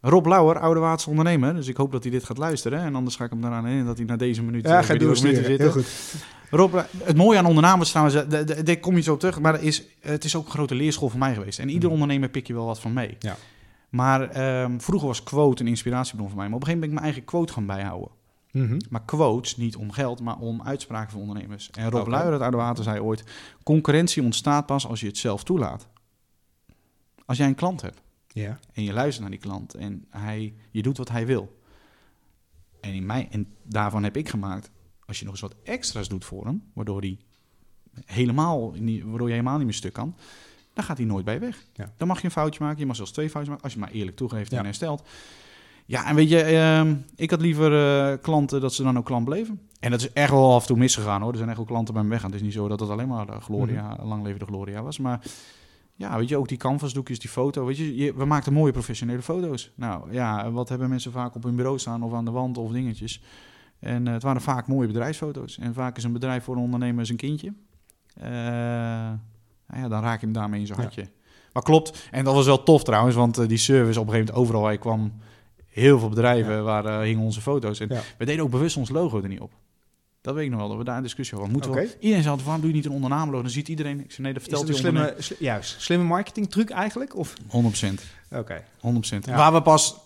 Rob 0.00 0.26
Lauwer, 0.26 0.58
oude 0.58 0.80
Waardse 0.80 1.10
ondernemer, 1.10 1.54
dus 1.54 1.68
ik 1.68 1.76
hoop 1.76 1.92
dat 1.92 2.02
hij 2.02 2.12
dit 2.12 2.24
gaat 2.24 2.38
luisteren. 2.38 2.80
En 2.80 2.94
anders 2.94 3.16
ga 3.16 3.24
ik 3.24 3.30
hem 3.30 3.40
daaraan 3.40 3.62
herinneren 3.64 3.88
dat 3.88 3.98
hij 3.98 4.06
na 4.06 4.16
deze 4.16 4.42
minuut... 4.42 4.64
Ja, 4.66 4.78
eh, 4.78 4.84
ga 4.84 4.92
weet 4.92 5.02
ik 5.02 5.06
door 5.06 5.08
welke 5.12 5.22
minuut 5.26 5.36
sturen. 5.44 5.58
er 5.60 5.72
Heel 5.72 5.82
zitten. 5.82 6.20
goed. 6.20 6.34
Rob, 6.50 6.74
het 7.04 7.16
mooie 7.16 7.38
aan 7.38 7.46
ondernemers 7.46 7.90
trouwens, 7.90 8.16
eh, 8.16 8.64
daar 8.64 8.76
kom 8.76 8.96
je 8.96 9.02
zo 9.02 9.12
op 9.12 9.18
terug, 9.20 9.40
maar 9.40 9.62
is, 9.62 9.82
het 10.00 10.24
is 10.24 10.36
ook 10.36 10.44
een 10.44 10.50
grote 10.50 10.74
leerschool 10.74 11.08
voor 11.08 11.18
mij 11.18 11.34
geweest. 11.34 11.58
En 11.58 11.68
ieder 11.68 11.88
Mm. 11.88 11.92
ondernemer 11.94 12.28
pik 12.28 12.46
je 12.46 12.54
wel 12.54 12.66
wat 12.66 12.80
van 12.80 12.92
mee. 12.92 13.16
Ja. 13.18 13.36
Maar 13.88 14.30
ehm, 14.30 14.78
vroeger 14.78 15.08
was 15.08 15.22
quote 15.22 15.62
een 15.62 15.68
inspiratiebron 15.68 16.28
voor 16.28 16.36
mij. 16.36 16.46
Maar 16.46 16.56
op 16.56 16.60
een 16.62 16.66
gegeven 16.66 16.88
moment 16.88 17.04
ben 17.04 17.12
ik 17.12 17.14
mijn 17.14 17.14
eigen 17.14 17.24
quote 17.24 17.52
gaan 17.52 17.66
bijhouden. 17.66 18.08
Mhm. 18.56 18.78
Maar 18.90 19.04
quotes 19.04 19.56
niet 19.56 19.76
om 19.76 19.92
geld, 19.92 20.20
maar 20.20 20.38
om 20.38 20.62
uitspraken 20.62 21.10
van 21.12 21.20
ondernemers. 21.20 21.70
En 21.70 21.90
Rob. 21.90 22.06
Luijer 22.06 22.32
uit 22.32 22.40
Oude 22.40 22.56
Water 22.56 22.84
zei 22.84 23.00
ooit... 23.00 23.24
concurrentie 23.62 24.22
ontstaat 24.22 24.66
pas 24.66 24.86
als 24.86 25.00
je 25.00 25.06
het 25.06 25.18
zelf 25.18 25.44
toelaat. 25.44 25.88
Als 27.24 27.38
jij 27.38 27.46
een 27.46 27.54
klant 27.54 27.80
hebt 27.82 28.02
Ja. 28.28 28.58
en 28.72 28.82
je 28.82 28.92
luistert 28.92 29.20
naar 29.20 29.30
die 29.30 29.40
klant... 29.40 29.74
en 29.74 30.04
hij, 30.10 30.54
je 30.70 30.82
doet 30.82 30.96
wat 30.96 31.08
hij 31.08 31.26
wil... 31.26 31.60
En, 32.80 32.92
in 32.92 33.06
mij, 33.06 33.28
en 33.30 33.54
daarvan 33.62 34.02
heb 34.02 34.16
ik 34.16 34.28
gemaakt... 34.28 34.70
als 35.06 35.18
je 35.18 35.24
nog 35.24 35.32
eens 35.32 35.42
wat 35.42 35.56
extra's 35.62 36.08
doet 36.08 36.24
voor 36.24 36.44
hem... 36.46 36.62
waardoor, 36.72 37.00
hij 37.00 37.18
helemaal, 38.04 38.70
waardoor 39.04 39.26
je 39.26 39.32
helemaal 39.34 39.56
niet 39.56 39.64
meer 39.64 39.74
stuk 39.74 39.92
kan... 39.92 40.16
dan 40.72 40.84
gaat 40.84 40.96
hij 40.96 41.06
nooit 41.06 41.24
bij 41.24 41.34
je 41.34 41.40
weg. 41.40 41.66
Ja. 41.72 41.92
Dan 41.96 42.08
mag 42.08 42.18
je 42.18 42.24
een 42.24 42.30
foutje 42.30 42.64
maken, 42.64 42.78
je 42.78 42.86
mag 42.86 42.96
zelfs 42.96 43.12
twee 43.12 43.30
foutjes 43.30 43.48
maken... 43.48 43.64
als 43.64 43.72
je 43.74 43.78
maar 43.80 43.90
eerlijk 43.90 44.16
toegeeft 44.16 44.50
Ja. 44.50 44.58
en 44.58 44.64
herstelt. 44.64 45.08
Ja, 45.86 46.06
en 46.08 46.14
weet 46.14 46.28
je, 46.28 46.42
ehm, 46.42 46.94
ik 47.16 47.30
had 47.30 47.40
liever 47.40 47.72
eh, 48.12 48.18
klanten 48.22 48.60
dat 48.60 48.74
ze 48.74 48.82
dan 48.82 48.98
ook 48.98 49.04
klant 49.04 49.24
bleven. 49.24 49.60
En 49.80 49.90
dat 49.90 50.00
is 50.00 50.12
echt 50.12 50.30
wel 50.30 50.54
af 50.54 50.60
en 50.60 50.66
toe 50.66 50.76
misgegaan 50.76 51.20
hoor. 51.22 51.30
Er 51.30 51.36
zijn 51.36 51.48
echt 51.48 51.56
wel 51.58 51.66
klanten 51.66 51.94
bij 51.94 52.02
me 52.02 52.08
weggaan. 52.08 52.30
Het 52.30 52.38
is 52.38 52.44
niet 52.44 52.54
zo 52.54 52.68
dat 52.68 52.80
het 52.80 52.90
alleen 52.90 53.08
maar 53.08 53.28
eh, 53.28 53.40
Gloria, 53.40 53.88
Mhm. 53.98 54.06
lang 54.08 54.22
leven 54.24 54.38
de 54.38 54.44
Gloria 54.44 54.82
was. 54.82 54.98
Maar 54.98 55.20
ja, 55.94 56.18
weet 56.18 56.28
je, 56.28 56.36
ook 56.36 56.48
die 56.48 56.58
canvasdoekjes, 56.58 57.18
die 57.18 57.30
foto. 57.30 57.64
Weet 57.64 57.76
je, 57.76 57.96
je- 57.96 58.14
we 58.14 58.24
maakten 58.24 58.52
mooie 58.52 58.72
professionele 58.72 59.22
foto's. 59.22 59.72
Nou 59.74 60.12
ja, 60.12 60.50
wat 60.50 60.68
hebben 60.68 60.88
mensen 60.88 61.12
vaak 61.12 61.34
op 61.34 61.42
hun 61.42 61.56
bureau 61.56 61.78
staan 61.78 62.02
of 62.02 62.12
aan 62.12 62.24
de 62.24 62.30
wand 62.30 62.58
of 62.58 62.72
dingetjes. 62.72 63.22
En 63.78 64.06
eh, 64.06 64.12
het 64.12 64.22
waren 64.22 64.42
vaak 64.42 64.66
mooie 64.68 64.86
bedrijfsfoto's. 64.86 65.58
En 65.58 65.74
vaak 65.74 65.96
is 65.96 66.04
een 66.04 66.12
bedrijf 66.12 66.44
voor 66.44 66.56
een 66.56 66.62
ondernemer 66.62 67.06
zijn 67.06 67.18
kindje. 67.18 67.52
Eh, 68.14 68.28
nou 69.68 69.82
ja, 69.82 69.88
dan 69.88 70.02
raak 70.02 70.20
je 70.20 70.24
hem 70.26 70.34
daarmee 70.34 70.60
in 70.60 70.66
zijn 70.66 70.78
Ja. 70.78 70.84
hartje. 70.84 71.08
Maar 71.52 71.62
klopt. 71.62 72.08
En 72.10 72.24
dat 72.24 72.34
was 72.34 72.46
wel 72.46 72.62
tof 72.62 72.84
trouwens, 72.84 73.14
want 73.16 73.38
eh, 73.38 73.48
die 73.48 73.58
service 73.58 74.00
op 74.00 74.06
een 74.06 74.12
gegeven 74.12 74.34
moment 74.34 74.44
overal 74.46 74.62
waar 74.62 74.72
je 74.72 74.78
kwam, 74.78 75.12
heel 75.80 75.98
veel 75.98 76.08
bedrijven 76.08 76.64
waar 76.64 76.84
eh, 76.84 77.00
hingen 77.00 77.22
onze 77.24 77.40
foto's. 77.40 77.80
En 77.80 77.88
we 78.18 78.24
deden 78.24 78.44
ook 78.44 78.50
bewust 78.50 78.76
ons 78.76 78.88
logo 78.88 79.22
er 79.22 79.28
niet 79.28 79.40
op. 79.40 79.52
Dat 80.20 80.34
weet 80.34 80.44
ik 80.44 80.50
nog 80.50 80.58
wel, 80.60 80.68
dat 80.68 80.78
we 80.78 80.84
daar 80.84 80.96
een 80.96 81.02
discussie 81.02 81.36
over 81.38 81.50
hadden. 81.50 81.68
Moeten 81.72 81.84
Oké. 81.90 81.94
Iedereen 82.00 82.16
zei 82.22 82.28
altijd, 82.28 82.42
waarom 82.44 82.60
doe 82.60 82.70
je 82.70 82.76
niet 82.76 82.86
een 82.86 82.92
ondernamenlogo? 82.92 83.42
Dan 83.42 83.50
ziet 83.50 83.68
iedereen, 83.68 84.00
ik 84.00 84.10
zei 84.12 84.22
nee, 84.22 84.32
dat 84.32 84.42
Is 84.42 84.48
vertelt 84.48 84.66
die 84.70 84.76
slimme, 84.80 85.14
sli- 85.18 85.36
juist, 85.38 85.80
slimme 85.80 86.04
marketing 86.04 86.50
truc 86.50 86.70
eigenlijk? 86.70 87.16
Of? 87.16 87.34
ondernemer. 87.48 88.00
100%. 88.30 88.36
Oké. 88.38 88.64
100%. 88.80 89.24
Ja. 89.24 89.36
Waar 89.36 89.52
we 89.52 89.62
pas 89.62 89.96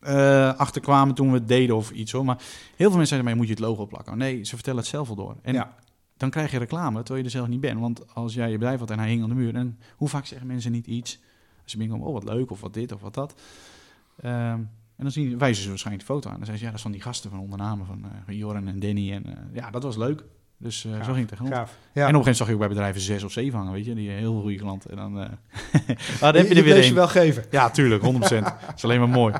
eh 0.00 0.54
achter 0.58 0.80
kwamen 0.80 1.14
toen 1.14 1.28
we 1.32 1.34
het 1.38 1.48
deden 1.48 1.76
of 1.76 1.90
iets 1.90 2.12
hoor. 2.12 2.24
Maar 2.24 2.36
heel 2.36 2.46
veel 2.76 2.88
mensen 2.88 3.06
zeiden, 3.06 3.24
maar 3.28 3.36
moet 3.36 3.46
je 3.46 3.52
het 3.52 3.62
logo 3.62 3.86
plakken? 3.86 4.18
Nee, 4.18 4.44
ze 4.44 4.54
vertellen 4.54 4.78
het 4.78 4.88
zelf 4.88 5.08
al 5.08 5.14
door. 5.14 5.36
En 5.42 5.54
Ja. 5.54 5.74
dan 6.16 6.30
krijg 6.30 6.50
je 6.50 6.58
reclame, 6.58 6.96
terwijl 6.98 7.18
je 7.18 7.24
er 7.24 7.30
zelf 7.30 7.48
niet 7.48 7.60
bent. 7.60 7.80
Want 7.80 8.14
als 8.14 8.34
jij 8.34 8.50
je 8.50 8.58
bedrijf 8.58 8.78
had 8.78 8.90
en 8.90 8.98
hij 8.98 9.08
hing 9.08 9.22
aan 9.22 9.28
de 9.28 9.34
muur. 9.34 9.54
En 9.54 9.78
hoe 9.96 10.08
vaak 10.08 10.26
zeggen 10.26 10.46
mensen 10.46 10.72
niet 10.72 10.86
iets? 10.86 11.18
Als 11.62 11.72
ze 11.72 11.78
binnenkomen, 11.78 12.12
oh 12.12 12.24
wat 12.24 12.34
leuk, 12.34 12.50
of 12.50 12.60
wat 12.60 12.74
dit, 12.74 12.92
of 12.92 13.00
wat 13.00 13.14
dat. 13.14 13.34
Ehm, 14.20 14.60
en 14.96 15.02
dan 15.02 15.10
zien, 15.12 15.38
wijzen 15.38 15.62
ze 15.62 15.68
waarschijnlijk 15.68 16.06
de 16.06 16.12
foto 16.14 16.28
aan. 16.28 16.36
Dan 16.36 16.44
zeggen 16.46 16.58
ze, 16.58 16.64
ja, 16.64 16.70
dat 16.70 16.76
is 16.78 16.82
van 16.82 16.92
die 16.92 17.00
gasten 17.02 17.30
van 17.30 17.38
ondernamen, 17.38 17.86
van 17.86 18.04
eh 18.26 18.38
Joran 18.38 18.68
en 18.68 18.78
Danny. 18.80 19.12
En 19.12 19.26
eh, 19.26 19.32
ja, 19.52 19.70
dat 19.70 19.82
was 19.82 19.96
leuk. 19.96 20.24
Dus 20.58 20.84
eh, 20.84 20.92
zo 20.92 20.98
ging 21.12 21.16
het 21.18 21.28
tegenop. 21.28 21.52
Gaaf. 21.52 21.70
En 21.70 21.76
op 21.76 21.76
Ja. 21.76 21.80
een 21.84 21.94
gegeven 21.94 22.12
moment 22.18 22.36
zag 22.36 22.46
je 22.46 22.52
ook 22.52 22.58
bij 22.58 22.68
bedrijven 22.68 23.00
zes 23.00 23.22
of 23.22 23.32
zeven 23.32 23.58
hangen, 23.58 23.72
weet 23.72 23.84
je. 23.84 23.94
Die 23.94 24.10
heel 24.10 24.40
goede 24.40 24.56
klanten. 24.56 24.90
En 24.90 24.96
dan, 24.96 25.16
ah, 25.18 25.28
dan 26.20 26.34
heb 26.34 26.46
je 26.48 26.54
je 26.54 26.54
er 26.54 26.62
weer 26.64 26.84
een. 26.86 26.94
wel 26.94 27.08
geven. 27.08 27.44
Ja, 27.50 27.70
tuurlijk, 27.70 28.02
100%. 28.02 28.06
Dat 28.44 28.54
is 28.76 28.84
alleen 28.84 28.98
maar 28.98 29.08
mooi. 29.08 29.34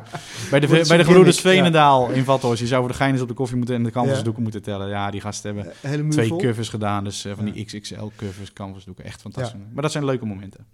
Bij 0.51 0.61
de, 0.61 0.67
bij 0.67 0.97
de 0.97 1.05
gebroeders 1.05 1.43
ja. 1.43 2.09
In 2.13 2.25
Vathorst. 2.25 2.61
Je 2.61 2.67
zou 2.67 2.81
voor 2.81 2.91
de 2.91 2.97
gein 2.97 3.13
eens 3.13 3.21
op 3.23 3.29
de 3.29 3.35
koffie 3.35 3.57
moeten 3.57 3.75
en 3.75 3.83
de 3.83 3.89
Ja. 3.89 3.95
canvasdoeken 3.95 4.43
moeten 4.43 4.63
tellen. 4.63 4.89
Ja, 4.89 5.11
die 5.11 5.21
gasten 5.21 5.55
hebben 5.55 6.11
twee 6.11 6.29
vol. 6.29 6.39
covers 6.39 6.69
gedaan. 6.69 7.05
Dus 7.05 7.27
van 7.35 7.47
Ja. 7.47 7.53
die 7.53 7.65
XXL 7.65 8.05
covers, 8.17 8.53
canvasdoeken. 8.53 9.05
Echt 9.05 9.21
fantastisch. 9.21 9.61
Maar 9.73 9.83
dat 9.83 9.93
zijn 9.93 10.05
leuke 10.05 10.27
momenten. 10.27 10.67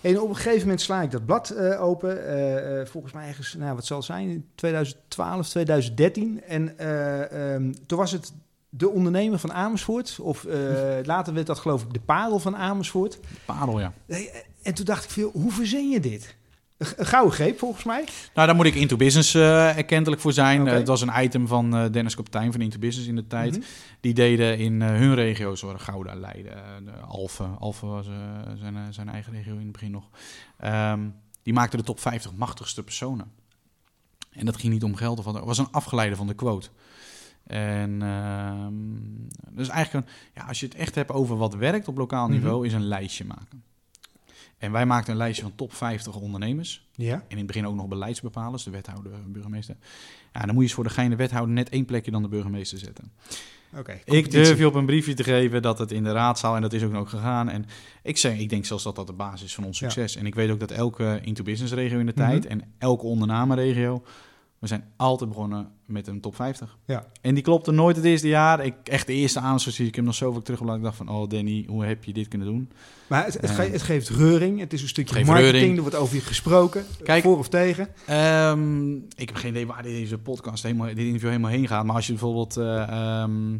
En 0.00 0.20
op 0.20 0.28
een 0.28 0.36
gegeven 0.36 0.60
moment 0.60 0.80
sla 0.80 1.02
ik 1.02 1.10
dat 1.10 1.26
blad 1.26 1.50
eh, 1.50 1.82
open. 1.82 2.26
eh, 2.26 2.80
eh, 2.80 2.86
volgens 2.86 3.12
mij 3.12 3.28
ergens, 3.28 3.54
nou, 3.54 3.74
wat 3.74 3.86
zal 3.86 3.96
het 3.96 4.06
zijn, 4.06 4.28
in 4.28 4.46
2012, 4.54 5.48
2013. 5.48 6.42
En 6.42 6.78
eh, 6.78 7.52
ehm, 7.54 7.72
toen 7.86 7.98
was 7.98 8.12
het 8.12 8.32
de 8.68 8.88
ondernemer 8.88 9.38
van 9.38 9.52
Amersfoort. 9.52 10.18
Of 10.20 10.46
later 11.02 11.34
werd 11.34 11.46
dat 11.46 11.58
geloof 11.58 11.82
ik 11.82 11.92
de 11.92 12.00
parel 12.00 12.38
van 12.38 12.56
Amersfoort. 12.56 13.18
Parel, 13.44 13.80
ja. 13.80 13.92
En 14.62 14.74
toen 14.74 14.84
dacht 14.84 15.04
ik 15.04 15.10
veel, 15.10 15.30
hoe 15.32 15.52
verzin 15.52 15.90
je 15.90 16.00
dit? 16.00 16.36
Een 16.96 17.06
gouden 17.06 17.32
greep 17.34 17.58
volgens 17.58 17.84
mij. 17.84 18.04
Nou, 18.34 18.46
daar 18.46 18.56
moet 18.56 18.66
ik 18.66 18.74
Into 18.74 18.96
Business 18.96 19.34
eh 19.34 19.76
erkentelijk 19.76 20.22
voor 20.22 20.32
zijn. 20.32 20.66
Eh, 20.66 20.74
het 20.74 20.86
was 20.88 21.00
een 21.00 21.22
item 21.22 21.46
van 21.46 21.76
eh, 21.76 21.92
Dennis 21.92 22.14
Kaptein 22.14 22.52
van 22.52 22.60
Into 22.60 22.78
Business 22.78 23.08
in 23.08 23.16
de 23.16 23.26
tijd. 23.26 23.52
Mhm. 23.52 23.66
Die 24.00 24.14
deden 24.14 24.58
in 24.58 24.82
hun 24.82 25.14
regio's, 25.14 25.60
waar 25.60 25.78
Gouda, 25.78 26.14
Leiden, 26.14 26.84
de 26.84 26.92
Alphen. 26.92 27.58
Alphen 27.58 27.88
was 27.88 28.06
zijn, 28.58 28.92
zijn 28.92 29.08
eigen 29.08 29.32
regio 29.32 29.52
in 29.52 29.62
het 29.62 29.72
begin 29.72 29.90
nog. 29.90 30.04
Ehm, 30.58 31.00
die 31.42 31.52
maakten 31.52 31.78
de 31.78 31.84
top 31.84 32.00
50 32.00 32.32
machtigste 32.34 32.82
personen. 32.82 33.32
En 34.30 34.46
dat 34.46 34.56
ging 34.56 34.72
niet 34.72 34.82
om 34.84 34.94
geld, 34.96 35.18
of 35.18 35.24
wat, 35.24 35.34
het 35.34 35.44
was 35.44 35.58
een 35.58 35.70
afgeleide 35.70 36.16
van 36.16 36.26
de 36.26 36.34
quote. 36.34 36.68
En 37.46 38.02
ehm, 38.02 38.72
dus 39.56 39.68
eigenlijk, 39.68 40.06
een, 40.06 40.12
ja, 40.34 40.44
als 40.48 40.60
je 40.60 40.66
het 40.66 40.74
echt 40.74 40.94
hebt 40.94 41.10
over 41.10 41.36
wat 41.36 41.54
werkt 41.54 41.88
op 41.88 41.96
lokaal 41.96 42.24
Mhm. 42.26 42.34
niveau, 42.34 42.66
is 42.66 42.72
een 42.72 42.86
lijstje 42.86 43.24
maken. 43.24 43.62
En 44.64 44.72
wij 44.72 44.86
maakten 44.86 45.12
een 45.12 45.18
lijstje 45.18 45.42
van 45.42 45.52
top 45.54 45.74
50 45.74 46.16
ondernemers. 46.16 46.86
Ja. 46.94 47.14
En 47.14 47.22
in 47.28 47.36
het 47.36 47.46
begin 47.46 47.66
ook 47.66 47.74
nog 47.74 47.88
beleidsbepalers, 47.88 48.62
de 48.64 48.70
wethouder, 48.70 49.12
burgemeester. 49.26 49.76
Ja, 50.32 50.40
dan 50.40 50.46
moet 50.48 50.54
je 50.56 50.62
eens 50.62 50.72
voor 50.72 50.84
de 50.84 50.90
geine 50.90 51.16
wethouder 51.16 51.54
net 51.54 51.68
één 51.68 51.84
plekje 51.84 52.10
dan 52.10 52.22
de 52.22 52.28
burgemeester 52.28 52.78
zetten. 52.78 53.12
Oké. 53.76 54.00
Ik 54.04 54.30
durf 54.30 54.58
je 54.58 54.66
op 54.66 54.74
een 54.74 54.86
briefje 54.86 55.14
te 55.14 55.24
geven 55.24 55.62
dat 55.62 55.78
het 55.78 55.92
in 55.92 56.04
de 56.04 56.12
raadzaal, 56.12 56.54
en 56.56 56.62
dat 56.62 56.72
is 56.72 56.82
ook 56.82 56.92
nog 56.92 57.10
gegaan. 57.10 57.48
En 57.48 57.66
ik, 58.02 58.16
zeg, 58.16 58.38
ik 58.38 58.48
denk 58.48 58.64
zelfs 58.64 58.84
dat 58.84 58.96
dat 58.96 59.06
de 59.06 59.12
basis 59.12 59.42
is 59.42 59.54
van 59.54 59.64
ons 59.64 59.78
Ja. 59.78 59.88
succes. 59.90 60.16
En 60.16 60.26
ik 60.26 60.34
weet 60.34 60.50
ook 60.50 60.60
dat 60.60 60.70
elke 60.70 61.18
into-business 61.22 61.72
regio 61.74 61.98
in 61.98 62.06
de 62.06 62.12
Mhm. 62.16 62.24
tijd 62.30 62.46
en 62.46 62.62
elke 62.78 63.04
ondernemerregio, 63.06 64.02
we 64.64 64.70
zijn 64.70 64.84
altijd 64.96 65.30
begonnen 65.30 65.68
met 65.86 66.06
een 66.06 66.20
top 66.20 66.34
50. 66.34 66.78
Ja. 66.86 67.06
En 67.20 67.34
die 67.34 67.42
klopte 67.42 67.70
nooit 67.72 67.96
het 67.96 68.04
eerste 68.04 68.28
jaar. 68.28 68.64
Ik, 68.64 68.74
echt 68.84 69.06
de 69.06 69.12
eerste 69.12 69.40
aanslag 69.40 69.74
zie 69.74 69.86
ik 69.86 69.94
hem 69.94 70.04
nog 70.04 70.14
zoveel 70.14 70.42
terug. 70.42 70.60
Ik 70.60 70.82
dacht 70.82 70.96
van, 70.96 71.08
oh 71.08 71.28
Danny, 71.28 71.64
hoe 71.68 71.84
heb 71.84 72.04
je 72.04 72.12
dit 72.12 72.28
kunnen 72.28 72.46
doen? 72.48 72.68
Maar 73.06 73.24
het, 73.24 73.34
het, 73.34 73.44
Eh. 73.50 73.54
ge- 73.54 73.62
het 73.70 73.82
geeft 73.82 74.08
reuring. 74.08 74.60
Het 74.60 74.72
is 74.72 74.82
een 74.82 74.88
stukje 74.88 75.24
marketing. 75.24 75.52
reuring. 75.52 75.74
Er 75.76 75.80
wordt 75.82 75.96
over 75.96 76.14
je 76.14 76.20
gesproken. 76.20 76.84
Kijk. 77.02 77.22
voor 77.22 77.38
of 77.38 77.48
tegen. 77.48 77.88
Ehm, 78.06 78.94
ik 78.94 79.28
heb 79.28 79.34
geen 79.34 79.50
idee 79.50 79.66
waar 79.66 79.82
deze 79.82 80.18
podcast 80.18 80.62
helemaal, 80.62 80.86
dit 80.86 80.98
interview 80.98 81.28
helemaal 81.28 81.50
heen 81.50 81.68
gaat. 81.68 81.84
Maar 81.84 81.94
als 81.96 82.06
je 82.06 82.12
bijvoorbeeld 82.12 82.56
eh, 82.56 82.82
ehm, 83.22 83.52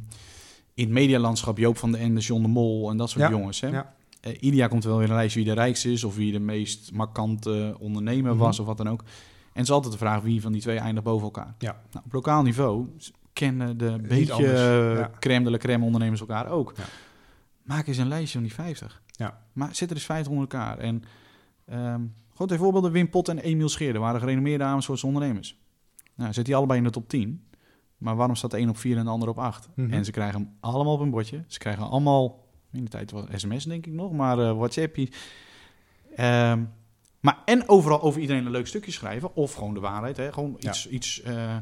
in 0.74 0.84
het 0.84 0.88
medialandschap 0.90 1.58
Joop 1.58 1.76
van 1.76 1.92
den 1.92 2.00
Ende, 2.00 2.20
John 2.20 2.42
de 2.42 2.48
Mol 2.48 2.90
en 2.90 2.96
dat 2.96 3.10
soort 3.10 3.24
Ja, 3.24 3.30
jongens. 3.30 3.60
Hè? 3.60 3.68
ja. 3.68 3.92
Jaar 4.40 4.68
komt 4.68 4.84
wel 4.84 4.98
weer 4.98 5.08
een 5.08 5.14
lijstje 5.14 5.40
wie 5.40 5.48
de 5.48 5.54
rijkste 5.54 5.92
is 5.92 6.04
of 6.04 6.16
wie 6.16 6.32
de 6.32 6.38
meest 6.40 6.92
markante 6.92 7.76
ondernemer 7.78 8.30
Mhm. 8.34 8.40
was 8.40 8.58
of 8.58 8.66
wat 8.66 8.76
dan 8.76 8.88
ook. 8.88 9.02
En 9.54 9.60
het 9.60 9.68
is 9.68 9.70
altijd 9.70 9.92
de 9.92 9.98
vraag 9.98 10.22
wie 10.22 10.40
van 10.40 10.52
die 10.52 10.60
twee 10.60 10.78
eindigt 10.78 11.06
boven 11.06 11.24
elkaar. 11.24 11.54
Ja. 11.58 11.80
Nou, 11.90 12.04
op 12.04 12.12
lokaal 12.12 12.42
niveau 12.42 12.88
kennen 13.32 13.78
de 13.78 13.90
Niet 13.90 14.08
beetje 14.08 14.42
ja. 14.42 15.10
crème 15.18 15.44
de 15.44 15.50
la 15.50 15.56
crème 15.56 15.84
ondernemers 15.84 16.20
elkaar 16.20 16.48
ook. 16.48 16.72
Ja. 16.76 16.84
Maak 17.62 17.86
eens 17.86 17.96
een 17.96 18.08
lijstje 18.08 18.38
van 18.38 18.42
die 18.46 18.54
50. 18.54 19.02
Ja. 19.06 19.40
Maar 19.52 19.74
zet 19.74 19.90
er 19.90 19.96
eens 19.96 20.04
50 20.04 20.32
onder 20.32 20.48
elkaar. 20.50 20.78
En 20.78 21.02
ehm 21.64 22.02
gewoon 22.30 22.46
twee 22.46 22.58
voorbeelden. 22.58 22.92
Wim 22.92 23.10
Pot 23.10 23.28
en 23.28 23.38
Emiel 23.38 23.68
Scheerder 23.68 24.00
waren 24.00 24.20
gerenommeerde 24.20 24.64
Amersfoortse 24.64 25.06
ondernemers. 25.06 25.58
Nou, 26.14 26.32
zit 26.32 26.44
die 26.44 26.56
allebei 26.56 26.78
in 26.78 26.84
de 26.84 26.90
top 26.90 27.08
10. 27.08 27.44
Maar 27.98 28.16
waarom 28.16 28.36
staat 28.36 28.50
de 28.50 28.58
een 28.58 28.68
op 28.68 28.76
4 28.76 28.96
en 28.96 29.04
de 29.04 29.10
ander 29.10 29.28
op 29.28 29.38
8? 29.38 29.68
Mhm. 29.74 29.92
En 29.92 30.04
ze 30.04 30.10
krijgen 30.10 30.40
hem 30.40 30.56
allemaal 30.60 30.92
op 30.92 31.00
een 31.00 31.10
bordje. 31.10 31.44
Ze 31.46 31.58
krijgen 31.58 31.88
allemaal, 31.90 32.48
in 32.72 32.84
de 32.84 32.90
tijd 32.90 33.10
was 33.10 33.24
sms 33.34 33.64
denk 33.64 33.86
ik 33.86 33.92
nog, 33.92 34.12
maar 34.12 34.38
eh 34.38 34.56
WhatsApp. 34.56 34.96
Ehm 36.16 36.62
maar 37.24 37.38
en 37.44 37.68
overal 37.68 38.02
over 38.02 38.20
iedereen 38.20 38.44
een 38.46 38.50
leuk 38.52 38.66
stukje 38.66 38.92
schrijven. 38.92 39.34
Of 39.37 39.54
gewoon 39.54 39.74
de 39.74 39.80
waarheid. 39.80 40.16
Hè? 40.16 40.32
Gewoon 40.32 40.56
Ja. 40.58 40.70
iets. 40.70 40.88
iets 40.88 41.22
eh, 41.22 41.56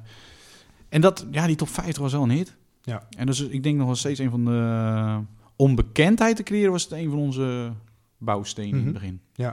en 0.88 1.01
dat, 1.01 1.27
ja, 1.31 1.46
die 1.46 1.57
top 1.57 1.68
50 1.68 2.03
was 2.03 2.12
wel 2.12 2.22
een 2.22 2.31
hit. 2.31 2.57
Ja. 2.83 3.07
En 3.16 3.27
dus 3.27 3.40
ik 3.40 3.62
denk 3.62 3.77
nog 3.77 3.87
wel 3.87 3.94
steeds 3.96 4.18
een 4.18 4.31
van 4.31 4.44
de 4.44 5.20
onbekendheid 5.57 6.37
te 6.37 6.42
creëren 6.42 6.70
was 6.72 6.83
het 6.83 6.92
een 6.92 7.11
van 7.11 7.18
onze 7.18 7.72
bouwstenen 8.18 8.70
in 8.70 8.77
Mhm. 8.77 8.85
het 8.85 8.94
begin. 8.94 9.20
Ja. 9.35 9.48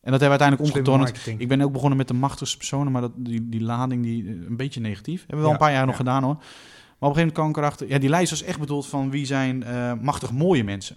En 0.00 0.10
dat 0.10 0.20
hebben 0.20 0.38
we 0.38 0.44
uiteindelijk 0.44 0.68
omgetornd. 0.76 1.40
Ik 1.40 1.48
ben 1.48 1.60
ook 1.60 1.72
begonnen 1.72 1.98
met 1.98 2.08
de 2.08 2.14
machtigste 2.14 2.56
personen, 2.56 2.92
maar 2.92 3.00
dat, 3.00 3.12
die, 3.16 3.48
die 3.48 3.62
lading, 3.62 4.02
die, 4.02 4.24
eh, 4.24 4.30
een 4.30 4.56
beetje 4.56 4.80
negatief. 4.80 5.18
Hebben 5.20 5.36
we 5.36 5.42
wel 5.42 5.46
Ja, 5.46 5.52
een 5.52 5.58
paar 5.66 5.72
jaar 5.72 5.86
nog 5.86 5.96
gedaan 5.96 6.22
hoor. 6.22 6.34
Maar 6.34 7.10
op 7.10 7.16
een 7.16 7.22
gegeven 7.22 7.26
moment 7.26 7.32
kwam 7.32 7.48
ik 7.48 7.56
erachter, 7.56 7.88
ja, 7.88 7.98
die 7.98 8.08
lijst 8.08 8.30
was 8.30 8.42
echt 8.42 8.58
bedoeld 8.58 8.86
van 8.86 9.10
wie 9.10 9.26
zijn 9.26 9.62
eh, 9.62 9.92
machtig 10.00 10.32
mooie 10.32 10.64
mensen. 10.64 10.96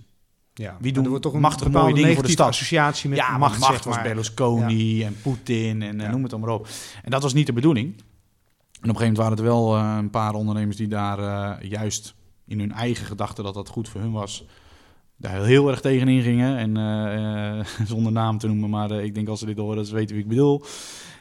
Ja. 0.57 0.77
Wie 0.79 0.91
doen 0.93 1.19
toch 1.19 1.33
een 1.33 1.41
bepaalde 1.41 1.69
mooie 1.69 1.93
dingen 1.93 2.13
voor 2.13 2.23
de 2.23 2.29
stad? 2.29 2.47
associatie 2.47 3.09
met 3.09 3.17
ja, 3.17 3.37
macht, 3.37 3.59
macht, 3.59 3.71
zeg 3.73 3.83
was 3.83 3.95
maar. 3.95 4.03
Berlusconi 4.03 5.03
en 5.03 5.17
Poetin 5.21 5.81
en 5.81 5.99
Ja. 5.99 6.11
noem 6.11 6.23
het 6.23 6.37
maar 6.37 6.49
op. 6.49 6.67
En 7.03 7.11
dat 7.11 7.21
was 7.21 7.33
niet 7.33 7.45
de 7.45 7.53
bedoeling. 7.53 7.87
En 8.85 8.91
op 8.91 8.95
een 8.95 9.01
gegeven 9.01 9.01
moment 9.01 9.17
waren 9.17 9.37
er 9.37 9.43
wel 9.43 9.75
eh, 9.77 9.95
een 9.97 10.09
paar 10.09 10.33
ondernemers 10.33 10.77
die 10.77 10.87
daar 10.87 11.19
eh, 11.19 11.69
juist 11.69 12.15
in 12.47 12.59
hun 12.59 12.71
eigen 12.71 13.05
gedachten 13.05 13.43
dat 13.43 13.53
dat 13.53 13.69
goed 13.69 13.89
voor 13.89 14.01
hun 14.01 14.11
was, 14.11 14.45
daar 15.17 15.43
heel 15.43 15.69
erg 15.69 15.81
tegenin 15.81 16.21
gingen. 16.21 16.57
En 16.57 16.77
eh, 16.77 17.65
zonder 17.93 18.11
naam 18.11 18.37
te 18.37 18.47
noemen, 18.47 18.69
maar 18.69 18.91
ik 18.91 19.13
denk 19.15 19.27
als 19.27 19.39
ze 19.39 19.45
dit 19.45 19.57
horen, 19.57 19.75
dat 19.75 19.87
ze 19.87 19.93
weten 19.93 20.15
wie 20.15 20.23
ik 20.23 20.29
bedoel. 20.29 20.63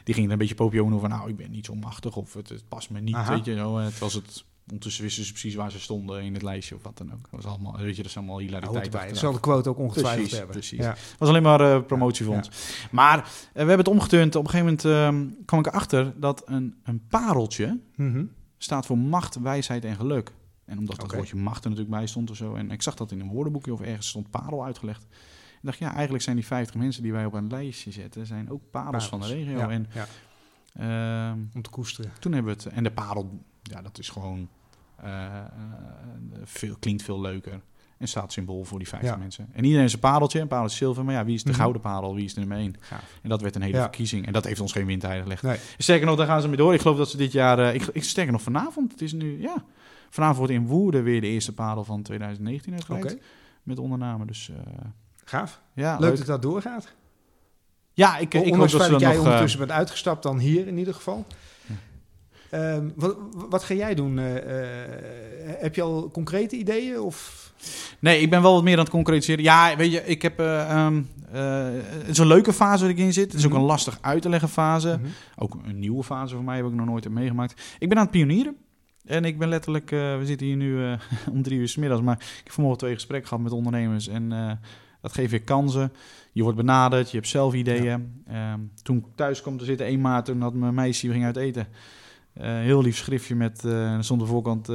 Die 0.03 0.13
gingen 0.13 0.31
een 0.31 0.37
beetje 0.37 0.55
popioen 0.55 0.93
over, 0.93 1.09
nou, 1.09 1.29
ik 1.29 1.35
ben 1.35 1.51
niet 1.51 1.65
zo 1.65 1.75
machtig 1.75 2.15
of 2.15 2.33
het, 2.33 2.49
het 2.49 2.63
past 2.67 2.89
me 2.89 2.99
niet, 2.99 3.15
Aha. 3.15 3.33
weet 3.33 3.45
je. 3.45 3.51
Het 3.55 3.99
was 3.99 4.13
het, 4.13 4.43
ondertussen 4.67 5.03
wisten 5.03 5.23
ze 5.25 5.31
precies 5.31 5.55
waar 5.55 5.71
ze 5.71 5.79
stonden 5.79 6.23
in 6.23 6.33
het 6.33 6.41
lijstje 6.41 6.75
of 6.75 6.83
wat 6.83 6.97
dan 6.97 7.13
ook. 7.13 7.21
Dat 7.31 7.43
was 7.43 7.45
allemaal, 7.45 7.77
weet 7.77 7.95
je, 7.95 8.01
dat 8.01 8.11
is 8.11 8.17
allemaal 8.17 8.39
hilariteit. 8.39 8.91
Dat 8.91 9.17
zal 9.17 9.31
de 9.33 9.39
quote 9.39 9.69
ook 9.69 9.77
ongetwijfeld 9.77 10.15
Precies, 10.19 10.37
hebben. 10.37 10.55
precies. 10.55 10.79
Ja. 10.79 10.95
Was 11.17 11.29
alleen 11.29 11.43
maar 11.43 11.83
promotie 11.83 12.25
voor 12.25 12.35
ons. 12.35 12.49
Maar 12.91 13.17
eh, 13.17 13.23
we 13.51 13.57
hebben 13.57 13.77
het 13.77 13.87
omgeturnd. 13.87 14.35
Op 14.35 14.43
een 14.43 14.49
gegeven 14.49 14.79
moment 14.83 14.85
ehm, 15.35 15.43
kwam 15.45 15.59
ik 15.59 15.65
erachter 15.67 16.13
dat 16.19 16.41
een, 16.45 16.75
een 16.83 17.01
pareltje 17.09 17.79
Mhm. 17.95 18.25
staat 18.57 18.85
voor 18.85 18.97
macht, 18.97 19.35
wijsheid 19.35 19.85
en 19.85 19.95
geluk. 19.95 20.31
En 20.65 20.77
omdat 20.77 20.95
dat 20.95 21.05
Oké. 21.05 21.15
woordje 21.15 21.35
macht 21.35 21.63
er 21.63 21.69
natuurlijk 21.69 21.97
bij 21.97 22.07
stond 22.07 22.29
of 22.29 22.35
zo. 22.37 22.55
En 22.55 22.71
ik 22.71 22.81
zag 22.81 22.95
dat 22.95 23.11
in 23.11 23.19
een 23.19 23.27
woordenboekje 23.29 23.73
of 23.73 23.81
ergens 23.81 24.07
stond 24.07 24.29
parel 24.29 24.65
uitgelegd. 24.65 25.03
Ik 25.03 25.71
dacht, 25.71 25.77
ja, 25.77 25.93
eigenlijk 25.93 26.23
zijn 26.23 26.35
die 26.35 26.45
50 26.45 26.75
mensen 26.75 27.03
die 27.03 27.11
wij 27.11 27.25
op 27.25 27.33
een 27.33 27.47
lijstje 27.47 27.91
zetten, 27.91 28.25
zijn 28.25 28.49
ook 28.51 28.61
parels, 28.71 29.07
van 29.07 29.19
de 29.21 29.27
regio. 29.27 29.57
Ja, 29.57 29.69
En 29.69 29.87
ja. 29.93 30.07
ehm, 31.31 31.39
Om 31.53 31.61
te 31.61 31.69
koesteren. 31.69 32.11
toen 32.19 32.33
hebben 32.33 32.55
we 32.57 32.63
het... 32.63 32.73
En 32.73 32.83
de 32.83 32.91
parel, 32.91 33.39
ja, 33.61 33.81
dat 33.81 33.99
is 33.99 34.09
gewoon... 34.09 34.49
eh, 35.05 35.37
eh, 35.37 35.43
veel, 36.43 36.75
klinkt 36.79 37.03
veel 37.03 37.21
leuker. 37.21 37.61
En 37.97 38.07
staat 38.07 38.31
symbool 38.33 38.63
voor 38.63 38.77
die 38.79 38.87
50 38.87 39.09
Ja. 39.09 39.15
mensen. 39.17 39.47
En 39.53 39.63
iedereen 39.63 39.85
is 39.85 39.93
een 39.93 39.99
padeltje, 39.99 40.39
een 40.39 40.47
padeltje 40.47 40.77
zilver. 40.77 41.05
Maar 41.05 41.13
ja, 41.13 41.25
wie 41.25 41.35
is 41.35 41.43
de 41.43 41.49
Mhm. 41.49 41.59
gouden 41.59 41.81
padel? 41.81 42.15
Wie 42.15 42.25
is 42.25 42.33
de 42.33 42.39
nummer 42.39 42.57
1? 42.57 42.75
Gaaf. 42.79 43.03
En 43.21 43.29
dat 43.29 43.41
werd 43.41 43.55
een 43.55 43.61
hele 43.61 43.75
Ja. 43.75 43.81
verkiezing. 43.81 44.25
En 44.25 44.33
dat 44.33 44.43
heeft 44.45 44.59
ons 44.59 44.71
geen 44.71 44.85
windeieren 44.85 45.23
gelegd. 45.23 45.41
Nee. 45.43 45.57
Sterker 45.77 46.05
nog, 46.05 46.15
daar 46.17 46.27
gaan 46.27 46.41
ze 46.41 46.47
mee 46.47 46.57
door. 46.57 46.73
Ik 46.73 46.81
geloof 46.81 46.97
dat 46.97 47.09
ze 47.09 47.17
dit 47.17 47.31
jaar... 47.31 47.59
eh, 47.59 47.73
ik, 47.73 47.83
ik 47.91 48.03
sterker 48.03 48.31
nog 48.31 48.41
vanavond. 48.41 48.91
Het 48.91 49.01
is 49.01 49.13
nu, 49.13 49.41
ja... 49.41 49.63
Vanavond 50.09 50.37
wordt 50.39 50.53
in 50.53 50.67
Woerden 50.67 51.03
weer 51.03 51.21
de 51.21 51.27
eerste 51.27 51.53
padel 51.53 51.83
van 51.83 52.01
2019 52.01 52.73
Oké, 52.73 52.93
uitgereikt. 52.93 53.25
Met 53.63 53.79
ondername. 53.79 54.25
Dus 54.25 54.49
eh, 54.49 54.55
gaaf. 55.25 55.61
ja, 55.73 55.91
Leuk 55.91 56.09
leuk. 56.09 56.17
dat 56.17 56.27
dat 56.27 56.41
doorgaat. 56.41 56.93
Ja, 57.93 58.17
ik, 58.17 58.33
ik 58.33 58.53
hoop 58.55 58.69
dat 58.69 58.89
dat 58.89 58.99
jij 58.99 59.09
nog... 59.09 59.19
eh, 59.19 59.23
ondertussen 59.23 59.59
bent 59.59 59.71
uitgestapt, 59.71 60.23
dan 60.23 60.39
hier 60.39 60.67
in 60.67 60.77
ieder 60.77 60.93
geval. 60.93 61.25
Ehm, 62.49 62.89
wat, 62.95 63.17
wat 63.49 63.63
ga 63.63 63.73
jij 63.73 63.95
doen? 63.95 64.19
Eh, 64.19 64.35
eh, 64.37 64.89
heb 65.59 65.75
je 65.75 65.81
al 65.81 66.09
concrete 66.11 66.55
ideeën? 66.57 66.99
Of... 66.99 67.43
Nee, 67.99 68.21
ik 68.21 68.29
ben 68.29 68.41
wel 68.41 68.53
wat 68.53 68.63
meer 68.63 68.73
aan 68.73 68.79
het 68.83 68.89
concretiseren. 68.89 69.43
Ja, 69.43 69.75
weet 69.77 69.91
je, 69.91 70.05
ik 70.05 70.21
heb... 70.21 70.39
ehm, 70.39 71.01
eh, 71.31 71.65
het 71.73 72.07
is 72.07 72.17
een 72.17 72.27
leuke 72.27 72.53
fase 72.53 72.81
waar 72.81 72.91
ik 72.91 72.97
in 72.97 73.13
zit. 73.13 73.31
Het 73.31 73.39
is 73.39 73.45
ook 73.45 73.51
Mhm. 73.51 73.59
een 73.59 73.65
lastig 73.67 73.97
uit 74.01 74.21
te 74.21 74.29
leggen 74.29 74.49
fase. 74.49 74.97
Mhm. 75.01 75.09
Ook 75.35 75.57
een 75.65 75.79
nieuwe 75.79 76.03
fase 76.03 76.35
voor 76.35 76.43
mij, 76.43 76.55
heb 76.57 76.65
ik 76.65 76.73
nog 76.73 76.85
nooit 76.85 77.03
heb 77.03 77.13
meegemaakt. 77.13 77.75
Ik 77.79 77.89
ben 77.89 77.97
aan 77.97 78.03
het 78.03 78.11
pionieren. 78.11 78.55
En 79.05 79.25
ik 79.25 79.37
ben 79.37 79.49
letterlijk, 79.49 79.89
we 79.89 80.21
zitten 80.23 80.47
hier 80.47 80.55
nu 80.55 80.95
om 81.33 81.41
drie 81.43 81.59
uur 81.59 81.67
's 81.67 81.75
middags, 81.75 82.01
maar 82.01 82.15
ik 82.19 82.41
heb 82.43 82.51
vanmorgen 82.51 82.79
twee 82.81 82.93
gesprekken 82.93 83.27
gehad 83.27 83.43
met 83.43 83.53
ondernemers. 83.53 84.07
En 84.07 84.29
dat 85.01 85.13
geeft 85.13 85.31
weer 85.31 85.41
kansen. 85.41 85.93
Je 86.31 86.41
wordt 86.41 86.57
benaderd, 86.57 87.11
je 87.11 87.17
hebt 87.17 87.29
zelf 87.29 87.53
ideeën. 87.53 88.23
Ehm, 88.27 88.59
toen 88.83 88.97
ik 88.97 89.03
thuis 89.15 89.41
kwam 89.41 89.57
te 89.57 89.65
zitten, 89.65 89.85
1 89.87 90.01
maart, 90.01 90.25
toen 90.25 90.41
had 90.41 90.53
mijn 90.53 90.73
meisje, 90.73 91.05
we 91.07 91.11
gingen 91.13 91.27
uit 91.27 91.37
eten. 91.37 91.67
Eh, 92.35 92.59
heel 92.59 92.81
lief 92.81 92.97
schriftje 92.97 93.35
met, 93.35 93.65
eh 93.65 93.93
er 93.93 94.03
stond 94.03 94.19
de 94.19 94.25
voorkant, 94.25 94.69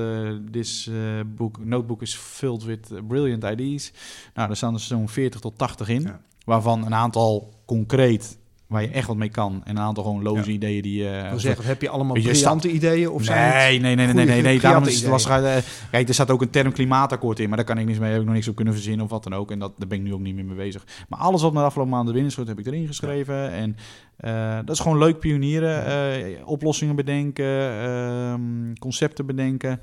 this 0.50 0.86
eh, 0.86 0.94
book, 1.26 1.64
notebook 1.64 2.02
is 2.02 2.14
filled 2.14 2.64
with 2.64 2.92
brilliant 3.08 3.44
ideas. 3.44 3.92
Nou, 4.34 4.46
daar 4.46 4.56
staan 4.56 4.74
er 4.74 4.80
zo'n 4.80 5.08
40 5.08 5.40
tot 5.40 5.58
80 5.58 5.88
in. 5.88 6.02
Ja. 6.02 6.20
Waarvan 6.44 6.86
een 6.86 6.94
aantal 6.94 7.54
concreet, 7.64 8.38
waar 8.70 8.82
je 8.82 8.88
echt 8.88 9.06
wat 9.06 9.16
mee 9.16 9.28
kan. 9.28 9.60
En 9.64 9.76
een 9.76 9.82
aantal 9.82 10.04
gewoon 10.04 10.22
loze 10.22 10.46
Ja. 10.46 10.52
ideeën 10.52 10.82
die... 10.82 11.02
wil 11.30 11.38
zeggen, 11.38 11.64
heb 11.64 11.82
je 11.82 11.88
allemaal 11.88 12.12
briljante 12.14 12.70
ideeën? 12.70 13.08
Of 13.10 13.24
zijn 13.24 13.46
het- 13.46 13.54
nee, 13.54 13.78
nee, 13.80 13.96
nee, 13.96 14.14
nee, 14.14 14.24
nee, 14.26 14.42
nee. 14.42 14.60
Daarom 14.60 14.84
is 14.84 15.00
het 15.00 15.10
lastig. 15.10 15.42
eh, 15.42 15.56
Kijk, 15.90 16.08
er 16.08 16.14
staat 16.14 16.30
ook 16.30 16.42
een 16.42 16.50
term 16.50 16.72
klimaatakkoord 16.72 17.38
in, 17.40 17.48
maar 17.48 17.56
daar 17.56 17.66
kan 17.66 17.78
ik 17.78 17.86
niks 17.86 17.98
mee. 17.98 18.10
Heb 18.10 18.20
ik 18.20 18.26
nog 18.26 18.34
niks 18.34 18.48
op 18.48 18.54
kunnen 18.56 18.74
verzinnen 18.74 19.04
of 19.04 19.10
wat 19.10 19.22
dan 19.22 19.34
ook. 19.34 19.50
En 19.50 19.58
dat, 19.58 19.72
daar 19.78 19.88
ben 19.88 19.98
ik 19.98 20.04
nu 20.04 20.12
ook 20.14 20.20
niet 20.20 20.34
meer 20.34 20.44
mee 20.44 20.56
bezig. 20.56 20.84
Maar 21.08 21.18
alles 21.18 21.42
wat 21.42 21.52
me 21.52 21.58
de 21.58 21.64
afgelopen 21.64 21.92
maanden 21.94 22.14
binnen 22.14 22.32
schoot, 22.32 22.46
heb 22.48 22.58
ik 22.58 22.66
erin 22.66 22.86
geschreven. 22.86 23.50
En 23.50 23.76
eh, 24.16 24.58
dat 24.64 24.74
is 24.76 24.80
gewoon 24.82 24.98
leuk 24.98 25.18
pionieren. 25.18 26.46
oplossingen 26.46 26.96
bedenken, 26.96 27.70
ehm, 27.82 28.74
concepten 28.78 29.26
bedenken. 29.26 29.80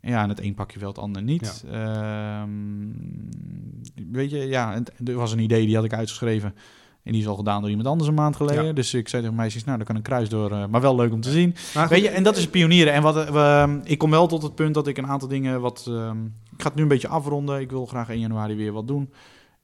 En 0.00 0.10
ja, 0.10 0.22
en 0.22 0.28
het 0.28 0.40
een 0.40 0.54
pak 0.54 0.70
je 0.70 0.78
wel, 0.78 0.88
het 0.88 0.98
ander 0.98 1.22
niet. 1.22 1.64
Ehm, 1.72 2.38
weet 4.12 4.30
je, 4.30 4.38
ja, 4.38 4.82
er 5.04 5.14
was 5.14 5.32
een 5.32 5.38
idee 5.38 5.66
die 5.66 5.74
had 5.74 5.84
ik 5.84 5.92
uitgeschreven. 5.92 6.54
En 7.08 7.14
die 7.14 7.22
is 7.22 7.28
al 7.28 7.36
gedaan 7.36 7.60
door 7.60 7.70
iemand 7.70 7.88
anders 7.88 8.08
een 8.08 8.14
maand 8.14 8.36
geleden. 8.36 8.64
Ja. 8.64 8.72
Dus 8.72 8.94
ik 8.94 9.08
zei 9.08 9.22
tegen 9.22 9.36
meisjes, 9.36 9.64
nou, 9.64 9.76
daar 9.76 9.86
kan 9.86 9.96
een 9.96 10.02
kruis 10.02 10.28
door. 10.28 10.50
eh, 10.52 10.66
maar 10.66 10.80
wel 10.80 10.96
leuk 10.96 11.12
om 11.12 11.20
te 11.20 11.30
zien. 11.30 11.54
Maar 11.74 11.82
goed, 11.86 11.92
Weet 11.92 12.02
je, 12.02 12.08
en 12.08 12.22
dat 12.22 12.36
is 12.36 12.48
pionieren. 12.48 12.92
En 12.92 13.02
wat, 13.02 13.16
eh, 13.16 13.30
we, 13.64 13.80
ik 13.84 13.98
kom 13.98 14.10
wel 14.10 14.26
tot 14.26 14.42
het 14.42 14.54
punt 14.54 14.74
dat 14.74 14.86
ik 14.86 14.98
een 14.98 15.06
aantal 15.06 15.28
dingen 15.28 15.60
wat... 15.60 15.84
ehm, 15.88 16.24
ik 16.24 16.62
ga 16.62 16.68
het 16.68 16.74
nu 16.74 16.82
een 16.82 16.88
beetje 16.88 17.08
afronden. 17.08 17.60
Ik 17.60 17.70
wil 17.70 17.86
graag 17.86 18.08
1 18.10 18.20
januari 18.20 18.54
weer 18.54 18.72
wat 18.72 18.86
doen. 18.88 19.10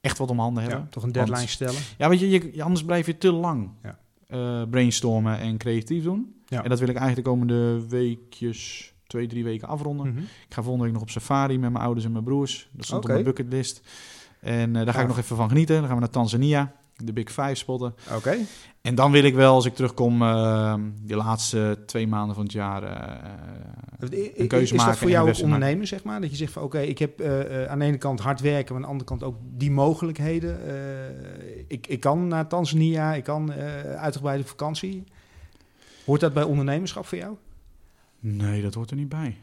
Echt 0.01 0.17
wat 0.17 0.29
om 0.29 0.39
handen 0.39 0.63
hebben. 0.63 0.81
ja, 0.81 0.87
toch 0.89 1.03
een 1.03 1.11
deadline 1.11 1.37
Want- 1.37 1.49
stellen. 1.49 1.75
Ja, 1.97 2.09
weet 2.09 2.19
je, 2.19 2.29
je, 2.53 2.63
anders 2.63 2.83
blijf 2.83 3.05
je 3.05 3.17
te 3.17 3.31
lang 3.31 3.69
Ja. 3.83 3.97
eh, 4.27 4.61
brainstormen 4.69 5.39
en 5.39 5.57
creatief 5.57 6.03
doen. 6.03 6.33
En 6.49 6.69
dat 6.69 6.79
wil 6.79 6.87
ik 6.89 6.95
eigenlijk 6.95 7.25
de 7.27 7.31
komende 7.33 7.87
weekjes, 7.87 8.93
twee, 9.07 9.27
drie 9.27 9.43
weken 9.43 9.67
afronden. 9.67 10.07
Mhm. 10.07 10.17
Ik 10.19 10.27
ga 10.53 10.61
volgende 10.61 10.83
week 10.83 10.93
nog 10.93 11.01
op 11.01 11.09
safari 11.09 11.59
met 11.59 11.71
mijn 11.71 11.83
ouders 11.83 12.05
en 12.05 12.11
mijn 12.11 12.23
broers. 12.23 12.69
Dat 12.71 12.85
stond 12.85 13.03
op 13.03 13.09
mijn 13.09 13.23
bucketlist. 13.23 13.81
En 14.39 14.73
daar 14.73 14.93
ga 14.93 15.01
ik 15.01 15.07
nog 15.07 15.17
even 15.17 15.35
van 15.35 15.49
genieten. 15.49 15.75
Dan 15.75 15.85
gaan 15.85 15.93
we 15.93 15.99
naar 15.99 16.09
Tanzania, 16.09 16.73
de 16.95 17.13
Big 17.13 17.31
Five 17.31 17.55
spotten. 17.55 17.95
Oké. 18.15 18.37
En 18.81 18.95
dan 18.95 19.11
wil 19.11 19.23
ik 19.23 19.33
wel, 19.33 19.53
als 19.53 19.65
ik 19.65 19.75
terugkom, 19.75 20.21
eh 20.21 20.75
de 21.03 21.15
laatste 21.15 21.83
twee 21.85 22.07
maanden 22.07 22.35
van 22.35 22.43
het 22.43 22.53
jaar 22.53 22.83
eh, 22.83 24.19
een 24.35 24.47
keuze 24.47 24.73
is 24.73 24.79
maken. 24.79 24.91
dat 24.91 24.97
voor 24.97 25.09
jou 25.09 25.25
maken. 25.25 25.43
ondernemen, 25.43 25.87
zeg 25.87 26.03
maar? 26.03 26.21
Dat 26.21 26.29
je 26.29 26.35
zegt 26.35 26.51
van 26.51 26.63
oké, 26.63 26.79
ik 26.79 26.97
heb 26.97 27.19
eh, 27.19 27.65
aan 27.65 27.79
de 27.79 27.85
ene 27.85 27.97
kant 27.97 28.19
hard 28.19 28.41
werken, 28.41 28.65
maar 28.65 28.75
aan 28.75 28.81
de 28.81 28.87
andere 28.87 29.09
kant 29.09 29.23
ook 29.23 29.35
die 29.41 29.71
mogelijkheden. 29.71 30.59
Ik, 31.67 31.87
ik 31.87 31.99
kan 31.99 32.27
naar 32.27 32.47
Tanzania, 32.47 33.13
ik 33.13 33.23
kan 33.23 33.51
uitgebreide 33.97 34.43
vakantie. 34.43 35.03
Hoort 36.05 36.21
dat 36.21 36.33
bij 36.33 36.43
ondernemerschap 36.43 37.05
voor 37.05 37.17
jou? 37.17 37.35
Nee, 38.19 38.61
dat 38.61 38.73
hoort 38.73 38.89
er 38.89 38.97
niet 38.97 39.09
bij. 39.09 39.37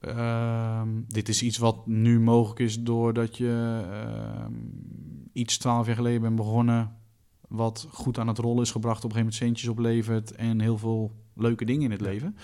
Ehm, 0.00 0.88
dit 1.06 1.28
is 1.28 1.42
iets 1.42 1.58
wat 1.58 1.86
nu 1.86 2.20
mogelijk 2.20 2.60
is 2.60 2.82
doordat 2.82 3.36
je 3.36 3.80
ehm, 3.90 4.52
iets 5.32 5.58
twaalf 5.58 5.86
jaar 5.86 5.96
geleden 5.96 6.20
bent 6.20 6.36
begonnen. 6.36 6.96
Wat 7.48 7.86
goed 7.90 8.18
aan 8.18 8.28
het 8.28 8.38
rollen 8.38 8.62
is 8.62 8.70
gebracht, 8.70 9.04
op 9.04 9.10
een 9.10 9.16
gegeven 9.16 9.38
moment 9.40 9.58
centjes 9.58 9.68
oplevert 9.68 10.32
en 10.32 10.60
heel 10.60 10.78
veel 10.78 11.12
leuke 11.34 11.64
dingen 11.64 11.82
in 11.82 11.90
het 11.90 12.00
leven. 12.00 12.36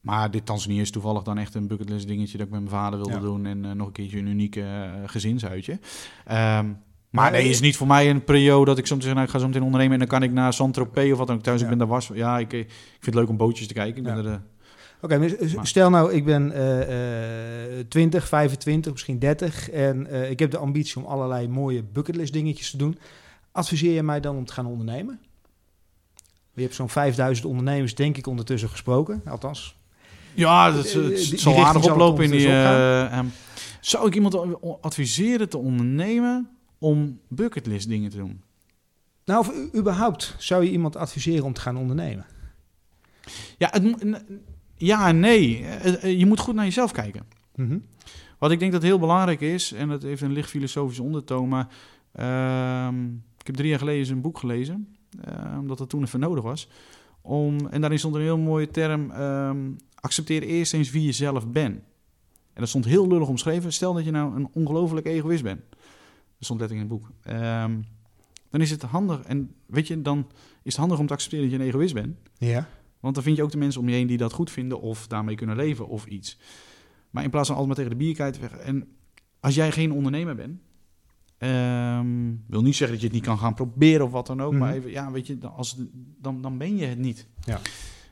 Maar 0.00 0.30
dit 0.30 0.46
Tanzania 0.46 0.80
is 0.80 0.90
toevallig 0.90 1.22
dan 1.22 1.38
echt 1.38 1.54
een 1.54 1.66
bucketlist 1.66 2.06
dingetje 2.06 2.38
dat 2.38 2.46
ik 2.46 2.52
met 2.52 2.60
mijn 2.62 2.72
vader 2.72 2.98
wilde 2.98 3.14
Ja. 3.14 3.20
doen. 3.20 3.46
En 3.46 3.64
eh, 3.64 3.70
nog 3.72 3.86
een 3.86 3.92
keertje 3.92 4.18
een 4.18 4.26
unieke 4.26 4.62
eh, 4.62 4.90
gezinsuitje. 5.06 5.78
Ehm, 6.24 6.72
Maar, 7.10 7.30
nee, 7.30 7.42
eh, 7.42 7.48
is 7.50 7.60
niet 7.60 7.76
voor 7.76 7.86
mij 7.86 8.10
een 8.10 8.24
periode 8.24 8.64
dat 8.64 8.78
ik 8.78 8.86
soms 8.86 9.04
zeg, 9.04 9.12
nou, 9.12 9.24
ik 9.24 9.30
ga 9.32 9.38
zo 9.38 9.46
meteen 9.46 9.62
ondernemen 9.62 9.92
en 9.92 9.98
dan 9.98 10.08
kan 10.08 10.22
ik 10.22 10.32
naar 10.32 10.52
Saint-Tropez 10.52 11.12
of 11.12 11.18
wat 11.18 11.26
dan 11.26 11.36
ook 11.36 11.42
thuis. 11.42 11.56
Ja. 11.58 11.64
Ik 11.64 11.70
ben 11.70 11.78
daar 11.78 11.88
was. 11.88 12.10
Ja, 12.14 12.38
ik, 12.38 12.52
ik 12.52 12.68
vind 12.90 13.04
het 13.04 13.14
leuk 13.14 13.28
om 13.28 13.36
bootjes 13.36 13.66
te 13.66 13.74
kijken. 13.74 13.96
Ik 13.96 14.02
ben 14.02 14.16
Ja. 14.16 14.22
er, 14.22 14.32
eh, 14.32 14.38
Oké, 15.00 15.36
stel 15.62 15.90
nou, 15.90 16.12
ik 16.12 16.24
ben 16.24 16.52
eh, 16.52 17.78
eh, 17.78 17.86
20, 17.88 18.28
25, 18.28 18.92
misschien 18.92 19.18
30 19.18 19.70
en 19.70 20.06
eh, 20.06 20.30
ik 20.30 20.38
heb 20.38 20.50
de 20.50 20.58
ambitie 20.58 20.96
om 20.96 21.04
allerlei 21.04 21.48
mooie 21.48 21.82
bucketlist 21.82 22.32
dingetjes 22.32 22.70
te 22.70 22.76
doen. 22.76 22.98
Adviseer 23.52 23.92
je 23.92 24.02
mij 24.02 24.20
dan 24.20 24.36
om 24.36 24.44
te 24.44 24.52
gaan 24.52 24.66
ondernemen? 24.66 25.20
Je 26.54 26.62
hebt 26.62 26.74
zo'n 26.74 26.88
5000 26.88 27.46
ondernemers, 27.46 27.94
denk 27.94 28.16
ik, 28.16 28.26
ondertussen 28.26 28.68
gesproken. 28.68 29.22
Althans, 29.26 29.76
Ja, 30.34 30.70
dat, 30.70 30.86
Eh, 30.86 30.92
het 30.92 31.16
die 31.16 31.38
zal 31.38 31.64
aardig 31.64 31.82
het 31.82 31.90
oplopen 31.90 32.24
in 32.24 32.30
die... 32.30 32.48
eh, 32.48 33.20
zou 33.80 34.06
ik 34.06 34.14
iemand 34.14 34.62
adviseren 34.80 35.48
te 35.48 35.58
ondernemen 35.58 36.50
om 36.78 37.20
bucketlist 37.28 37.88
dingen 37.88 38.10
te 38.10 38.16
doen? 38.16 38.42
nou, 39.24 39.40
of 39.40 39.74
überhaupt 39.74 40.34
zou 40.38 40.64
je 40.64 40.70
iemand 40.70 40.96
adviseren 40.96 41.44
om 41.44 41.52
te 41.52 41.60
gaan 41.60 41.76
ondernemen? 41.76 42.26
Ja, 43.58 43.68
het, 43.72 44.24
ja 44.76 45.08
en 45.08 45.20
nee. 45.20 45.64
Eh, 45.64 46.04
eh, 46.04 46.18
Je 46.18 46.26
moet 46.26 46.40
goed 46.40 46.54
naar 46.54 46.64
jezelf 46.64 46.92
kijken. 46.92 47.26
Mhm. 47.54 47.78
Wat 48.38 48.50
ik 48.50 48.58
denk 48.58 48.72
dat 48.72 48.82
heel 48.82 48.98
belangrijk 48.98 49.40
is, 49.40 49.72
en 49.72 49.88
dat 49.88 50.02
heeft 50.02 50.22
een 50.22 50.32
licht 50.32 50.50
filosofische 50.50 51.02
ondertoon, 51.02 51.48
maar 51.48 51.68
ehm, 52.12 53.04
ik 53.38 53.46
heb 53.46 53.54
drie 53.54 53.68
jaar 53.68 53.78
geleden 53.78 54.00
eens 54.00 54.08
een 54.08 54.20
boek 54.20 54.38
gelezen, 54.38 54.96
eh, 55.20 55.56
omdat 55.58 55.78
dat 55.78 55.88
toen 55.88 56.02
even 56.02 56.20
nodig 56.20 56.44
was. 56.44 56.68
Om, 57.20 57.66
en 57.66 57.80
daarin 57.80 57.98
stond 57.98 58.14
een 58.14 58.20
heel 58.20 58.38
mooie 58.38 58.70
term, 58.70 59.10
ehm, 59.10 59.58
accepteer 59.94 60.42
eerst 60.42 60.74
eens 60.74 60.90
wie 60.90 61.02
je 61.02 61.12
zelf 61.12 61.48
bent. 61.48 61.76
En 62.52 62.62
dat 62.62 62.68
stond 62.68 62.84
heel 62.84 63.08
lullig 63.08 63.28
omschreven. 63.28 63.72
Stel 63.72 63.94
dat 63.94 64.04
je 64.04 64.10
nou 64.10 64.36
een 64.36 64.48
ongelooflijk 64.52 65.06
egoïst 65.06 65.42
bent. 65.42 65.60
Dat 65.70 66.44
stond 66.44 66.60
letterlijk 66.60 66.90
in 66.90 66.96
het 66.96 67.02
boek. 67.02 67.10
Ehm, 67.22 67.80
dan 68.50 68.60
is 68.60 68.70
het 68.70 68.82
handig, 68.82 69.20
en 69.22 69.54
weet 69.66 69.86
je, 69.86 70.02
dan 70.02 70.26
is 70.62 70.72
het 70.72 70.76
handig 70.76 70.98
om 70.98 71.06
te 71.06 71.12
accepteren 71.12 71.44
dat 71.44 71.54
je 71.54 71.60
een 71.60 71.70
egoïst 71.70 71.94
bent. 71.94 72.16
Ja. 72.38 72.68
Want 73.06 73.14
dan 73.14 73.24
vind 73.24 73.36
je 73.36 73.42
ook 73.42 73.50
de 73.50 73.58
mensen 73.58 73.80
om 73.80 73.88
je 73.88 73.94
heen 73.94 74.06
die 74.06 74.16
dat 74.16 74.32
goed 74.32 74.50
vinden 74.50 74.80
of 74.80 75.06
daarmee 75.06 75.34
kunnen 75.34 75.56
leven 75.56 75.88
of 75.88 76.06
iets. 76.06 76.38
Maar 77.10 77.24
in 77.24 77.30
plaats 77.30 77.48
van 77.48 77.56
altijd 77.56 77.76
maar 77.76 77.84
tegen 77.86 77.98
de 77.98 78.04
bierkijt 78.04 78.38
weg. 78.40 78.56
En 78.56 78.88
als 79.40 79.54
jij 79.54 79.72
geen 79.72 79.92
ondernemer 79.92 80.34
bent, 80.34 80.60
ehm, 81.38 82.34
wil 82.46 82.62
niet 82.62 82.76
zeggen 82.76 82.90
dat 82.96 83.00
je 83.00 83.06
het 83.06 83.16
niet 83.16 83.24
kan 83.26 83.38
gaan 83.38 83.54
proberen 83.54 84.04
of 84.06 84.10
wat 84.12 84.26
dan 84.26 84.40
ook. 84.42 84.52
Maar 84.52 84.68
Mhm. 84.68 84.78
even, 84.78 84.90
ja, 84.90 85.10
weet 85.10 85.26
je, 85.26 85.38
dan- 85.38 85.54
als, 85.54 85.76
dan, 86.20 86.42
dan 86.42 86.58
ben 86.58 86.76
je 86.76 86.86
het 86.86 86.98
niet. 86.98 87.26
Ja. 87.44 87.60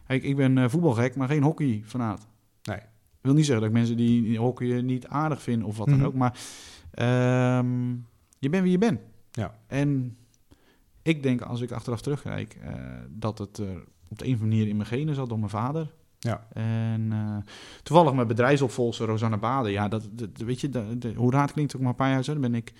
Kijk, 0.06 0.22
ik 0.22 0.36
ben 0.36 0.58
eh, 0.58 0.68
voetbalgek, 0.68 1.16
maar 1.16 1.28
geen 1.28 1.42
hockeyfanaat. 1.42 2.26
Nee. 2.62 2.78
wil 3.20 3.34
niet 3.34 3.44
zeggen 3.44 3.60
dat 3.64 3.70
ik 3.72 3.76
mensen 3.78 3.96
die 3.96 4.38
hockeyen 4.38 4.84
niet 4.84 5.06
aardig 5.06 5.42
vind 5.42 5.62
of 5.62 5.76
wat 5.76 5.86
dan 5.86 5.96
Mhm. 5.96 6.06
ook. 6.06 6.14
Maar 6.14 6.38
ehm, 6.90 7.90
je 8.38 8.48
bent 8.48 8.62
wie 8.62 8.72
je 8.72 8.78
bent. 8.78 9.00
Ja. 9.32 9.58
En 9.66 10.16
ik 11.02 11.22
denk, 11.22 11.40
als 11.40 11.60
ik 11.60 11.70
achteraf 11.72 12.00
terugkijk, 12.02 12.58
eh, 12.62 12.74
dat 13.10 13.38
het 13.38 13.58
eh, 13.58 13.66
op 14.08 14.18
de 14.18 14.24
een 14.26 14.34
of 14.34 14.40
andere 14.40 14.56
manier 14.56 14.68
in 14.70 14.76
mijn 14.76 14.88
genen 14.88 15.14
zat 15.14 15.28
door 15.28 15.38
mijn 15.38 15.50
vader. 15.50 15.92
Ja. 16.18 16.46
En 16.52 17.08
eh, 17.12 17.36
toevallig 17.82 18.12
mijn 18.14 18.26
bedrijfsopvolger 18.26 19.06
Rosanna 19.06 19.36
Baden. 19.38 19.72
Ja, 19.72 19.88
dat, 19.88 20.08
dat- 20.12 20.28
weet 20.36 20.60
je, 20.60 20.68
dat- 20.68 20.84
hoe 21.16 21.30
raad 21.32 21.52
klinkt 21.52 21.74
ook 21.76 21.80
maar 21.80 21.90
een 21.90 21.96
paar 21.96 22.10
jaar 22.10 22.24
zo. 22.24 22.34
Ben 22.38 22.54
ik, 22.54 22.72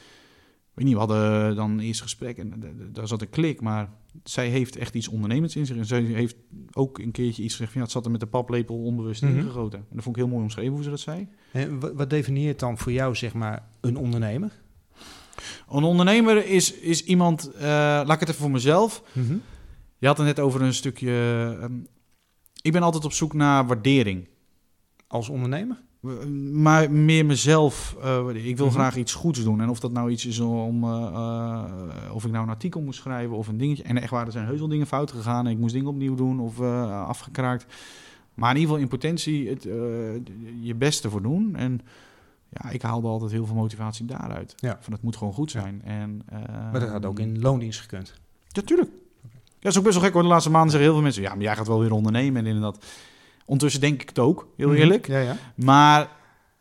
weet 0.75 0.85
niet, 0.85 0.93
we 0.95 0.99
hadden 1.01 1.57
dan 1.57 1.79
eerst 1.79 2.01
gesprek 2.03 2.39
en 2.39 2.63
daar 2.93 3.09
zat 3.09 3.21
een 3.23 3.31
klik. 3.31 3.61
Maar 3.61 3.89
zij 4.25 4.49
heeft 4.49 4.77
echt 4.77 4.95
iets 4.95 5.09
ondernemends 5.09 5.57
in 5.57 5.67
zich. 5.67 5.77
En 5.77 5.87
zij 5.87 6.03
heeft 6.03 6.37
ook 6.73 6.99
een 6.99 7.11
keertje 7.11 7.43
iets 7.43 7.53
gezegd 7.55 7.71
van, 7.73 7.81
ja, 7.81 7.87
het 7.87 7.95
zat 7.97 8.05
er 8.05 8.11
met 8.11 8.21
de 8.21 8.27
paplepel 8.27 8.83
onbewust 8.83 9.23
Mhm. 9.23 9.37
ingegoten. 9.37 9.79
En 9.79 9.87
dat 9.95 10.03
vond 10.05 10.17
ik 10.17 10.23
heel 10.23 10.31
mooi 10.31 10.43
omschreven 10.43 10.73
hoe 10.73 10.83
ze 10.83 10.91
dat 10.91 11.01
zei. 11.01 11.29
En 11.53 11.81
wa- 11.81 11.93
wat 11.95 12.11
definieert 12.11 12.59
dan 12.59 12.79
voor 12.79 12.93
jou, 12.93 13.15
zeg 13.15 13.35
maar, 13.35 13.69
een 13.81 13.97
ondernemer? 13.97 14.63
Een 15.71 15.85
ondernemer 15.85 16.47
is, 16.47 16.73
is 16.73 17.05
iemand, 17.05 17.51
eh, 17.55 17.63
laat 17.63 18.13
ik 18.13 18.21
het 18.21 18.29
even 18.29 18.41
voor 18.41 18.51
mezelf. 18.51 19.03
Je 20.05 20.11
had 20.11 20.19
het 20.19 20.27
net 20.27 20.41
over 20.41 20.63
een 20.63 20.75
stukje. 20.75 21.11
ehm, 21.61 21.73
ik 22.63 22.73
ben 22.73 22.83
altijd 22.83 23.05
op 23.05 23.13
zoek 23.13 23.33
naar 23.33 23.67
waardering. 23.67 24.29
Als 25.07 25.29
ondernemer? 25.29 25.83
maar 26.53 26.91
meer 26.91 27.27
mezelf. 27.27 27.97
eh, 28.03 28.47
ik 28.47 28.57
wil 28.57 28.67
Mhm. 28.67 28.75
graag 28.75 28.97
iets 28.97 29.15
goeds 29.15 29.43
doen. 29.45 29.61
En 29.61 29.69
of 29.69 29.81
dat 29.81 29.93
nou 29.93 30.11
iets 30.11 30.27
is 30.27 30.41
om. 30.41 30.85
eh, 30.85 30.91
eh, 30.91 32.15
of 32.15 32.25
ik 32.25 32.31
nou 32.31 32.45
een 32.45 32.51
artikel 32.51 32.81
moest 32.81 32.99
schrijven 33.01 33.37
of 33.37 33.49
een 33.49 33.57
dingetje. 33.57 33.83
En 33.83 33.97
echt 34.03 34.11
waar, 34.11 34.27
er 34.27 34.33
zijn 34.33 34.47
heus 34.47 34.59
wel 34.59 34.69
dingen 34.69 34.87
fout 34.87 35.11
gegaan. 35.11 35.47
En 35.47 35.53
ik 35.53 35.59
moest 35.59 35.75
dingen 35.75 35.89
opnieuw 35.89 36.15
doen 36.15 36.41
of 36.41 36.61
afgekraakt. 36.61 37.67
Maar 38.35 38.51
in 38.51 38.57
ieder 38.61 38.69
geval 38.71 38.83
in 38.83 38.89
potentie 38.99 39.49
het, 39.49 39.63
je 40.61 40.75
beste 40.79 41.11
voor 41.11 41.23
doen. 41.23 41.57
En 41.57 41.81
ja, 42.49 42.71
ik 42.71 42.83
haalde 42.83 43.09
altijd 43.09 43.31
heel 43.31 43.47
veel 43.47 43.55
motivatie 43.57 44.05
daaruit. 44.07 44.55
Ja. 44.57 44.79
Van 44.81 44.93
het 44.93 45.03
moet 45.03 45.17
gewoon 45.17 45.33
goed 45.33 45.51
zijn. 45.51 45.83
En, 45.85 46.23
Maar 46.73 46.81
dat 46.81 46.89
had 46.89 47.05
ook 47.05 47.19
in 47.19 47.41
loondienst 47.41 47.81
gekund. 47.81 48.15
Ja, 48.49 48.63
tuurlijk. 48.63 48.91
Ja, 48.91 49.04
dat 49.65 49.73
is 49.73 49.79
ook 49.79 49.85
best 49.85 49.95
wel 49.97 50.05
gek 50.05 50.13
hoor. 50.13 50.23
De 50.23 50.29
laatste 50.29 50.51
maanden 50.51 50.71
zeggen 50.71 50.89
heel 50.89 50.95
veel 50.99 51.05
mensen... 51.07 51.23
Ja, 51.23 51.35
maar 51.35 51.43
jij 51.45 51.57
gaat 51.57 51.67
wel 51.67 51.81
weer 51.81 51.93
ondernemen 51.93 52.41
en 52.41 52.47
inderdaad. 52.47 52.85
Ondertussen 53.45 53.81
denk 53.81 54.03
ik 54.03 54.09
het 54.09 54.19
ook, 54.19 54.47
heel 54.57 54.69
Mhm. 54.69 54.77
eerlijk. 54.77 55.07
Ja, 55.07 55.19
ja. 55.19 55.37
Maar 55.55 56.09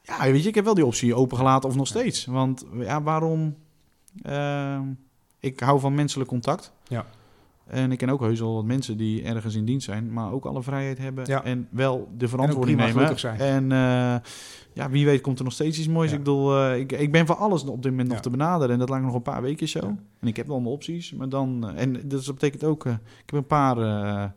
ja, 0.01 0.21
weet 0.31 0.41
je, 0.43 0.49
ik 0.49 0.55
heb 0.55 0.65
wel 0.65 0.73
die 0.73 0.85
optie 0.85 1.15
opengelaten 1.15 1.69
of 1.69 1.75
nog 1.75 1.87
steeds. 1.87 2.25
Want 2.25 2.65
ja, 2.79 3.01
waarom? 3.01 3.55
Ehm, 4.21 4.81
ik 5.39 5.59
hou 5.59 5.79
van 5.79 5.95
menselijk 5.95 6.29
contact. 6.29 6.71
Ja. 6.87 7.05
En 7.68 7.91
ik 7.91 7.97
ken 7.97 8.09
ook 8.09 8.20
heus 8.22 8.39
wel 8.39 8.53
wat 8.53 8.66
mensen 8.66 8.97
die 8.97 9.24
ergens 9.24 9.55
in 9.55 9.66
dienst 9.66 9.86
zijn, 9.86 10.14
maar 10.14 10.32
ook 10.32 10.45
alle 10.45 10.64
vrijheid 10.64 10.97
hebben 10.97 11.26
Ja. 11.28 11.43
en 11.43 11.68
wel 11.72 12.09
de 12.18 12.28
verantwoording 12.28 12.78
prima 12.78 12.93
nemen. 12.99 13.20
zijn. 13.20 13.39
En 13.39 13.72
eh, 13.72 14.30
ja, 14.74 14.89
wie 14.89 15.05
weet 15.05 15.22
komt 15.22 15.38
er 15.38 15.43
nog 15.43 15.53
steeds 15.53 15.78
iets 15.78 15.88
moois. 15.88 16.09
Ja. 16.09 16.18
Ik 16.18 16.24
bedoel, 16.24 16.57
eh, 16.59 16.80
ik, 16.80 16.91
ik 16.91 17.11
ben 17.11 17.26
voor 17.26 17.36
alles 17.36 17.64
op 17.64 17.82
dit 17.82 17.91
moment 17.91 18.07
Ja. 18.07 18.14
nog 18.14 18.24
te 18.24 18.30
benaderen 18.30 18.74
en 18.74 18.80
dat 18.80 18.89
lijkt 18.89 19.05
nog 19.05 19.14
een 19.16 19.22
paar 19.22 19.41
weken 19.41 19.68
zo. 19.68 19.80
Ja. 19.80 19.95
En 20.20 20.28
ik 20.28 20.36
heb 20.36 20.47
wel 20.47 20.59
mijn 20.59 20.74
opties, 20.74 21.14
maar 21.14 21.30
dan 21.30 21.68
eh, 21.70 21.82
en 21.82 22.07
dus 22.07 22.26
dat 22.26 22.34
betekent 22.36 22.64
ook, 22.64 22.86
eh, 22.86 22.91
ik 22.93 23.30
heb 23.30 23.39
een 23.39 23.45
paar 23.47 23.78
eh, 23.78 24.30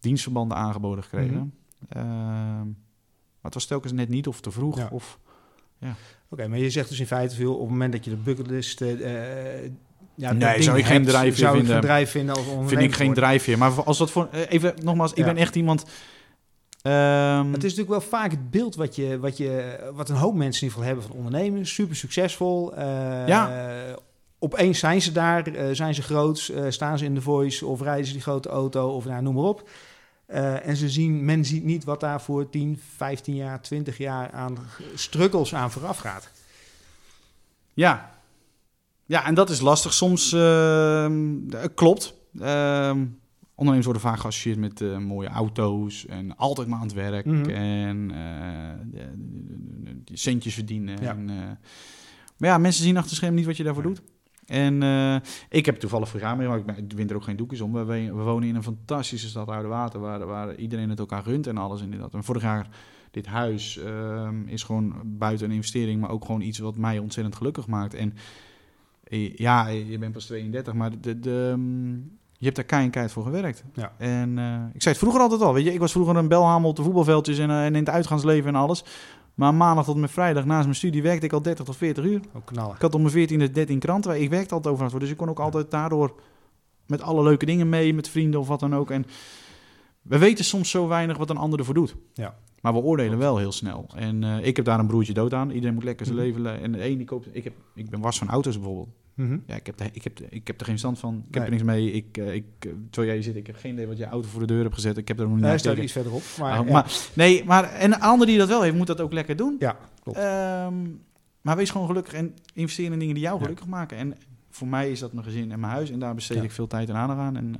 dienstverbanden 0.00 0.56
aangeboden 0.56 1.04
gekregen. 1.04 1.52
Mhm. 1.88 2.02
Maar 3.40 3.52
het 3.52 3.54
was 3.54 3.66
telkens 3.66 3.92
net 3.92 4.08
niet 4.08 4.26
of 4.28 4.40
te 4.40 4.50
vroeg. 4.50 4.78
Ja. 4.78 4.88
Of, 4.92 5.18
Oké, 6.28 6.48
maar 6.48 6.58
je 6.58 6.70
zegt 6.70 6.88
dus 6.88 7.00
in 7.00 7.06
feite 7.06 7.34
veel 7.34 7.54
op 7.54 7.60
het 7.60 7.68
moment 7.70 7.92
dat 7.92 8.04
je 8.04 8.10
de 8.10 8.16
bucketlist... 8.16 8.80
eh, 10.18 10.30
eh, 10.30 10.38
ja, 10.40 10.46
Nee, 10.48 10.62
zou 10.62 10.78
ik 10.78 10.84
geen 10.84 11.04
drijfveer 11.04 11.34
zou 11.36 11.50
ik 11.52 11.56
vinden. 11.58 11.72
geen 11.74 11.84
drijf 11.84 12.10
vinden 12.10 12.34
als 12.34 12.44
vind 12.66 12.80
ik 12.82 12.94
geen 12.94 13.14
drijfveer. 13.14 13.58
Maar 13.58 13.82
als 13.84 13.98
dat 13.98 14.10
voor. 14.10 14.28
eh, 14.32 14.40
Even 14.48 14.74
nogmaals, 14.82 15.10
ik 15.12 15.18
Ja. 15.18 15.24
ben 15.24 15.36
echt 15.36 15.54
iemand. 15.56 15.84
ehm, 16.82 17.46
Het 17.52 17.56
is 17.64 17.74
natuurlijk 17.74 17.88
wel 17.88 18.00
vaak 18.00 18.30
het 18.30 18.50
beeld 18.50 18.74
wat, 18.74 18.96
je, 18.96 19.18
wat, 19.18 19.36
je, 19.36 19.78
wat 19.94 20.08
een 20.08 20.16
hoop 20.16 20.34
mensen 20.34 20.62
in 20.62 20.68
ieder 20.68 20.70
geval 20.70 20.84
hebben 20.84 21.04
van 21.04 21.16
ondernemers. 21.16 21.74
Super 21.74 21.96
succesvol. 21.96 22.74
eh, 22.74 23.26
Ja. 23.28 23.72
Opeens 24.38 24.78
zijn 24.78 25.02
ze 25.02 25.12
daar, 25.12 25.46
eh, 25.46 25.66
zijn 25.72 25.94
ze 25.94 26.02
groot, 26.02 26.50
eh, 26.54 26.62
staan 26.68 26.98
ze 26.98 27.04
in 27.04 27.14
de 27.14 27.20
voice 27.20 27.66
of 27.66 27.80
rijden 27.80 28.06
ze 28.06 28.12
die 28.12 28.20
grote 28.22 28.48
auto 28.48 28.88
of 28.90 29.04
nou, 29.04 29.22
noem 29.22 29.34
maar 29.34 29.44
op. 29.44 29.68
Eh, 30.26 30.66
en 30.66 30.76
ze 30.76 30.88
zien, 30.90 31.24
men 31.24 31.44
ziet 31.44 31.64
niet 31.64 31.84
wat 31.84 32.00
daar 32.00 32.20
voor 32.20 32.50
10, 32.50 32.80
15 32.96 33.34
jaar, 33.34 33.60
20 33.60 33.98
jaar 33.98 34.30
aan 34.32 34.58
struggles 34.94 35.54
aan 35.54 35.70
vooraf 35.70 35.98
gaat. 35.98 36.28
Ja. 37.74 38.13
Ja, 39.06 39.26
en 39.26 39.34
dat 39.34 39.50
is 39.50 39.60
lastig. 39.60 39.92
Soms 39.92 40.32
ehm, 40.32 41.50
eh, 41.50 41.64
klopt. 41.74 42.14
Ehm, 42.40 43.06
ondernemers 43.54 43.84
worden 43.84 44.02
vaak 44.02 44.18
geassocieerd 44.18 44.58
met 44.58 44.80
eh, 44.80 44.98
mooie 44.98 45.28
auto's 45.28 46.06
en 46.06 46.36
altijd 46.36 46.68
maar 46.68 46.78
aan 46.78 46.84
het 46.86 46.94
werk 46.94 47.24
Mhm. 47.26 47.48
en 47.50 48.10
eh, 48.10 48.80
de- 48.90 49.10
de- 49.16 49.82
de- 49.84 50.00
de 50.04 50.16
centjes 50.16 50.54
verdienen. 50.54 50.98
Ja. 51.02 51.10
En, 51.10 51.24
maar 52.38 52.48
ja, 52.48 52.58
mensen 52.58 52.82
zien 52.84 52.94
achter 52.96 53.10
het 53.10 53.18
scherm 53.18 53.34
niet 53.34 53.46
wat 53.46 53.56
je 53.56 53.62
daarvoor 53.64 53.82
doet. 53.82 54.02
En 54.46 54.82
ik 55.48 55.66
heb 55.66 55.76
toevallig 55.76 56.08
vergaan 56.08 56.36
maar 56.36 56.58
ik, 56.58 56.92
win 56.94 57.08
er 57.08 57.14
ook 57.16 57.24
geen 57.24 57.36
doekjes 57.36 57.60
om. 57.60 57.72
We, 57.72 57.84
we 57.84 58.10
wonen 58.12 58.48
in 58.48 58.54
een 58.54 58.62
fantastische 58.62 59.28
stad 59.28 59.48
Oude 59.48 59.68
Water, 59.68 60.00
waar, 60.00 60.26
waar 60.26 60.54
iedereen 60.56 60.90
het 60.90 60.98
elkaar 60.98 61.22
gunt 61.22 61.46
en 61.46 61.56
alles 61.58 61.82
inderdaad. 61.82 62.14
En 62.14 62.24
vorig 62.24 62.42
jaar, 62.42 62.68
dit 63.10 63.26
huis 63.26 63.78
ehm, 63.78 64.46
is 64.46 64.62
gewoon 64.62 64.94
buiten 65.04 65.48
een 65.48 65.54
investering, 65.54 66.00
maar 66.00 66.10
ook 66.10 66.24
gewoon 66.24 66.40
iets 66.40 66.58
wat 66.58 66.76
mij 66.76 66.98
ontzettend 66.98 67.36
gelukkig 67.36 67.66
maakt. 67.66 67.94
En 67.94 68.14
ja, 69.34 69.68
je 69.68 69.98
bent 69.98 70.12
pas 70.12 70.26
32, 70.26 70.74
maar 70.74 71.00
de, 71.00 71.18
de, 71.18 71.50
ehm, 71.52 71.92
je 72.38 72.50
hebt 72.50 72.56
daar 72.56 72.64
keihard 72.64 73.12
voor 73.12 73.22
gewerkt. 73.22 73.64
Ja. 73.74 73.92
En 73.98 74.38
eh, 74.38 74.74
ik 74.74 74.82
zei 74.82 74.94
het 74.94 74.98
vroeger 74.98 75.20
altijd 75.20 75.40
al, 75.40 75.52
weet 75.52 75.64
je, 75.64 75.72
ik 75.72 75.78
was 75.78 75.92
vroeger 75.92 76.16
een 76.16 76.28
belhamel 76.28 76.70
op 76.70 76.76
de 76.76 76.82
voetbalveldjes 76.82 77.38
en, 77.38 77.50
eh, 77.50 77.64
en 77.64 77.74
in 77.74 77.84
het 77.84 77.88
uitgaansleven 77.88 78.48
en 78.48 78.60
alles. 78.60 78.84
Maar 79.34 79.54
maandag 79.54 79.84
tot 79.84 79.94
en 79.94 80.00
met 80.00 80.10
vrijdag 80.10 80.44
naast 80.44 80.64
mijn 80.64 80.74
studie 80.74 81.02
werkte 81.02 81.26
ik 81.26 81.32
al 81.32 81.42
30 81.42 81.64
tot 81.64 81.76
40 81.76 82.04
uur. 82.04 82.20
Ook 82.32 82.46
knallen. 82.46 82.74
Ik 82.74 82.80
had 82.80 82.94
om 82.94 83.02
mijn 83.02 83.28
14e 83.28 83.50
13 83.50 83.78
kranten. 83.78 84.22
Ik 84.22 84.30
werkte 84.30 84.54
altijd 84.54 84.72
overal 84.72 84.90
voor. 84.90 85.00
Dus 85.00 85.10
ik 85.10 85.16
kon 85.16 85.28
ook 85.28 85.40
altijd 85.40 85.70
daardoor 85.70 86.14
met 86.86 87.02
alle 87.02 87.22
leuke 87.22 87.46
dingen 87.46 87.68
mee, 87.68 87.94
met 87.94 88.08
vrienden 88.08 88.40
of 88.40 88.48
wat 88.48 88.60
dan 88.60 88.74
ook. 88.74 88.90
En 88.90 89.06
we 90.04 90.18
weten 90.18 90.44
soms 90.44 90.70
zo 90.70 90.86
weinig 90.88 91.16
wat 91.16 91.30
een 91.30 91.36
ander 91.36 91.58
ervoor 91.58 91.74
doet. 91.74 91.96
Ja. 92.12 92.34
Maar 92.60 92.72
we 92.72 92.78
oordelen 92.78 93.18
wel 93.18 93.38
heel 93.38 93.52
snel. 93.52 93.86
En 93.96 94.24
eh, 94.24 94.46
ik 94.46 94.56
heb 94.56 94.64
daar 94.64 94.78
een 94.78 94.86
broertje 94.86 95.12
dood 95.12 95.34
aan. 95.34 95.50
Iedereen 95.50 95.74
moet 95.74 95.84
lekker 95.84 96.06
zijn 96.06 96.18
Mhm. 96.18 96.26
leven. 96.26 96.42
le- 96.42 96.52
En 96.62 96.72
de 96.72 96.84
een 96.88 96.96
die 96.96 97.06
koopt. 97.06 97.28
Ik, 97.32 97.44
heb, 97.44 97.52
ik 97.74 97.90
ben 97.90 98.00
was 98.00 98.18
van 98.18 98.28
auto's 98.28 98.54
bijvoorbeeld. 98.56 98.88
Mhm. 99.14 99.38
Ja, 99.46 99.54
ik 99.54 99.66
heb, 99.66 99.76
de, 99.76 99.84
ik, 99.92 100.04
heb, 100.04 100.16
de- 100.16 100.26
ik 100.30 100.46
heb 100.46 100.60
er 100.60 100.66
geen 100.66 100.78
stand 100.78 100.98
van. 100.98 101.24
Ik 101.28 101.34
heb 101.34 101.44
er 101.44 101.50
niks 101.50 101.62
mee. 101.62 101.90
Ik, 101.92 102.16
eh, 102.18 102.34
ik, 102.34 102.44
eh, 102.58 102.70
terwijl 102.90 103.12
jij 103.14 103.22
zit, 103.22 103.36
ik 103.36 103.46
heb 103.46 103.56
geen 103.56 103.72
idee 103.72 103.86
wat 103.86 103.96
je 103.98 104.04
auto 104.06 104.28
voor 104.28 104.40
de 104.40 104.46
deur 104.46 104.62
hebt 104.62 104.74
gezet. 104.74 104.96
Ik 104.96 105.08
heb 105.08 105.18
er 105.18 105.22
nog 105.24 105.32
niet 105.32 105.40
Hij 105.42 105.50
naar 105.50 105.58
staat 105.58 105.76
iets 105.76 105.92
verderop. 105.92 106.22
Maar, 106.38 106.58
Ah, 106.58 106.66
ja. 106.66 106.72
maar, 106.72 106.92
nee, 107.14 107.44
maar 107.44 107.64
en 107.72 107.92
een 107.92 108.00
ander 108.00 108.26
die 108.26 108.38
dat 108.38 108.48
wel 108.48 108.62
heeft, 108.62 108.76
moet 108.76 108.86
dat 108.86 109.00
ook 109.00 109.12
lekker 109.12 109.36
doen. 109.36 109.56
Ja, 109.58 109.76
klopt. 110.02 110.18
Ehm, 110.18 110.74
maar 111.40 111.56
wees 111.56 111.70
gewoon 111.70 111.86
gelukkig 111.86 112.12
en 112.12 112.34
investeer 112.54 112.92
in 112.92 112.98
dingen 112.98 113.14
die 113.14 113.22
jou 113.22 113.36
Ja. 113.36 113.42
gelukkig 113.42 113.66
maken. 113.66 113.96
En 113.98 114.14
voor 114.50 114.68
mij 114.68 114.90
is 114.90 114.98
dat 115.00 115.12
mijn 115.12 115.24
gezin 115.24 115.52
en 115.52 115.60
mijn 115.60 115.72
huis. 115.72 115.90
En 115.90 115.98
daar 115.98 116.14
besteed 116.14 116.36
Ja. 116.36 116.42
ik 116.42 116.50
veel 116.52 116.66
tijd 116.66 116.88
en 116.88 116.94
aandacht 116.96 117.20
aan. 117.20 117.36
En, 117.36 117.54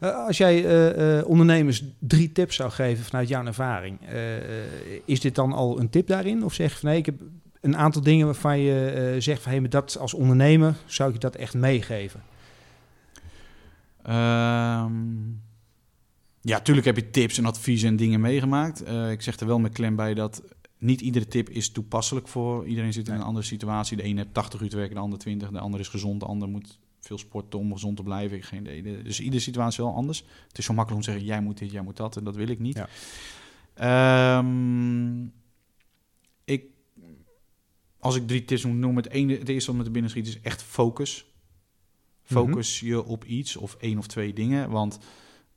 als 0.00 0.36
jij 0.36 0.64
eh, 0.64 1.18
eh, 1.18 1.28
ondernemers 1.28 1.84
drie 1.98 2.32
tips 2.32 2.56
zou 2.56 2.70
geven 2.70 3.04
vanuit 3.04 3.28
jouw 3.28 3.44
ervaring, 3.44 3.98
eh, 4.00 4.36
eh, 4.36 4.64
is 5.04 5.20
dit 5.20 5.34
dan 5.34 5.52
al 5.52 5.80
een 5.80 5.90
tip 5.90 6.06
daarin? 6.06 6.44
Of 6.44 6.54
zeg 6.54 6.72
je 6.72 6.78
van 6.78 6.88
nee, 6.88 6.98
ik 6.98 7.06
heb 7.06 7.20
een 7.66 7.76
aantal 7.76 8.02
dingen 8.02 8.26
waarvan 8.26 8.58
je 8.58 8.90
eh, 8.90 9.20
zegt 9.20 9.42
van 9.42 9.52
hé, 9.52 9.60
maar 9.60 9.70
dat 9.70 9.98
als 9.98 10.14
ondernemer 10.14 10.76
zou 10.84 11.08
ik 11.08 11.14
je 11.14 11.20
dat 11.20 11.36
echt 11.36 11.54
meegeven? 11.54 12.22
Ehm, 14.02 14.92
ja, 16.40 16.60
tuurlijk 16.60 16.86
heb 16.86 16.96
je 16.96 17.10
tips 17.10 17.38
en 17.38 17.46
adviezen 17.46 17.88
en 17.88 17.96
dingen 17.96 18.20
meegemaakt. 18.20 18.82
Eh, 18.82 19.10
ik 19.10 19.22
zeg 19.22 19.40
er 19.40 19.46
wel 19.46 19.58
met 19.58 19.72
klem 19.72 19.96
bij 19.96 20.14
dat 20.14 20.42
niet 20.78 21.00
iedere 21.00 21.26
tip 21.26 21.48
is 21.48 21.70
toepasselijk 21.70 22.28
voor. 22.28 22.66
Iedereen 22.66 22.92
zit 22.92 23.08
in 23.08 23.14
een 23.14 23.22
andere 23.22 23.46
situatie. 23.46 23.96
De 23.96 24.02
ene 24.02 24.20
heeft 24.20 24.34
80 24.34 24.60
uur 24.60 24.68
te 24.68 24.76
werken, 24.76 24.94
de 24.94 25.00
ander 25.00 25.18
20. 25.18 25.50
De 25.50 25.58
ander 25.58 25.80
is 25.80 25.88
gezond, 25.88 26.20
de 26.20 26.26
ander 26.26 26.48
moet 26.48 26.78
veel 27.06 27.18
sporten 27.18 27.58
om 27.58 27.72
gezond 27.72 27.96
te 27.96 28.02
blijven. 28.02 28.36
Ik 28.36 28.44
geen 28.44 28.78
idee. 28.78 29.02
Dus 29.02 29.20
iedere 29.20 29.42
situatie 29.42 29.78
is 29.78 29.84
wel 29.88 29.94
anders. 29.94 30.24
Het 30.48 30.58
is 30.58 30.64
zo 30.64 30.74
makkelijk 30.74 31.00
om 31.00 31.06
te 31.06 31.12
zeggen, 31.12 31.34
jij 31.34 31.40
moet 31.40 31.58
dit, 31.58 31.70
jij 31.70 31.82
moet 31.82 31.96
dat. 31.96 32.16
En 32.16 32.24
dat 32.24 32.36
wil 32.36 32.48
ik 32.48 32.58
niet. 32.58 32.76
Ja. 32.76 32.88
Ehm, 33.74 35.26
ik, 36.44 36.64
als 37.98 38.16
ik 38.16 38.26
drie 38.26 38.44
tips 38.44 38.64
moet 38.64 38.76
noemen, 38.76 39.02
het, 39.02 39.12
ene, 39.12 39.38
het 39.38 39.48
eerste 39.48 39.70
wat 39.70 39.78
me 39.78 39.84
te 39.86 39.90
binnen 39.90 40.10
schiet 40.10 40.26
is 40.26 40.40
echt 40.40 40.62
focus. 40.62 41.26
Focus 42.22 42.80
je 42.80 43.04
op 43.04 43.24
iets 43.24 43.56
of 43.56 43.74
één 43.74 43.98
of 43.98 44.06
twee 44.06 44.32
dingen. 44.32 44.70
Want 44.70 44.98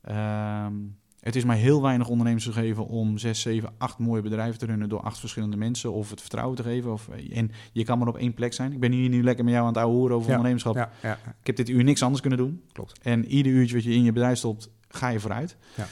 ehm, 0.00 0.74
het 1.20 1.36
is 1.36 1.44
mij 1.44 1.58
heel 1.58 1.82
weinig 1.82 2.08
ondernemers 2.08 2.44
gegeven 2.44 2.86
om 2.86 3.18
zes, 3.18 3.40
zeven, 3.40 3.72
acht 3.78 3.98
mooie 3.98 4.22
bedrijven 4.22 4.58
te 4.58 4.66
runnen 4.66 4.88
door 4.88 5.00
acht 5.00 5.18
verschillende 5.18 5.56
mensen 5.56 5.92
of 5.92 6.10
het 6.10 6.20
vertrouwen 6.20 6.56
te 6.56 6.62
geven. 6.62 6.92
Of, 6.92 7.08
en 7.08 7.50
je 7.72 7.84
kan 7.84 7.98
maar 7.98 8.08
op 8.08 8.16
één 8.16 8.34
plek 8.34 8.52
zijn. 8.52 8.72
Ik 8.72 8.80
ben 8.80 8.92
hier 8.92 9.08
nu 9.08 9.22
lekker 9.22 9.44
met 9.44 9.52
jou 9.52 9.66
aan 9.66 9.72
het 9.72 9.82
ouwe 9.82 9.96
horen 9.96 10.16
over 10.16 10.28
Ja, 10.28 10.36
ondernemerschap. 10.36 10.74
Ja, 10.74 10.90
ja, 11.02 11.18
Ik 11.40 11.46
heb 11.46 11.56
dit 11.56 11.68
uur 11.68 11.84
niks 11.84 12.02
anders 12.02 12.20
kunnen 12.20 12.38
doen. 12.38 12.62
Klopt. 12.72 12.98
En 13.02 13.26
ieder 13.26 13.52
uurtje 13.52 13.74
wat 13.74 13.84
je 13.84 13.92
in 13.92 14.02
je 14.02 14.12
bedrijf 14.12 14.38
stopt, 14.38 14.70
ga 14.88 15.08
je 15.08 15.20
vooruit. 15.20 15.56
Ja. 15.76 15.86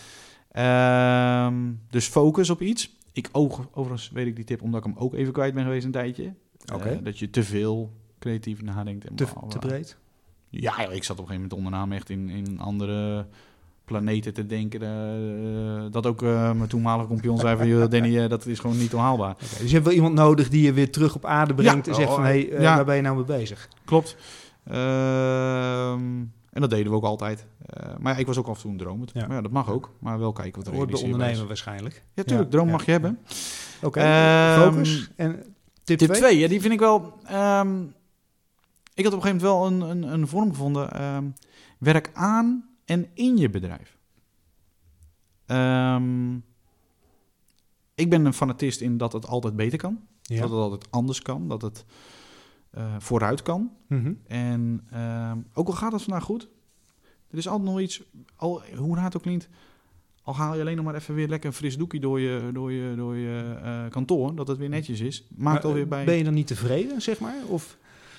Ehm, 1.46 1.72
dus 1.90 2.06
focus 2.06 2.50
op 2.50 2.62
iets. 2.62 2.96
Ik 3.12 3.28
ook, 3.32 3.68
overigens 3.72 4.10
weet 4.10 4.26
ik 4.26 4.36
die 4.36 4.44
tip 4.44 4.62
omdat 4.62 4.80
ik 4.80 4.92
hem 4.92 5.02
ook 5.02 5.14
even 5.14 5.32
kwijt 5.32 5.54
ben 5.54 5.62
geweest 5.62 5.84
een 5.84 5.90
tijdje. 5.90 6.34
Eh, 6.64 6.96
dat 7.02 7.18
je 7.18 7.30
te 7.30 7.42
veel 7.42 7.92
creatief 8.18 8.62
nadenkt. 8.62 9.04
En 9.04 9.14
te, 9.14 9.26
te 9.48 9.58
breed. 9.58 9.96
Ja, 10.48 10.88
ik 10.88 11.04
zat 11.04 11.18
op 11.18 11.24
een 11.24 11.30
gegeven 11.30 11.34
moment 11.34 11.52
onder 11.52 11.70
naam 11.70 11.92
echt 11.92 12.10
in, 12.10 12.28
in 12.28 12.60
andere 12.60 13.26
planeten 13.89 14.34
te 14.34 14.47
denken. 14.47 14.82
eh, 14.82 15.93
dat 15.93 16.07
ook 16.07 16.22
eh, 16.22 16.53
mijn 16.53 16.68
toenmalige 16.68 17.09
compagnon 17.09 17.39
zei 17.39 17.57
van... 17.57 17.66
"Joh, 17.68 17.91
Danny, 17.91 18.18
eh, 18.18 18.28
dat 18.28 18.47
is 18.47 18.59
gewoon 18.59 18.78
niet 18.78 18.95
onhaalbaar. 18.95 19.30
Oké, 19.30 19.45
dus 19.59 19.66
je 19.68 19.72
hebt 19.74 19.84
wel 19.84 19.95
iemand 19.95 20.14
nodig 20.14 20.49
die 20.49 20.62
je 20.62 20.72
weer 20.72 20.91
terug 20.93 21.14
op 21.14 21.24
aarde 21.24 21.55
brengt 21.55 21.86
Ja. 21.86 21.93
en 21.93 21.99
zegt 21.99 22.12
van 22.14 22.22
hé, 22.24 22.28
hey, 22.28 22.51
eh, 22.51 22.61
Ja. 22.62 22.74
waar 22.76 22.84
ben 22.84 22.97
je 22.97 23.03
nou 23.03 23.16
mee 23.16 23.24
bezig? 23.24 23.68
Klopt. 23.84 24.16
Ehm, 24.64 26.01
en 26.51 26.61
dat 26.61 26.70
deden 26.70 26.91
we 26.91 26.97
ook 26.97 27.05
altijd. 27.05 27.47
Eh, 27.66 27.89
maar 27.99 28.12
ja, 28.12 28.18
ik 28.18 28.26
was 28.26 28.36
ook 28.39 28.47
af 28.49 28.55
en 28.57 28.62
toe 28.62 28.70
een 28.70 28.76
droom. 28.76 29.05
Ja. 29.12 29.26
Maar 29.26 29.36
ja, 29.36 29.43
dat 29.43 29.51
mag 29.51 29.70
ook. 29.70 29.91
Maar 30.01 30.18
wel 30.18 30.32
kijken 30.32 30.57
wat 30.59 30.66
er 30.66 30.72
realiseerbaar 30.72 31.07
is. 31.09 31.12
ondernemen 31.14 31.47
waarschijnlijk. 31.47 32.03
Ja, 32.14 32.22
tuurlijk. 32.22 32.51
Droom 32.51 32.68
mag 32.70 32.84
je 32.84 32.91
hebben. 32.91 33.18
Oké, 33.82 34.01
Ehm, 34.01 34.61
focus. 34.72 35.11
En 35.16 35.32
tip 35.84 35.99
Tip 35.99 36.09
2? 36.09 36.20
2, 36.20 36.39
ja, 36.39 36.49
die 36.49 36.61
vind 36.61 36.72
ik 36.72 36.78
wel... 36.80 37.12
ehm, 37.24 37.82
ik 38.95 39.05
had 39.05 39.12
op 39.14 39.22
een 39.24 39.26
gegeven 39.26 39.36
moment 39.36 39.43
wel 39.43 39.66
een, 39.66 39.80
een, 40.03 40.12
een 40.12 40.28
vorm 40.28 40.49
gevonden. 40.51 40.89
werk 41.78 42.11
aan 42.14 42.67
en 42.89 43.07
in 43.14 43.36
je 43.36 43.51
bedrijf. 43.51 43.97
Ehm, 45.47 46.34
ik 47.95 48.11
ben 48.11 48.24
een 48.24 48.34
fanatist 48.34 48.80
in 48.80 48.97
dat 48.97 49.12
het 49.12 49.26
altijd 49.26 49.57
beter 49.57 49.78
kan. 49.78 50.01
Ja. 50.22 50.41
Dat 50.41 50.51
het 50.51 50.59
altijd 50.61 50.91
anders 50.91 51.22
kan. 51.22 51.49
Dat 51.49 51.62
het 51.62 51.84
eh, 52.70 52.95
vooruit 52.99 53.43
kan. 53.43 53.70
Mhm. 53.86 54.12
En 54.26 54.86
ehm, 54.91 55.39
ook 55.55 55.66
al 55.66 55.72
gaat 55.72 55.93
het 55.93 56.03
vandaag 56.03 56.24
goed, 56.24 56.49
er 57.30 57.39
is 57.39 57.49
altijd 57.49 57.68
nog 57.68 57.80
iets, 57.80 58.03
al, 58.36 58.62
hoe 58.76 58.99
het 58.99 59.16
ook 59.16 59.22
klinkt, 59.22 59.49
al 60.22 60.36
haal 60.36 60.55
je 60.55 60.61
alleen 60.61 60.76
nog 60.76 60.84
maar 60.84 60.95
even 60.95 61.14
weer 61.14 61.28
lekker 61.28 61.49
een 61.49 61.57
fris 61.57 61.76
doekje 61.76 62.01
door 62.01 62.20
je, 62.20 62.51
door 62.53 62.72
je, 62.72 62.95
door 62.97 63.16
je 63.16 63.59
eh, 63.62 63.91
kantoor, 63.91 64.34
dat 64.34 64.49
het 64.49 64.59
weer 64.59 64.68
netjes 64.68 65.01
is. 65.01 65.26
Maakt 65.36 65.62
Maar, 65.62 65.72
alweer 65.72 65.89
bij... 65.89 66.05
Ben 66.05 66.16
je 66.16 66.24
dan 66.24 66.34
niet 66.34 66.47
tevreden, 66.47 67.03
zeg 67.03 67.20
maar? 67.20 67.36
Of, 67.47 67.76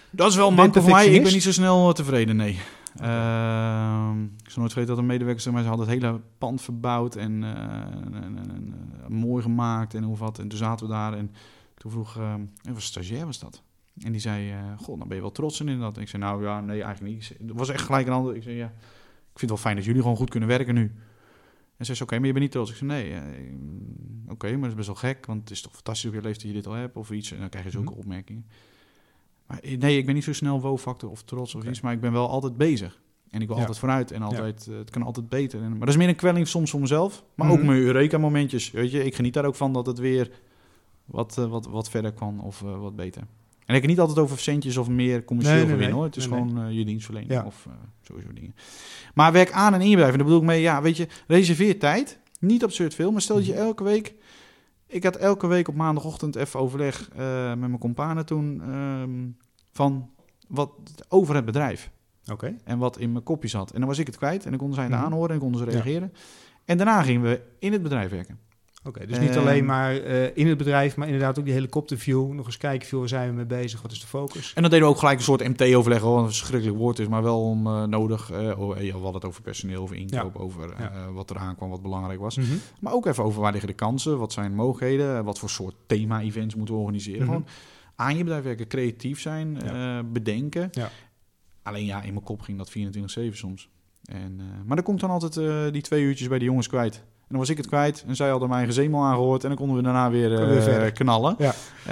Dat 0.09 0.29
is 0.29 0.35
wel 0.35 0.47
een 0.47 0.53
manco 0.53 0.81
voor 0.81 0.91
mij. 0.91 1.07
Ik 1.07 1.23
ben 1.23 1.33
niet 1.33 1.43
zo 1.43 1.51
snel 1.51 1.87
eh, 1.87 1.93
tevreden, 1.93 2.35
nee. 2.35 2.59
Ehm, 3.01 4.23
ik 4.23 4.49
zal 4.49 4.59
nooit 4.59 4.73
vergeten 4.73 4.85
dat 4.87 4.97
een 4.97 5.05
medewerker 5.05 5.41
zei, 5.41 5.53
maar 5.53 5.63
ze 5.63 5.69
hadden 5.69 5.87
het 5.89 6.01
hele 6.01 6.21
pand 6.37 6.61
verbouwd 6.61 7.15
en, 7.15 7.43
eh, 7.43 7.51
en- 7.51 8.13
en- 8.13 8.37
en, 8.49 8.73
eh, 9.03 9.07
mooi 9.07 9.43
gemaakt 9.43 9.93
en 9.93 10.03
hoe 10.03 10.17
wat. 10.17 10.39
En 10.39 10.47
toen 10.47 10.57
zaten 10.57 10.85
we 10.87 10.91
daar 10.91 11.13
en 11.13 11.31
toen 11.77 11.91
vroeg, 11.91 12.17
uh, 12.17 12.33
een 12.63 12.81
stagiair 12.81 13.25
was 13.25 13.39
dat. 13.39 13.63
En 14.03 14.11
die 14.11 14.21
zei, 14.21 14.51
eh 14.51 14.57
goh, 14.77 14.99
dan 14.99 15.07
ben 15.07 15.15
je 15.17 15.21
wel 15.23 15.31
trots 15.31 15.61
in 15.61 15.79
dat. 15.79 15.97
Ik 15.97 16.07
zei, 16.07 16.21
nou 16.23 16.43
ja, 16.43 16.61
nee, 16.61 16.83
eigenlijk 16.83 17.13
niet. 17.15 17.27
Het 17.47 17.57
was 17.57 17.69
echt 17.69 17.81
gelijk 17.85 18.07
een 18.07 18.13
ander. 18.13 18.35
Ik 18.35 18.43
zei, 18.43 18.55
ja, 18.55 18.65
ik 18.65 19.39
vind 19.39 19.41
het 19.41 19.49
wel 19.49 19.57
fijn 19.57 19.75
dat 19.75 19.85
jullie 19.85 20.01
gewoon 20.01 20.17
goed 20.17 20.29
kunnen 20.29 20.49
werken 20.49 20.73
nu. 20.75 20.91
En 21.77 21.85
ze 21.85 21.93
zei, 21.93 22.01
oké, 22.01 22.17
maar 22.17 22.25
je 22.27 22.31
bent 22.33 22.43
niet 22.43 22.53
trots. 22.53 22.69
Ik 22.71 22.75
zei, 22.77 22.89
nee, 22.89 23.13
eh, 23.13 23.21
oké, 24.27 24.51
maar 24.51 24.59
dat 24.59 24.69
is 24.69 24.75
best 24.75 24.87
wel 24.87 24.95
gek, 24.95 25.25
want 25.25 25.39
het 25.41 25.51
is 25.51 25.61
toch 25.61 25.73
fantastisch 25.73 26.05
op 26.09 26.13
je 26.15 26.21
leeftijd 26.21 26.45
dat 26.45 26.55
je 26.55 26.61
dit 26.61 26.67
al 26.67 26.73
hebt 26.73 26.95
of 26.95 27.11
iets. 27.11 27.31
En 27.31 27.39
dan 27.39 27.49
krijg 27.49 27.65
je 27.65 27.71
zulke 27.71 27.89
Mhm. 27.91 27.99
opmerkingen. 27.99 28.45
Maar 29.49 29.59
eh, 29.59 29.77
nee, 29.77 29.97
ik 29.97 30.05
ben 30.05 30.15
niet 30.15 30.23
zo 30.23 30.33
snel 30.33 30.61
wow-factor 30.61 31.09
of 31.09 31.23
trots 31.23 31.55
of 31.55 31.63
iets, 31.63 31.81
maar 31.81 31.93
ik 31.93 32.01
ben 32.01 32.11
wel 32.11 32.29
altijd 32.29 32.57
bezig. 32.57 32.99
En 33.29 33.41
ik 33.41 33.47
wil 33.47 33.55
Ja. 33.55 33.61
altijd 33.61 33.79
vooruit 33.79 34.11
en 34.11 34.21
altijd, 34.21 34.67
eh, 34.71 34.77
het 34.77 34.89
kan 34.89 35.03
altijd 35.03 35.29
beter. 35.29 35.61
En, 35.61 35.69
maar 35.69 35.79
dat 35.79 35.89
is 35.89 35.97
meer 35.97 36.07
een 36.07 36.15
kwelling 36.15 36.47
soms 36.47 36.71
voor 36.71 36.79
mezelf, 36.79 37.23
maar 37.35 37.47
Mhm. 37.47 37.55
ook 37.57 37.63
mijn 37.63 37.79
Eureka-momentjes. 37.79 38.71
Weet 38.71 38.91
je, 38.91 39.05
ik 39.05 39.15
geniet 39.15 39.33
daar 39.33 39.45
ook 39.45 39.55
van 39.55 39.73
dat 39.73 39.85
het 39.85 39.99
weer 39.99 40.31
wat, 41.05 41.37
eh, 41.37 41.45
wat, 41.45 41.65
wat 41.67 41.89
verder 41.89 42.11
kan 42.11 42.41
of 42.41 42.59
wat 42.59 42.95
beter. 42.95 43.21
En 43.65 43.75
ik 43.75 43.81
heb 43.81 43.89
niet 43.89 43.99
altijd 43.99 44.19
over 44.19 44.39
centjes 44.39 44.77
of 44.77 44.87
meer 44.89 45.23
commercieel 45.25 45.57
Nee, 45.57 45.65
nee, 45.65 45.77
nee. 45.77 45.91
hoor. 45.91 46.03
Het 46.03 46.15
is 46.15 46.23
gewoon 46.25 46.73
je 46.73 46.85
dienstverlening 46.85 47.31
Ja. 47.33 47.43
of 47.45 47.65
eh, 47.67 47.73
sowieso 48.01 48.33
dingen. 48.33 48.55
Maar 49.13 49.31
werk 49.31 49.51
aan 49.51 49.73
en 49.73 49.79
in 49.81 49.85
je 49.89 49.95
bedrijf. 49.95 50.11
En 50.11 50.17
daar 50.17 50.27
bedoel 50.27 50.41
ik 50.41 50.47
mee, 50.47 50.61
ja, 50.61 50.81
weet 50.81 50.97
je, 50.97 51.07
reserveer 51.27 51.79
tijd. 51.79 52.19
Niet 52.39 52.63
absurd 52.63 52.93
veel, 52.93 53.11
maar 53.11 53.21
stel 53.21 53.35
dat 53.35 53.45
je 53.45 53.53
Mhm. 53.53 53.61
elke 53.61 53.83
week... 53.83 54.13
Ik 54.91 55.03
had 55.03 55.15
elke 55.15 55.47
week 55.47 55.67
op 55.67 55.75
maandagochtend 55.75 56.35
even 56.35 56.59
overleg 56.59 57.09
eh, 57.09 57.47
met 57.47 57.59
mijn 57.59 57.77
companen 57.77 58.25
toen... 58.25 58.61
ehm, 58.61 59.27
van 59.71 60.09
wat 60.47 60.71
over 61.07 61.35
het 61.35 61.45
bedrijf 61.45 61.91
Oké. 62.31 62.55
en 62.63 62.77
wat 62.77 62.97
in 62.97 63.11
mijn 63.11 63.23
kopje 63.23 63.47
zat. 63.49 63.71
En 63.71 63.79
dan 63.79 63.87
was 63.89 63.97
ik 63.99 64.05
het 64.07 64.17
kwijt 64.17 64.43
en 64.43 64.49
dan 64.49 64.59
konden 64.59 64.75
zij 64.75 64.85
het 64.85 64.93
Mhm. 64.93 65.03
aanhoren 65.03 65.33
en 65.33 65.39
konden 65.39 65.59
ze 65.59 65.65
Ja. 65.65 65.71
reageren. 65.71 66.13
En 66.65 66.77
daarna 66.77 67.01
gingen 67.01 67.21
we 67.21 67.41
in 67.59 67.71
het 67.71 67.81
bedrijf 67.83 68.09
werken. 68.11 68.39
Oké, 68.83 69.05
dus 69.05 69.19
niet 69.19 69.29
Ehm, 69.29 69.39
alleen 69.39 69.65
maar 69.65 69.95
eh, 69.97 70.37
in 70.37 70.47
het 70.47 70.57
bedrijf, 70.57 70.95
maar 70.95 71.07
inderdaad 71.07 71.39
ook 71.39 71.45
die 71.45 71.53
helikopterview. 71.53 72.31
Nog 72.31 72.45
eens 72.45 72.57
kijken, 72.57 72.87
veel, 72.87 72.99
waar 72.99 73.07
zijn 73.07 73.29
we 73.29 73.35
mee 73.35 73.45
bezig? 73.45 73.81
Wat 73.81 73.91
is 73.91 73.99
de 73.99 74.07
focus? 74.07 74.53
En 74.53 74.61
dan 74.61 74.71
deden 74.71 74.85
we 74.87 74.91
ook 74.93 74.99
gelijk 74.99 75.17
een 75.17 75.23
soort 75.23 75.47
MT-overleg, 75.47 76.01
wat 76.01 76.17
een 76.19 76.25
verschrikkelijk 76.25 76.77
woord 76.77 76.99
is, 76.99 77.07
maar 77.07 77.23
wel 77.23 77.41
om 77.41 77.67
eh, 77.67 77.83
nodig. 77.83 78.31
eh, 78.31 78.59
oh, 78.59 78.75
ja, 78.77 78.83
we 78.83 78.91
hadden 78.91 79.13
het 79.13 79.25
over 79.25 79.41
personeel, 79.41 79.81
over 79.81 79.95
inkoop, 79.95 80.35
over 80.35 80.73
Ja. 80.79 81.11
wat 81.11 81.29
er 81.29 81.37
aankwam, 81.37 81.69
wat 81.69 81.81
belangrijk 81.81 82.19
was. 82.19 82.37
Mhm. 82.37 82.47
Maar 82.79 82.93
ook 82.93 83.05
even 83.05 83.23
over 83.23 83.41
waar 83.41 83.51
liggen 83.51 83.69
de 83.69 83.75
kansen, 83.75 84.17
wat 84.17 84.33
zijn 84.33 84.55
mogelijkheden, 84.55 85.23
wat 85.23 85.39
voor 85.39 85.49
soort 85.49 85.75
thema-events 85.87 86.55
moeten 86.55 86.75
we 86.75 86.81
organiseren. 86.81 87.19
Mhm. 87.21 87.27
Gewoon 87.29 87.45
aan 87.95 88.17
je 88.17 88.23
bedrijf 88.23 88.43
werken, 88.43 88.67
creatief 88.67 89.19
zijn, 89.21 89.57
Ja. 89.65 90.03
bedenken. 90.03 90.67
Ja. 90.71 90.89
Alleen 91.63 91.85
ja, 91.85 92.01
in 92.01 92.13
mijn 92.13 92.25
kop 92.25 92.41
ging 92.41 92.57
dat 92.57 92.69
24-7 92.69 93.37
soms. 93.37 93.69
En, 94.03 94.35
maar 94.65 94.75
dan 94.75 94.85
komt 94.85 94.99
dan 94.99 95.09
altijd 95.09 95.73
die 95.73 95.81
twee 95.81 96.03
uurtjes 96.03 96.27
bij 96.27 96.39
de 96.39 96.45
jongens 96.45 96.67
kwijt. 96.67 97.03
En 97.29 97.35
dan 97.35 97.37
was 97.39 97.49
ik 97.49 97.57
het 97.57 97.67
kwijt 97.67 98.03
en 98.07 98.15
zij 98.15 98.29
hadden 98.29 98.49
mijn 98.49 98.65
gezemel 98.65 99.03
aangehoord 99.03 99.41
en 99.43 99.47
dan 99.49 99.57
konden 99.57 99.75
we 99.75 99.81
daarna 99.83 100.09
weer, 100.09 100.33
eh, 100.39 100.63
weer 100.63 100.91
knallen. 100.91 101.35
Ja. 101.37 101.53
Eh, 101.85 101.91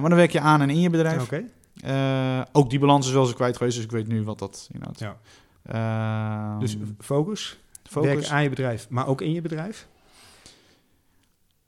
maar 0.00 0.08
dan 0.08 0.14
werk 0.18 0.30
je 0.32 0.40
aan 0.40 0.60
en 0.60 0.70
in 0.70 0.80
je 0.80 0.90
bedrijf. 0.90 1.22
Oké. 1.22 1.42
Eh, 1.84 2.40
ook 2.52 2.70
die 2.70 2.78
balans 2.78 3.06
is 3.06 3.12
wel 3.12 3.22
eens 3.24 3.34
kwijt 3.34 3.56
geweest, 3.56 3.76
dus 3.76 3.84
ik 3.84 3.90
weet 3.90 4.06
nu 4.08 4.22
wat 4.24 4.38
dat 4.38 4.68
inhoudt. 4.72 4.98
Ja. 4.98 5.16
Ehm, 5.62 6.60
Dus 6.60 6.76
focus, 7.00 7.58
focus. 7.90 8.10
werk 8.14 8.28
aan 8.28 8.42
je 8.42 8.48
bedrijf, 8.48 8.86
maar 8.88 9.06
ook 9.06 9.20
in 9.20 9.32
je 9.32 9.40
bedrijf. 9.40 9.86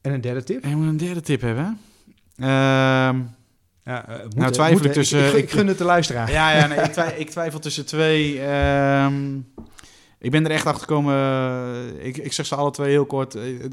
En 0.01 0.13
een 0.13 0.21
derde 0.21 0.43
tip? 0.43 0.63
En 0.65 0.81
we 0.81 0.87
een 0.87 0.97
derde 0.97 1.21
tip 1.21 1.41
hebben. 1.41 1.79
Ehm, 2.37 3.21
Ja, 3.85 4.05
moet, 4.25 4.35
Nou, 4.37 4.53
twijfel 4.53 4.85
ik 4.87 4.93
tussen- 4.93 5.27
Ik, 5.27 5.33
ik, 5.33 5.39
ik- 5.43 5.51
gun 5.51 5.67
het 5.67 5.79
de 5.79 5.85
luisteraar. 5.85 6.31
ja, 6.31 6.51
ja 6.57 6.67
nee, 6.67 6.79
ik 7.17 7.31
twijfel 7.31 7.59
tussen 7.59 7.87
twee. 7.87 8.41
Ehm, 8.43 9.15
ik 10.23 10.31
ben 10.31 10.45
er 10.45 10.51
echt 10.51 10.67
achter 10.67 10.81
gekomen. 10.81 11.15
eh, 11.15 12.07
ik, 12.07 12.17
ik 12.17 12.33
zeg 12.33 12.47
ze 12.47 12.55
alle 12.55 12.71
twee 12.71 12.91
heel 12.91 13.07
kort. 13.07 13.35
eh, 13.35 13.65
Eh, 13.65 13.71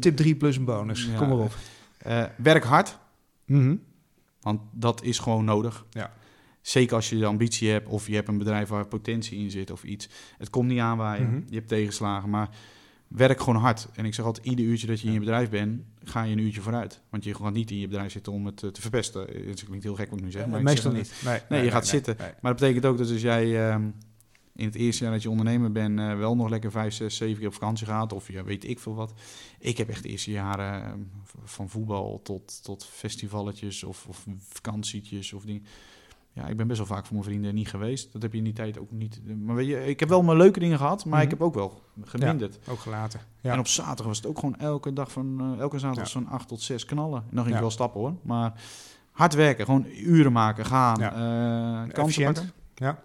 tip 0.00 0.16
3 0.16 0.34
plus 0.36 0.56
een 0.56 0.64
bonus. 0.64 1.06
Ja. 1.06 1.16
Kom 1.18 1.28
maar 1.28 1.38
op. 1.38 1.54
werk 2.36 2.64
hard, 2.64 2.98
Mhm. 3.46 3.76
want 4.40 4.60
dat 4.72 5.02
is 5.02 5.18
gewoon 5.18 5.44
nodig. 5.44 5.84
Ja. 5.90 6.12
Zeker 6.62 6.94
als 6.96 7.08
je 7.08 7.16
de 7.18 7.26
ambitie 7.26 7.70
hebt 7.70 7.88
of 7.88 8.06
je 8.06 8.14
hebt 8.14 8.28
een 8.28 8.38
bedrijf 8.38 8.68
waar 8.68 8.86
potentie 8.86 9.38
in 9.38 9.50
zit 9.50 9.70
of 9.70 9.84
iets. 9.84 10.08
Het 10.38 10.50
komt 10.50 10.68
niet 10.68 10.78
aanwaaien, 10.78 11.26
Mhm. 11.30 11.40
je 11.48 11.54
hebt 11.56 11.68
tegenslagen, 11.68 12.30
maar 12.30 12.48
werk 13.08 13.40
gewoon 13.40 13.60
hard. 13.60 13.88
En 13.94 14.04
ik 14.04 14.14
zeg 14.14 14.24
altijd, 14.24 14.46
ieder 14.46 14.64
uurtje 14.64 14.86
dat 14.86 15.00
je 15.00 15.06
in 15.06 15.12
je 15.12 15.18
bedrijf 15.18 15.50
bent, 15.50 15.82
ga 16.04 16.22
je 16.22 16.32
een 16.32 16.38
uurtje 16.38 16.60
vooruit. 16.60 17.00
Want 17.10 17.24
je 17.24 17.34
gaat 17.34 17.52
niet 17.52 17.70
in 17.70 17.78
je 17.78 17.88
bedrijf 17.88 18.12
zitten 18.12 18.32
om 18.32 18.46
het 18.46 18.56
te 18.56 18.80
verpesten. 18.80 19.20
Het 19.46 19.64
klinkt 19.64 19.84
heel 19.84 19.94
gek 19.94 20.10
wat 20.10 20.18
ik 20.18 20.24
nu 20.24 20.30
zeg. 20.30 20.46
maar 20.46 20.62
Meestal 20.62 20.90
zeg- 20.92 21.00
niet. 21.00 21.22
Nee, 21.24 21.40
Nee, 21.48 21.64
je 21.64 21.70
gaat 21.70 21.86
zitten. 21.86 22.14
Maar 22.18 22.52
dat 22.52 22.60
betekent 22.60 22.86
ook 22.86 22.98
dat 22.98 23.10
als 23.10 23.20
jij 23.22 23.68
ehm, 23.70 23.82
in 24.60 24.66
het 24.66 24.74
eerste 24.74 25.02
jaar 25.04 25.12
dat 25.12 25.22
je 25.22 25.30
ondernemer 25.30 25.72
bent, 25.72 25.98
eh, 25.98 26.16
wel 26.16 26.36
nog 26.36 26.48
lekker 26.48 26.70
vijf, 26.70 26.94
zes, 26.94 27.16
zeven 27.16 27.38
keer 27.38 27.46
op 27.46 27.52
vakantie 27.52 27.86
gaat. 27.86 28.12
Of 28.12 28.32
ja, 28.32 28.44
weet 28.44 28.64
ik 28.68 28.78
veel 28.78 28.94
wat. 28.94 29.12
Ik 29.58 29.76
heb 29.78 29.88
echt 29.88 30.02
de 30.02 30.08
eerste 30.08 30.30
jaren 30.30 31.10
v- 31.24 31.34
van 31.44 31.68
voetbal 31.68 32.20
tot, 32.22 32.62
tot 32.64 32.84
festivalletjes 32.84 33.84
of, 33.84 34.06
of 34.08 34.26
vakantietjes 34.48 35.32
of 35.32 35.44
dingen. 35.44 35.64
Ja, 36.32 36.46
ik 36.46 36.56
ben 36.56 36.66
best 36.66 36.78
wel 36.78 36.86
vaak 36.88 37.04
voor 37.06 37.12
mijn 37.16 37.28
vrienden 37.28 37.54
niet 37.54 37.68
geweest. 37.68 38.12
Dat 38.12 38.22
heb 38.22 38.32
je 38.32 38.38
in 38.38 38.44
die 38.44 38.52
tijd 38.52 38.78
ook 38.78 38.90
niet. 38.90 39.20
Maar 39.44 39.54
weet 39.54 39.66
je, 39.66 39.86
ik 39.86 40.00
heb 40.00 40.08
wel 40.08 40.22
mijn 40.22 40.36
leuke 40.38 40.60
dingen 40.60 40.78
gehad, 40.78 41.04
maar 41.04 41.22
ik 41.22 41.28
Mhm. 41.28 41.36
heb 41.36 41.46
ook 41.46 41.54
wel 41.54 41.82
geminderd. 42.04 42.58
Ook 42.68 42.78
gelaten. 42.78 43.20
Ja. 43.40 43.52
En 43.52 43.58
op 43.58 43.66
zaterdag 43.66 44.06
was 44.06 44.16
het 44.16 44.26
ook 44.26 44.38
gewoon 44.38 44.56
elke 44.56 44.92
dag 44.92 45.12
van 45.12 45.40
eh, 45.54 45.60
elke 45.60 45.78
zaterdag 45.78 46.12
Ja. 46.12 46.20
zo'n 46.20 46.28
acht 46.28 46.48
tot 46.48 46.60
zes 46.62 46.84
knallen. 46.84 47.18
En 47.28 47.34
dan 47.34 47.42
ging 47.44 47.54
ik 47.54 47.60
wel 47.60 47.70
stappen 47.70 48.00
hoor. 48.00 48.14
Maar 48.22 48.62
hard 49.10 49.34
werken, 49.34 49.64
gewoon 49.64 49.86
uren 49.96 50.32
maken, 50.32 50.64
gaan, 50.66 50.98
Ja. 51.00 51.12
eh, 51.86 51.92
kansen 51.92 52.24
pakken. 52.24 52.50
Ja. 52.74 53.02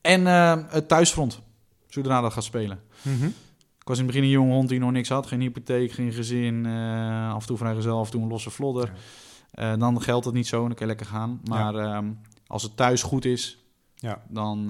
En 0.00 0.26
eh, 0.26 0.56
het 0.68 0.88
thuisfront, 0.88 1.40
zodra 1.88 2.20
dat 2.20 2.32
gaat 2.32 2.44
spelen. 2.44 2.80
Mhm. 3.02 3.24
Ik 3.78 3.94
was 3.94 3.98
in 3.98 4.04
het 4.04 4.12
begin 4.14 4.22
een 4.28 4.34
jonge 4.34 4.52
hond 4.52 4.68
die 4.68 4.78
nog 4.78 4.90
niks 4.90 5.08
had. 5.08 5.26
Geen 5.26 5.40
hypotheek, 5.40 5.92
geen 5.92 6.12
gezin. 6.12 6.66
eh, 6.66 7.32
af 7.32 7.40
en 7.40 7.46
toe 7.46 7.56
vrijgezel, 7.56 7.98
af 7.98 8.04
en 8.06 8.10
toe 8.12 8.22
een 8.22 8.28
losse 8.28 8.50
vlodder. 8.50 8.92
Eh, 9.50 9.76
dan 9.78 10.02
geldt 10.02 10.24
het 10.24 10.34
niet 10.34 10.46
zo 10.46 10.56
en 10.60 10.66
dan 10.66 10.74
kan 10.76 10.86
je 10.86 10.94
lekker 10.94 11.06
gaan. 11.16 11.40
Maar 11.44 11.74
ehm, 11.74 12.10
als 12.46 12.62
het 12.62 12.76
thuis 12.76 13.02
goed 13.02 13.24
is, 13.24 13.62
Ja. 13.94 14.22
dan... 14.28 14.66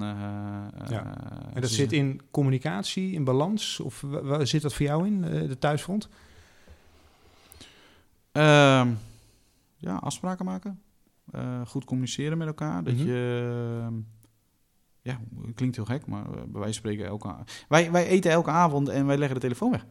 Ja. 0.89 1.13
En 1.53 1.61
dat 1.61 1.69
zit 1.69 1.91
in 1.93 2.21
communicatie, 2.31 3.11
in 3.13 3.23
balans? 3.23 3.79
Of 3.79 4.01
wa- 4.01 4.23
waar 4.23 4.47
zit 4.47 4.61
dat 4.61 4.73
voor 4.73 4.85
jou 4.85 5.05
in, 5.07 5.21
de 5.21 5.57
thuisfront? 5.59 6.09
Ehm, 8.31 8.87
ja, 9.77 9.95
afspraken 9.95 10.45
maken. 10.45 10.81
Goed 11.67 11.85
communiceren 11.85 12.37
met 12.37 12.47
elkaar. 12.47 12.83
Dat 12.83 12.93
Mhm. 12.93 13.05
je... 13.07 14.01
ja, 15.01 15.19
het 15.45 15.55
klinkt 15.55 15.75
heel 15.75 15.85
gek, 15.85 16.05
maar 16.07 16.25
eh, 16.25 16.31
bij 16.31 16.41
wijze 16.43 16.63
van 16.63 16.73
spreken 16.73 17.05
elke... 17.05 17.35
Wij, 17.67 17.91
wij 17.91 18.07
eten 18.07 18.31
elke 18.31 18.49
avond 18.49 18.89
en 18.89 19.05
wij 19.05 19.17
leggen 19.17 19.35
de 19.35 19.41
telefoon 19.41 19.71
weg. 19.71 19.85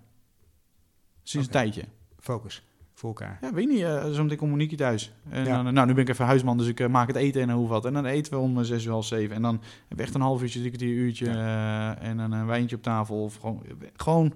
Sinds 1.23 1.47
een 1.47 1.53
tijdje. 1.53 1.85
Focus 2.21 2.63
voor 2.95 3.09
elkaar. 3.09 3.39
Ja, 3.41 3.53
weet 3.53 3.69
niet. 3.69 3.83
eh 3.83 4.11
zo 4.11 4.23
meteen 4.23 4.39
komt 4.39 4.51
Monique 4.51 4.77
thuis. 4.77 5.13
En 5.29 5.45
Ja. 5.45 5.57
dan, 5.57 5.67
eh, 5.67 5.73
nou, 5.73 5.87
nu 5.87 5.93
ben 5.95 6.03
ik 6.03 6.09
even 6.09 6.25
huisman, 6.25 6.59
dus 6.59 6.67
ik 6.67 6.81
eh, 6.81 6.89
maak 6.89 7.07
het 7.07 7.17
eten 7.17 7.43
en 7.43 7.51
hoe 7.51 7.69
wat. 7.69 7.85
En 7.85 7.93
dan 7.93 8.05
eten 8.05 8.33
we 8.33 8.39
om 8.39 8.59
eh, 8.59 8.65
zes 8.65 8.85
uur, 8.85 8.91
half 8.91 9.05
zeven. 9.07 9.37
En 9.37 9.43
dan 9.43 9.53
hebben 9.79 9.97
we 9.97 10.03
echt 10.03 10.15
een 10.15 10.21
half 10.21 10.43
uurtje, 10.43 10.59
drie 10.59 10.71
kwartier, 10.71 10.95
uurtje. 10.97 11.27
eh, 11.27 12.03
en 12.03 12.19
een, 12.19 12.33
eh, 12.33 12.47
wijntje 12.47 12.77
op 12.77 12.83
tafel. 12.83 13.23
Of 13.23 13.37
gewoon, 13.37 13.63
gewoon 13.97 14.33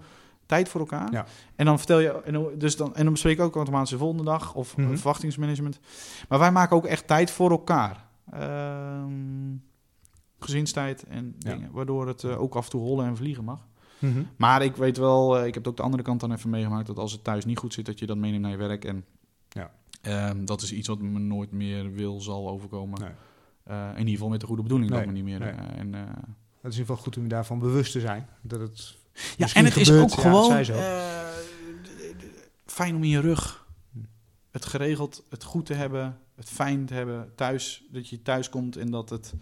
tijd 0.47 0.69
voor 0.69 0.81
elkaar. 0.81 1.13
Ja. 1.13 1.27
En 1.57 1.65
dan 1.67 1.79
vertel 1.79 1.99
je... 2.01 2.23
En 2.23 2.33
dan, 2.33 2.49
dus 2.59 2.77
dan, 2.77 2.95
en 2.95 3.03
dan 3.05 3.13
bespreek 3.13 3.39
ik 3.39 3.45
ook 3.45 3.55
automatisch 3.57 3.91
de 3.91 3.99
volgende 3.99 4.25
dag. 4.25 4.55
Of 4.55 4.77
eh, 4.79 4.85
Mhm. 4.85 4.95
verwachtingsmanagement. 4.97 5.81
Maar 6.29 6.39
wij 6.39 6.53
maken 6.53 6.77
ook 6.77 6.87
echt 6.87 7.07
tijd 7.07 7.31
voor 7.31 7.51
elkaar. 7.51 8.07
Ehm, 8.31 9.11
gezinstijd 10.43 11.03
en 11.03 11.35
Ja. 11.39 11.55
dingen. 11.55 11.71
Waardoor 11.73 12.07
het 12.07 12.25
eh, 12.25 12.41
ook 12.41 12.55
af 12.55 12.65
en 12.65 12.71
toe 12.71 12.81
rollen 12.83 13.07
en 13.07 13.17
vliegen 13.17 13.45
mag. 13.45 13.67
Mhm. 13.99 14.23
Maar 14.37 14.63
ik 14.65 14.77
weet 14.77 14.97
wel, 14.97 15.39
eh, 15.39 15.47
ik 15.47 15.55
heb 15.55 15.63
het 15.63 15.73
ook 15.73 15.77
de 15.77 15.83
andere 15.83 16.03
kant 16.03 16.21
dan 16.21 16.33
even 16.33 16.51
meegemaakt, 16.51 16.87
dat 16.87 16.99
als 16.99 17.13
het 17.13 17.25
thuis 17.25 17.45
niet 17.45 17.59
goed 17.59 17.75
zit, 17.75 17.87
dat 17.87 17.99
je 17.99 18.07
dat 18.07 18.17
meeneemt 18.17 18.43
naar 18.43 18.51
je 18.51 18.57
werk. 18.57 18.85
En 18.85 19.05
Ja. 19.49 19.71
ehm, 20.01 20.45
dat 20.45 20.63
is 20.63 20.73
iets 20.73 20.89
wat 20.89 20.99
me 21.01 21.19
nooit 21.19 21.53
meer 21.53 21.93
wil, 21.93 22.21
zal 22.21 22.49
overkomen. 22.49 23.01
Nee. 23.01 23.11
Eh, 23.65 23.89
in 23.93 23.99
ieder 23.99 24.13
geval 24.13 24.29
met 24.29 24.41
de 24.41 24.47
goede 24.47 24.63
bedoeling, 24.63 24.91
Nee, 24.91 24.99
dat 24.99 25.09
me 25.09 25.15
niet 25.15 25.25
meer. 25.25 25.39
nee. 25.39 25.51
en, 25.51 25.93
Het 25.95 26.71
is 26.73 26.79
in 26.79 26.81
ieder 26.81 26.97
geval 26.97 26.97
goed 26.97 27.17
om 27.17 27.23
je 27.23 27.29
daarvan 27.29 27.59
bewust 27.59 27.93
te 27.93 28.01
zijn. 28.01 28.29
Dat 28.41 28.61
het 28.61 28.97
ja, 29.37 29.47
en 29.55 29.65
het 29.65 29.77
is 29.77 29.91
ook 29.91 30.09
ja, 30.11 30.17
gewoon 30.17 30.65
fijn 32.67 32.95
om 32.97 33.03
in 33.03 33.09
je 33.09 33.21
rug 33.21 33.67
het 34.51 34.65
geregeld, 34.65 35.23
het 35.31 35.45
goed 35.45 35.67
te 35.67 35.75
hebben, 35.75 36.19
het 36.35 36.49
fijn 36.49 36.87
te 36.87 36.95
hebben 36.95 37.33
thuis, 37.37 37.85
dat 37.91 38.09
je 38.09 38.23
thuis 38.23 38.49
komt 38.49 38.77
en 38.77 38.91
dat 38.91 39.11
het, 39.11 39.35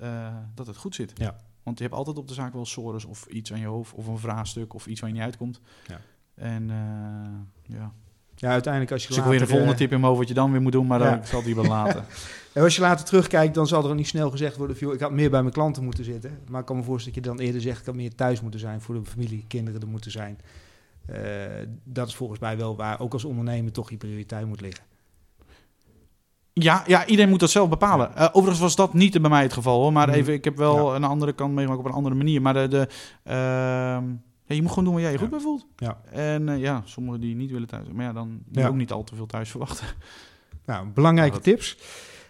eh, 0.00 0.36
dat 0.54 0.66
het 0.66 0.76
goed 0.76 0.94
zit. 0.94 1.12
Ja. 1.14 1.36
Want 1.62 1.78
je 1.78 1.84
hebt 1.84 1.96
altijd 1.96 2.18
op 2.18 2.28
de 2.28 2.34
zaak 2.34 2.52
wel 2.52 2.66
sores 2.66 3.04
of 3.04 3.26
iets 3.26 3.52
aan 3.52 3.60
je 3.60 3.66
hoofd 3.66 3.92
of 3.94 4.06
een 4.06 4.18
vraagstuk 4.18 4.74
of 4.74 4.86
iets 4.86 5.00
waar 5.00 5.08
je 5.08 5.14
niet 5.14 5.24
uitkomt. 5.24 5.60
Ja. 5.86 6.00
En 6.34 6.70
eh, 6.70 7.76
ja, 7.76 7.92
Ja, 8.34 8.50
uiteindelijk 8.50 8.92
als 8.92 9.02
je 9.02 9.08
Dus 9.08 9.16
ik 9.16 9.22
wil 9.22 9.32
weer 9.32 9.40
een 9.40 9.48
volgende 9.48 9.72
eh, 9.72 9.78
tip 9.78 9.92
in 9.92 10.00
me 10.00 10.06
over 10.06 10.18
wat 10.18 10.28
je 10.28 10.34
dan 10.34 10.52
weer 10.52 10.62
moet 10.62 10.72
doen, 10.72 10.86
maar 10.86 11.00
Ja. 11.00 11.10
dan 11.10 11.18
ik 11.18 11.26
zal 11.26 11.42
die 11.42 11.54
wel 11.54 11.64
laten. 11.64 12.04
En 12.52 12.62
als 12.64 12.74
je 12.74 12.80
later 12.80 13.04
terugkijkt, 13.04 13.54
dan 13.54 13.66
zal 13.66 13.88
er 13.88 13.94
niet 13.94 14.06
snel 14.06 14.30
gezegd 14.30 14.56
worden... 14.56 14.76
van, 14.76 14.92
ik 14.92 15.00
had 15.00 15.12
meer 15.12 15.30
bij 15.30 15.40
mijn 15.40 15.54
klanten 15.54 15.84
moeten 15.84 16.04
zitten. 16.04 16.38
Maar 16.48 16.60
ik 16.60 16.66
kan 16.66 16.76
me 16.76 16.82
voorstellen 16.82 17.22
dat 17.22 17.24
je 17.24 17.36
dan 17.36 17.46
eerder 17.46 17.60
zegt... 17.60 17.80
ik 17.80 17.86
had 17.86 17.94
meer 17.94 18.14
thuis 18.14 18.40
moeten 18.40 18.60
zijn, 18.60 18.80
voor 18.80 18.94
de 18.94 19.04
familie, 19.04 19.44
kinderen 19.48 19.80
er 19.80 19.88
moeten 19.88 20.10
zijn. 20.10 20.38
Dat 21.84 22.08
is 22.08 22.14
volgens 22.14 22.40
mij 22.40 22.56
wel 22.56 22.76
waar 22.76 23.00
ook 23.00 23.12
als 23.12 23.24
ondernemer 23.24 23.72
toch 23.72 23.90
je 23.90 23.96
prioriteit 23.96 24.46
moet 24.46 24.60
liggen. 24.60 24.84
Ja, 26.60 26.82
ja, 26.86 27.06
iedereen 27.06 27.30
moet 27.30 27.40
dat 27.40 27.50
zelf 27.50 27.68
bepalen. 27.68 28.16
Eh, 28.16 28.28
overigens 28.32 28.60
was 28.60 28.76
dat 28.76 28.94
niet 28.94 29.20
bij 29.20 29.30
mij 29.30 29.42
het 29.42 29.52
geval 29.52 29.80
hoor. 29.80 29.92
Maar 29.92 30.08
Mhm. 30.08 30.16
even, 30.16 30.32
ik 30.32 30.44
heb 30.44 30.56
wel 30.56 30.90
Ja. 30.90 30.96
een 30.96 31.04
andere 31.04 31.32
kant 31.32 31.52
meegemaakt 31.54 31.80
op 31.82 31.86
een 31.88 31.96
andere 31.96 32.14
manier. 32.14 32.42
Maar 32.42 32.54
de, 32.54 32.68
de, 32.68 32.88
ehm, 33.24 34.04
ja, 34.44 34.54
je 34.54 34.60
moet 34.62 34.68
gewoon 34.68 34.84
doen 34.84 34.92
waar 34.92 35.02
jij 35.02 35.12
je 35.12 35.18
goed 35.18 35.30
bij 35.30 35.40
voelt. 35.40 35.66
Ja. 35.76 35.98
En 36.12 36.48
eh, 36.48 36.58
ja, 36.58 36.82
sommigen 36.84 37.20
die 37.20 37.34
niet 37.34 37.50
willen 37.50 37.68
thuis. 37.68 37.86
Maar 37.92 38.04
ja, 38.04 38.12
dan 38.12 38.28
moet 38.28 38.58
je 38.62 38.68
ook 38.68 38.74
niet 38.74 38.92
al 38.92 39.04
te 39.04 39.14
veel 39.14 39.26
thuis 39.26 39.50
verwachten. 39.50 39.86
Nou, 40.66 40.86
belangrijke 40.88 41.40
tips. 41.40 41.78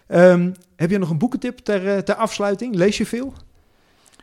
Ehm, 0.07 0.51
heb 0.75 0.89
je 0.89 0.97
nog 0.97 1.09
een 1.09 1.17
boekentip 1.17 1.57
ter, 1.57 1.87
eh, 1.95 1.97
ter 1.97 2.15
afsluiting? 2.15 2.75
Lees 2.75 2.97
je 2.97 3.05
veel? 3.05 3.33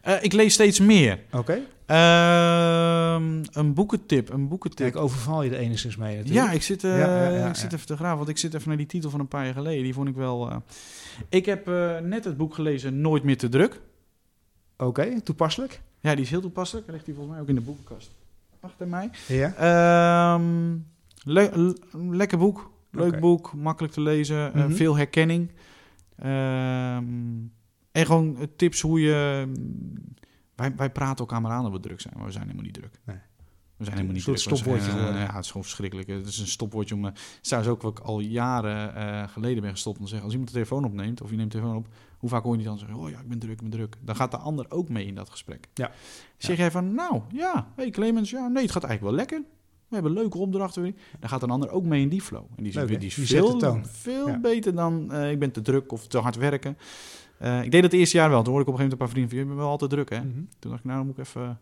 Eh, 0.02 0.14
ik 0.22 0.32
lees 0.32 0.52
steeds 0.54 0.80
meer. 0.80 1.18
Oké. 1.32 1.58
Ehm, 1.86 3.42
een 3.52 3.74
boekentip, 3.74 4.32
een 4.32 4.48
boekentip. 4.48 4.92
Kijk, 4.92 5.04
overval 5.04 5.42
je 5.42 5.50
er 5.50 5.56
enigszins 5.58 5.96
mee 5.96 6.16
natuurlijk. 6.16 6.46
Ja, 6.46 6.52
ik 6.52 6.62
zit, 6.62 6.84
eh, 6.84 6.98
Ja, 6.98 7.22
ja, 7.22 7.28
ja, 7.36 7.48
ik 7.48 7.54
zit 7.54 7.72
even 7.72 7.86
te 7.86 7.96
graven, 7.96 8.16
want 8.16 8.28
ik 8.28 8.38
zit 8.38 8.54
even 8.54 8.68
naar 8.68 8.76
die 8.76 8.86
titel 8.86 9.10
van 9.10 9.20
een 9.20 9.28
paar 9.28 9.44
jaar 9.44 9.54
geleden. 9.54 9.82
Die 9.82 9.94
vond 9.94 10.08
ik 10.08 10.14
wel... 10.14 10.50
eh, 10.50 10.56
Ik 11.28 11.46
heb 11.46 11.66
net 12.02 12.24
het 12.24 12.36
boek 12.36 12.54
gelezen 12.54 13.00
Nooit 13.00 13.22
meer 13.22 13.38
te 13.38 13.48
druk. 13.48 13.80
Oké, 14.76 15.20
toepasselijk. 15.20 15.80
Ja, 16.00 16.14
die 16.14 16.24
is 16.24 16.30
heel 16.30 16.40
toepasselijk. 16.40 16.90
Ligt 16.90 17.04
die 17.04 17.14
volgens 17.14 17.34
mij 17.34 17.42
ook 17.42 17.48
in 17.50 17.54
de 17.54 17.60
boekenkast 17.60 18.10
achter 18.60 18.86
mij. 18.88 19.10
Ja. 19.28 19.54
Ehm, 19.54 20.76
le- 21.24 21.72
lekker 22.10 22.38
boek. 22.38 22.70
Leuk 22.90 23.20
boek, 23.20 23.52
makkelijk 23.54 23.92
te 23.94 24.00
lezen, 24.00 24.50
Mhm. 24.54 24.70
veel 24.72 24.96
herkenning. 24.96 25.50
Ehm, 26.18 27.04
en 27.92 28.06
gewoon 28.06 28.36
eh, 28.36 28.46
tips 28.56 28.80
hoe 28.80 29.00
je... 29.00 29.46
Wij, 30.54 30.74
wij 30.76 30.90
praten 30.90 31.18
elkaar 31.18 31.40
maar 31.40 31.52
aan 31.52 31.62
dat 31.62 31.72
we 31.72 31.80
druk 31.80 32.00
zijn, 32.00 32.14
maar 32.16 32.26
we 32.26 32.32
zijn 32.32 32.42
helemaal 32.42 32.64
niet 32.64 32.74
druk. 32.74 33.00
Nee. 33.04 33.16
We 33.76 33.84
zijn 33.84 34.00
helemaal 34.00 34.16
niet 34.16 34.26
Een 34.28 34.38
soort 34.38 34.62
druk. 34.62 34.78
Stopwoordje 34.80 35.08
eh, 35.08 35.26
ja, 35.26 35.34
het 35.34 35.44
is 35.44 35.46
gewoon 35.46 35.62
verschrikkelijk. 35.62 36.08
Het 36.08 36.26
is 36.26 36.38
een 36.38 36.46
stopwoordje 36.46 36.94
om... 36.94 37.04
Uh, 37.04 37.10
is 37.40 37.52
ook 37.52 37.82
wat 37.82 37.98
ik 37.98 38.04
al 38.04 38.20
jaren 38.20 38.94
eh, 38.94 39.28
geleden 39.28 39.62
ben 39.62 39.70
gestopt 39.70 39.98
om 39.98 40.02
te 40.02 40.08
zeggen... 40.08 40.24
als 40.24 40.32
iemand 40.32 40.52
de 40.52 40.62
telefoon 40.62 40.84
opneemt, 40.84 41.22
of 41.22 41.30
je 41.30 41.36
neemt 41.36 41.52
de 41.52 41.58
telefoon 41.58 41.78
op... 41.78 41.88
hoe 42.18 42.28
vaak 42.28 42.42
hoor 42.42 42.52
je 42.52 42.58
niet 42.58 42.66
dan 42.66 42.78
zeggen... 42.78 42.96
oh 42.96 43.10
ja, 43.10 43.18
ik 43.18 43.28
ben 43.28 43.38
druk, 43.38 43.52
ik 43.52 43.60
ben 43.60 43.70
druk. 43.70 43.96
Dan 44.00 44.16
gaat 44.16 44.30
de 44.30 44.36
ander 44.36 44.66
ook 44.68 44.88
mee 44.88 45.06
in 45.06 45.14
dat 45.14 45.30
gesprek. 45.30 45.68
Ja. 45.74 45.90
Zeg 46.36 46.56
jij 46.56 46.70
van, 46.70 46.94
nou, 46.94 47.20
ja, 47.32 47.72
hey 47.76 47.90
Clemens, 47.90 48.30
ja, 48.30 48.48
nee, 48.48 48.62
het 48.62 48.72
gaat 48.72 48.84
eigenlijk 48.84 49.16
wel 49.16 49.26
lekker. 49.26 49.42
We 49.88 49.98
hebben 49.98 50.12
leuke 50.12 50.38
opdrachten 50.38 50.82
weer. 50.82 50.94
Dan 51.20 51.28
gaat 51.28 51.42
een 51.42 51.50
ander 51.50 51.70
ook 51.70 51.84
mee 51.84 52.02
in 52.02 52.08
die 52.08 52.22
flow. 52.22 52.44
En 52.56 52.62
die 52.62 52.74
Leuk, 52.74 52.88
die 52.88 53.08
is 53.08 53.14
Die 53.14 53.26
veel, 53.26 53.80
veel 53.82 54.28
Ja. 54.28 54.38
beter 54.38 54.74
dan 54.74 55.12
eh, 55.12 55.30
ik 55.30 55.38
ben 55.38 55.50
te 55.50 55.62
druk 55.62 55.92
of 55.92 56.06
te 56.06 56.18
hard 56.18 56.36
werken. 56.36 56.76
Eh, 57.42 57.62
ik 57.62 57.70
deed 57.70 57.82
dat 57.82 57.90
het 57.90 58.00
eerste 58.00 58.16
jaar 58.16 58.30
wel. 58.30 58.42
Toen 58.42 58.52
hoorde 58.52 58.70
ik 58.70 58.74
op 58.74 58.80
een 58.80 58.86
gegeven 58.86 58.98
moment 58.98 59.14
een 59.16 59.26
paar 59.26 59.28
vrienden 59.28 59.30
van... 59.30 59.38
je 59.38 59.44
bent 59.44 59.58
wel 59.58 59.68
altijd 59.68 59.90
druk, 59.90 60.10
hè? 60.10 60.18
Mhm. 60.18 60.44
Toen 60.58 60.70
dacht 60.70 60.78
ik, 60.78 60.84
nou, 60.84 60.96
dan 60.98 61.06
moet 61.06 61.18
ik 61.18 61.24
even... 61.24 61.58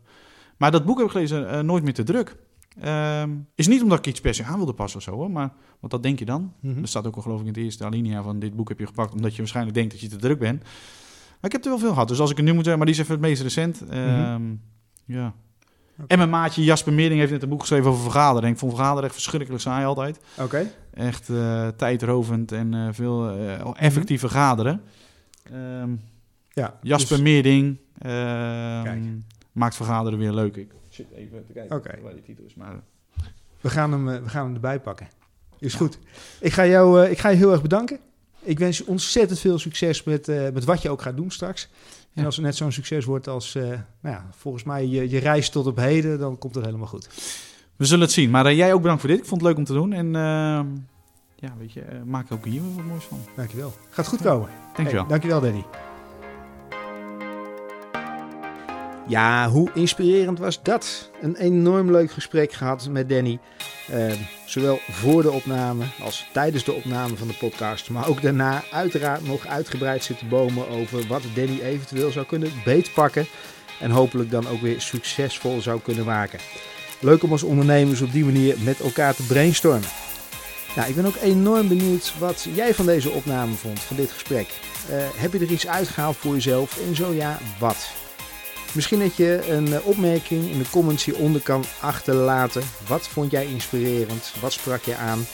Maar 0.56 0.70
dat 0.70 0.84
boek 0.84 0.96
heb 0.96 1.06
ik 1.06 1.12
gelezen, 1.12 1.50
eh, 1.50 1.60
Nooit 1.60 1.82
meer 1.82 1.94
te 1.94 2.02
druk. 2.02 2.36
Ehm, 2.80 3.30
is 3.54 3.68
niet 3.68 3.82
omdat 3.82 3.98
ik 3.98 4.06
iets 4.06 4.20
per 4.20 4.34
se 4.34 4.44
aan 4.44 4.56
wilde 4.56 4.72
passen 4.72 4.98
of 4.98 5.04
zo, 5.04 5.12
hoor. 5.12 5.30
Maar, 5.30 5.52
want 5.80 5.92
dat 5.92 6.02
denk 6.02 6.18
je 6.18 6.24
dan. 6.24 6.52
Mhm. 6.60 6.80
Er 6.82 6.88
staat 6.88 7.06
ook 7.06 7.16
al 7.16 7.22
geloof 7.22 7.40
ik 7.40 7.46
in 7.46 7.52
de 7.52 7.60
eerste 7.60 7.84
alinea 7.84 8.22
van 8.22 8.38
dit 8.38 8.56
boek 8.56 8.68
heb 8.68 8.78
je 8.78 8.86
gepakt... 8.86 9.12
omdat 9.12 9.32
je 9.32 9.38
waarschijnlijk 9.38 9.76
denkt 9.76 9.92
dat 9.92 10.00
je 10.00 10.08
te 10.08 10.16
druk 10.16 10.38
bent. 10.38 10.62
Maar 11.40 11.50
ik 11.50 11.52
heb 11.52 11.64
er 11.64 11.70
wel 11.70 11.78
veel 11.78 11.92
gehad. 11.92 12.08
Dus 12.08 12.20
als 12.20 12.30
ik 12.30 12.36
het 12.36 12.46
nu 12.46 12.52
moet 12.52 12.64
zeggen... 12.64 12.78
maar 12.78 12.86
die 12.86 12.96
is 12.96 13.02
even 13.02 13.14
het 13.14 13.22
meest 13.22 13.42
recent. 13.42 13.84
Ehm, 13.88 14.42
Ja. 15.04 15.34
En 16.06 16.18
mijn 16.18 16.30
maatje 16.30 16.64
Jasper 16.64 16.92
Meering 16.92 17.20
heeft 17.20 17.32
net 17.32 17.42
een 17.42 17.48
boek 17.48 17.60
geschreven 17.60 17.90
over 17.90 18.02
vergaderen. 18.02 18.42
En 18.42 18.52
ik 18.52 18.58
vond 18.58 18.72
vergaderen 18.72 19.04
echt 19.04 19.14
verschrikkelijk 19.14 19.62
saai 19.62 19.84
altijd. 19.84 20.20
Oké. 20.38 20.70
Echt 20.94 21.28
eh, 21.28 21.68
tijdrovend 21.68 22.52
en 22.52 22.74
eh, 22.74 22.88
veel 22.90 23.30
eh, 23.30 23.70
effectief 23.74 24.20
vergaderen. 24.20 24.82
Ehm, 25.42 25.90
Ja. 26.52 26.78
Jasper 26.82 27.16
dus- 27.16 27.24
Meerding 27.24 27.76
ehm, 27.98 29.16
maakt 29.52 29.76
vergaderen 29.76 30.18
weer 30.18 30.32
leuk. 30.32 30.56
Ik 30.56 30.70
zit 30.88 31.06
even 31.14 31.46
te 31.46 31.52
kijken 31.52 31.76
Oké. 31.76 31.98
waar 32.02 32.12
die 32.12 32.22
titel 32.22 32.44
is. 32.44 32.54
Maar, 32.54 32.80
We 33.60 33.70
gaan 33.70 33.92
hem, 33.92 34.08
eh, 34.08 34.22
we 34.22 34.28
gaan 34.28 34.44
hem 34.44 34.54
erbij 34.54 34.80
pakken. 34.80 35.08
Is 35.58 35.74
goed. 35.74 35.98
Ik 36.40 36.52
ga, 36.52 36.66
jou, 36.66 37.04
eh, 37.04 37.10
ik 37.10 37.18
ga 37.18 37.28
je 37.28 37.36
heel 37.36 37.52
erg 37.52 37.62
bedanken. 37.62 37.98
Ik 38.42 38.58
wens 38.58 38.78
je 38.78 38.86
ontzettend 38.86 39.38
veel 39.38 39.58
succes 39.58 40.02
met, 40.04 40.28
eh, 40.28 40.50
met 40.52 40.64
wat 40.64 40.82
je 40.82 40.90
ook 40.90 41.02
gaat 41.02 41.16
doen 41.16 41.30
straks. 41.30 41.68
En 42.14 42.24
als 42.24 42.36
het 42.36 42.44
net 42.44 42.56
zo'n 42.56 42.72
succes 42.72 43.04
wordt 43.04 43.28
als, 43.28 43.54
eh, 43.54 43.62
nou 43.64 43.78
ja, 44.16 44.26
volgens 44.30 44.64
mij 44.64 44.86
je, 44.86 45.08
je 45.10 45.18
reis 45.18 45.50
tot 45.50 45.66
op 45.66 45.76
heden, 45.76 46.18
dan 46.18 46.38
komt 46.38 46.54
het 46.54 46.64
helemaal 46.64 46.86
goed. 46.86 47.08
we 47.76 47.84
zullen 47.86 48.04
het 48.04 48.12
zien. 48.12 48.30
Maar 48.30 48.46
eh, 48.46 48.56
jij 48.56 48.72
ook 48.72 48.80
bedankt 48.80 49.00
voor 49.00 49.10
dit. 49.10 49.18
Ik 49.18 49.24
vond 49.26 49.40
het 49.40 49.50
leuk 49.50 49.58
om 49.58 49.64
te 49.64 49.72
doen. 49.72 49.92
En 49.92 50.16
ehm, 50.16 50.66
ja, 51.40 51.52
weet 51.58 51.72
je, 51.72 51.80
eh, 51.80 52.02
maak 52.04 52.32
ook 52.32 52.44
hier 52.44 52.60
wat 52.74 52.84
moois 52.84 53.04
van. 53.04 53.18
Dankjewel. 53.36 53.72
Gaat 53.90 54.06
goed 54.06 54.22
komen. 54.22 54.48
Dankjewel. 54.74 55.00
Hey, 55.00 55.10
dankjewel, 55.10 55.40
Danny. 55.40 55.64
Ja, 59.06 59.48
hoe 59.48 59.70
inspirerend 59.74 60.38
was 60.38 60.62
dat? 60.62 61.10
Een 61.20 61.36
enorm 61.36 61.90
leuk 61.90 62.10
gesprek 62.10 62.52
gehad 62.52 62.88
met 62.88 63.08
Danny. 63.08 63.38
Eh, 63.88 64.12
zowel 64.46 64.78
voor 64.90 65.22
de 65.22 65.30
opname 65.30 65.84
als 66.02 66.28
tijdens 66.32 66.64
de 66.64 66.72
opname 66.72 67.16
van 67.16 67.28
de 67.28 67.34
podcast. 67.34 67.90
Maar 67.90 68.08
ook 68.08 68.22
daarna 68.22 68.62
uiteraard 68.70 69.26
nog 69.26 69.46
uitgebreid 69.46 70.04
zitten 70.04 70.28
bomen 70.28 70.68
over 70.68 71.06
wat 71.06 71.22
Danny 71.34 71.60
eventueel 71.60 72.10
zou 72.10 72.26
kunnen 72.26 72.50
beetpakken. 72.64 73.26
En 73.80 73.90
hopelijk 73.90 74.30
dan 74.30 74.48
ook 74.48 74.60
weer 74.60 74.80
succesvol 74.80 75.60
zou 75.60 75.80
kunnen 75.80 76.04
maken. 76.04 76.38
Leuk 77.00 77.22
om 77.22 77.32
als 77.32 77.42
ondernemers 77.42 78.00
op 78.00 78.12
die 78.12 78.24
manier 78.24 78.56
met 78.64 78.80
elkaar 78.80 79.14
te 79.14 79.26
brainstormen. 79.26 79.88
Nou, 80.76 80.88
ik 80.88 80.94
ben 80.94 81.06
ook 81.06 81.16
enorm 81.22 81.68
benieuwd 81.68 82.12
wat 82.18 82.46
jij 82.54 82.74
van 82.74 82.86
deze 82.86 83.10
opname 83.10 83.54
vond, 83.54 83.80
van 83.80 83.96
dit 83.96 84.10
gesprek. 84.10 84.48
Eh, 84.88 84.96
heb 85.14 85.32
je 85.32 85.38
er 85.38 85.50
iets 85.50 85.66
uitgehaald 85.66 86.16
voor 86.16 86.34
jezelf? 86.34 86.78
En 86.88 86.96
zo 86.96 87.12
ja, 87.12 87.38
wat? 87.58 87.90
Misschien 88.72 88.98
dat 88.98 89.16
je 89.16 89.48
een 89.48 89.72
eh, 89.72 89.86
opmerking 89.86 90.50
in 90.50 90.58
de 90.58 90.70
comments 90.70 91.04
hieronder 91.04 91.40
kan 91.40 91.64
achterlaten. 91.80 92.62
Wat 92.86 93.08
vond 93.08 93.30
jij 93.30 93.46
inspirerend? 93.46 94.32
Wat 94.40 94.52
sprak 94.52 94.82
je 94.82 94.96
aan? 94.96 95.26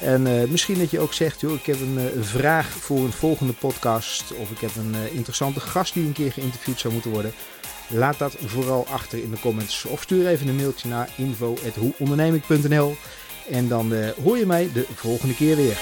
En 0.00 0.26
eh, 0.26 0.48
misschien 0.48 0.78
dat 0.78 0.90
je 0.90 1.00
ook 1.00 1.12
zegt, 1.12 1.40
joh, 1.40 1.52
ik 1.52 1.66
heb 1.66 1.80
een 1.80 2.24
vraag 2.24 2.68
voor 2.68 2.98
een 2.98 3.12
volgende 3.12 3.52
podcast. 3.52 4.34
Of 4.34 4.50
ik 4.50 4.58
heb 4.58 4.76
een 4.76 4.94
interessante 5.12 5.60
gast 5.60 5.94
die 5.94 6.06
een 6.06 6.12
keer 6.12 6.32
geïnterviewd 6.32 6.80
zou 6.80 6.92
moeten 6.92 7.10
worden. 7.10 7.32
Laat 7.88 8.18
dat 8.18 8.36
vooral 8.44 8.86
achter 8.86 9.22
in 9.22 9.30
de 9.30 9.40
comments. 9.40 9.84
Of 9.84 10.02
stuur 10.02 10.26
even 10.26 10.48
een 10.48 10.56
mailtje 10.56 10.88
naar 10.88 11.08
info.hoeondernemik.nl 11.16 12.96
En 13.50 13.68
dan 13.68 13.94
eh, 13.94 14.08
hoor 14.24 14.38
je 14.38 14.46
mij 14.46 14.68
de 14.72 14.86
volgende 14.94 15.34
keer 15.34 15.56
weer. 15.56 15.78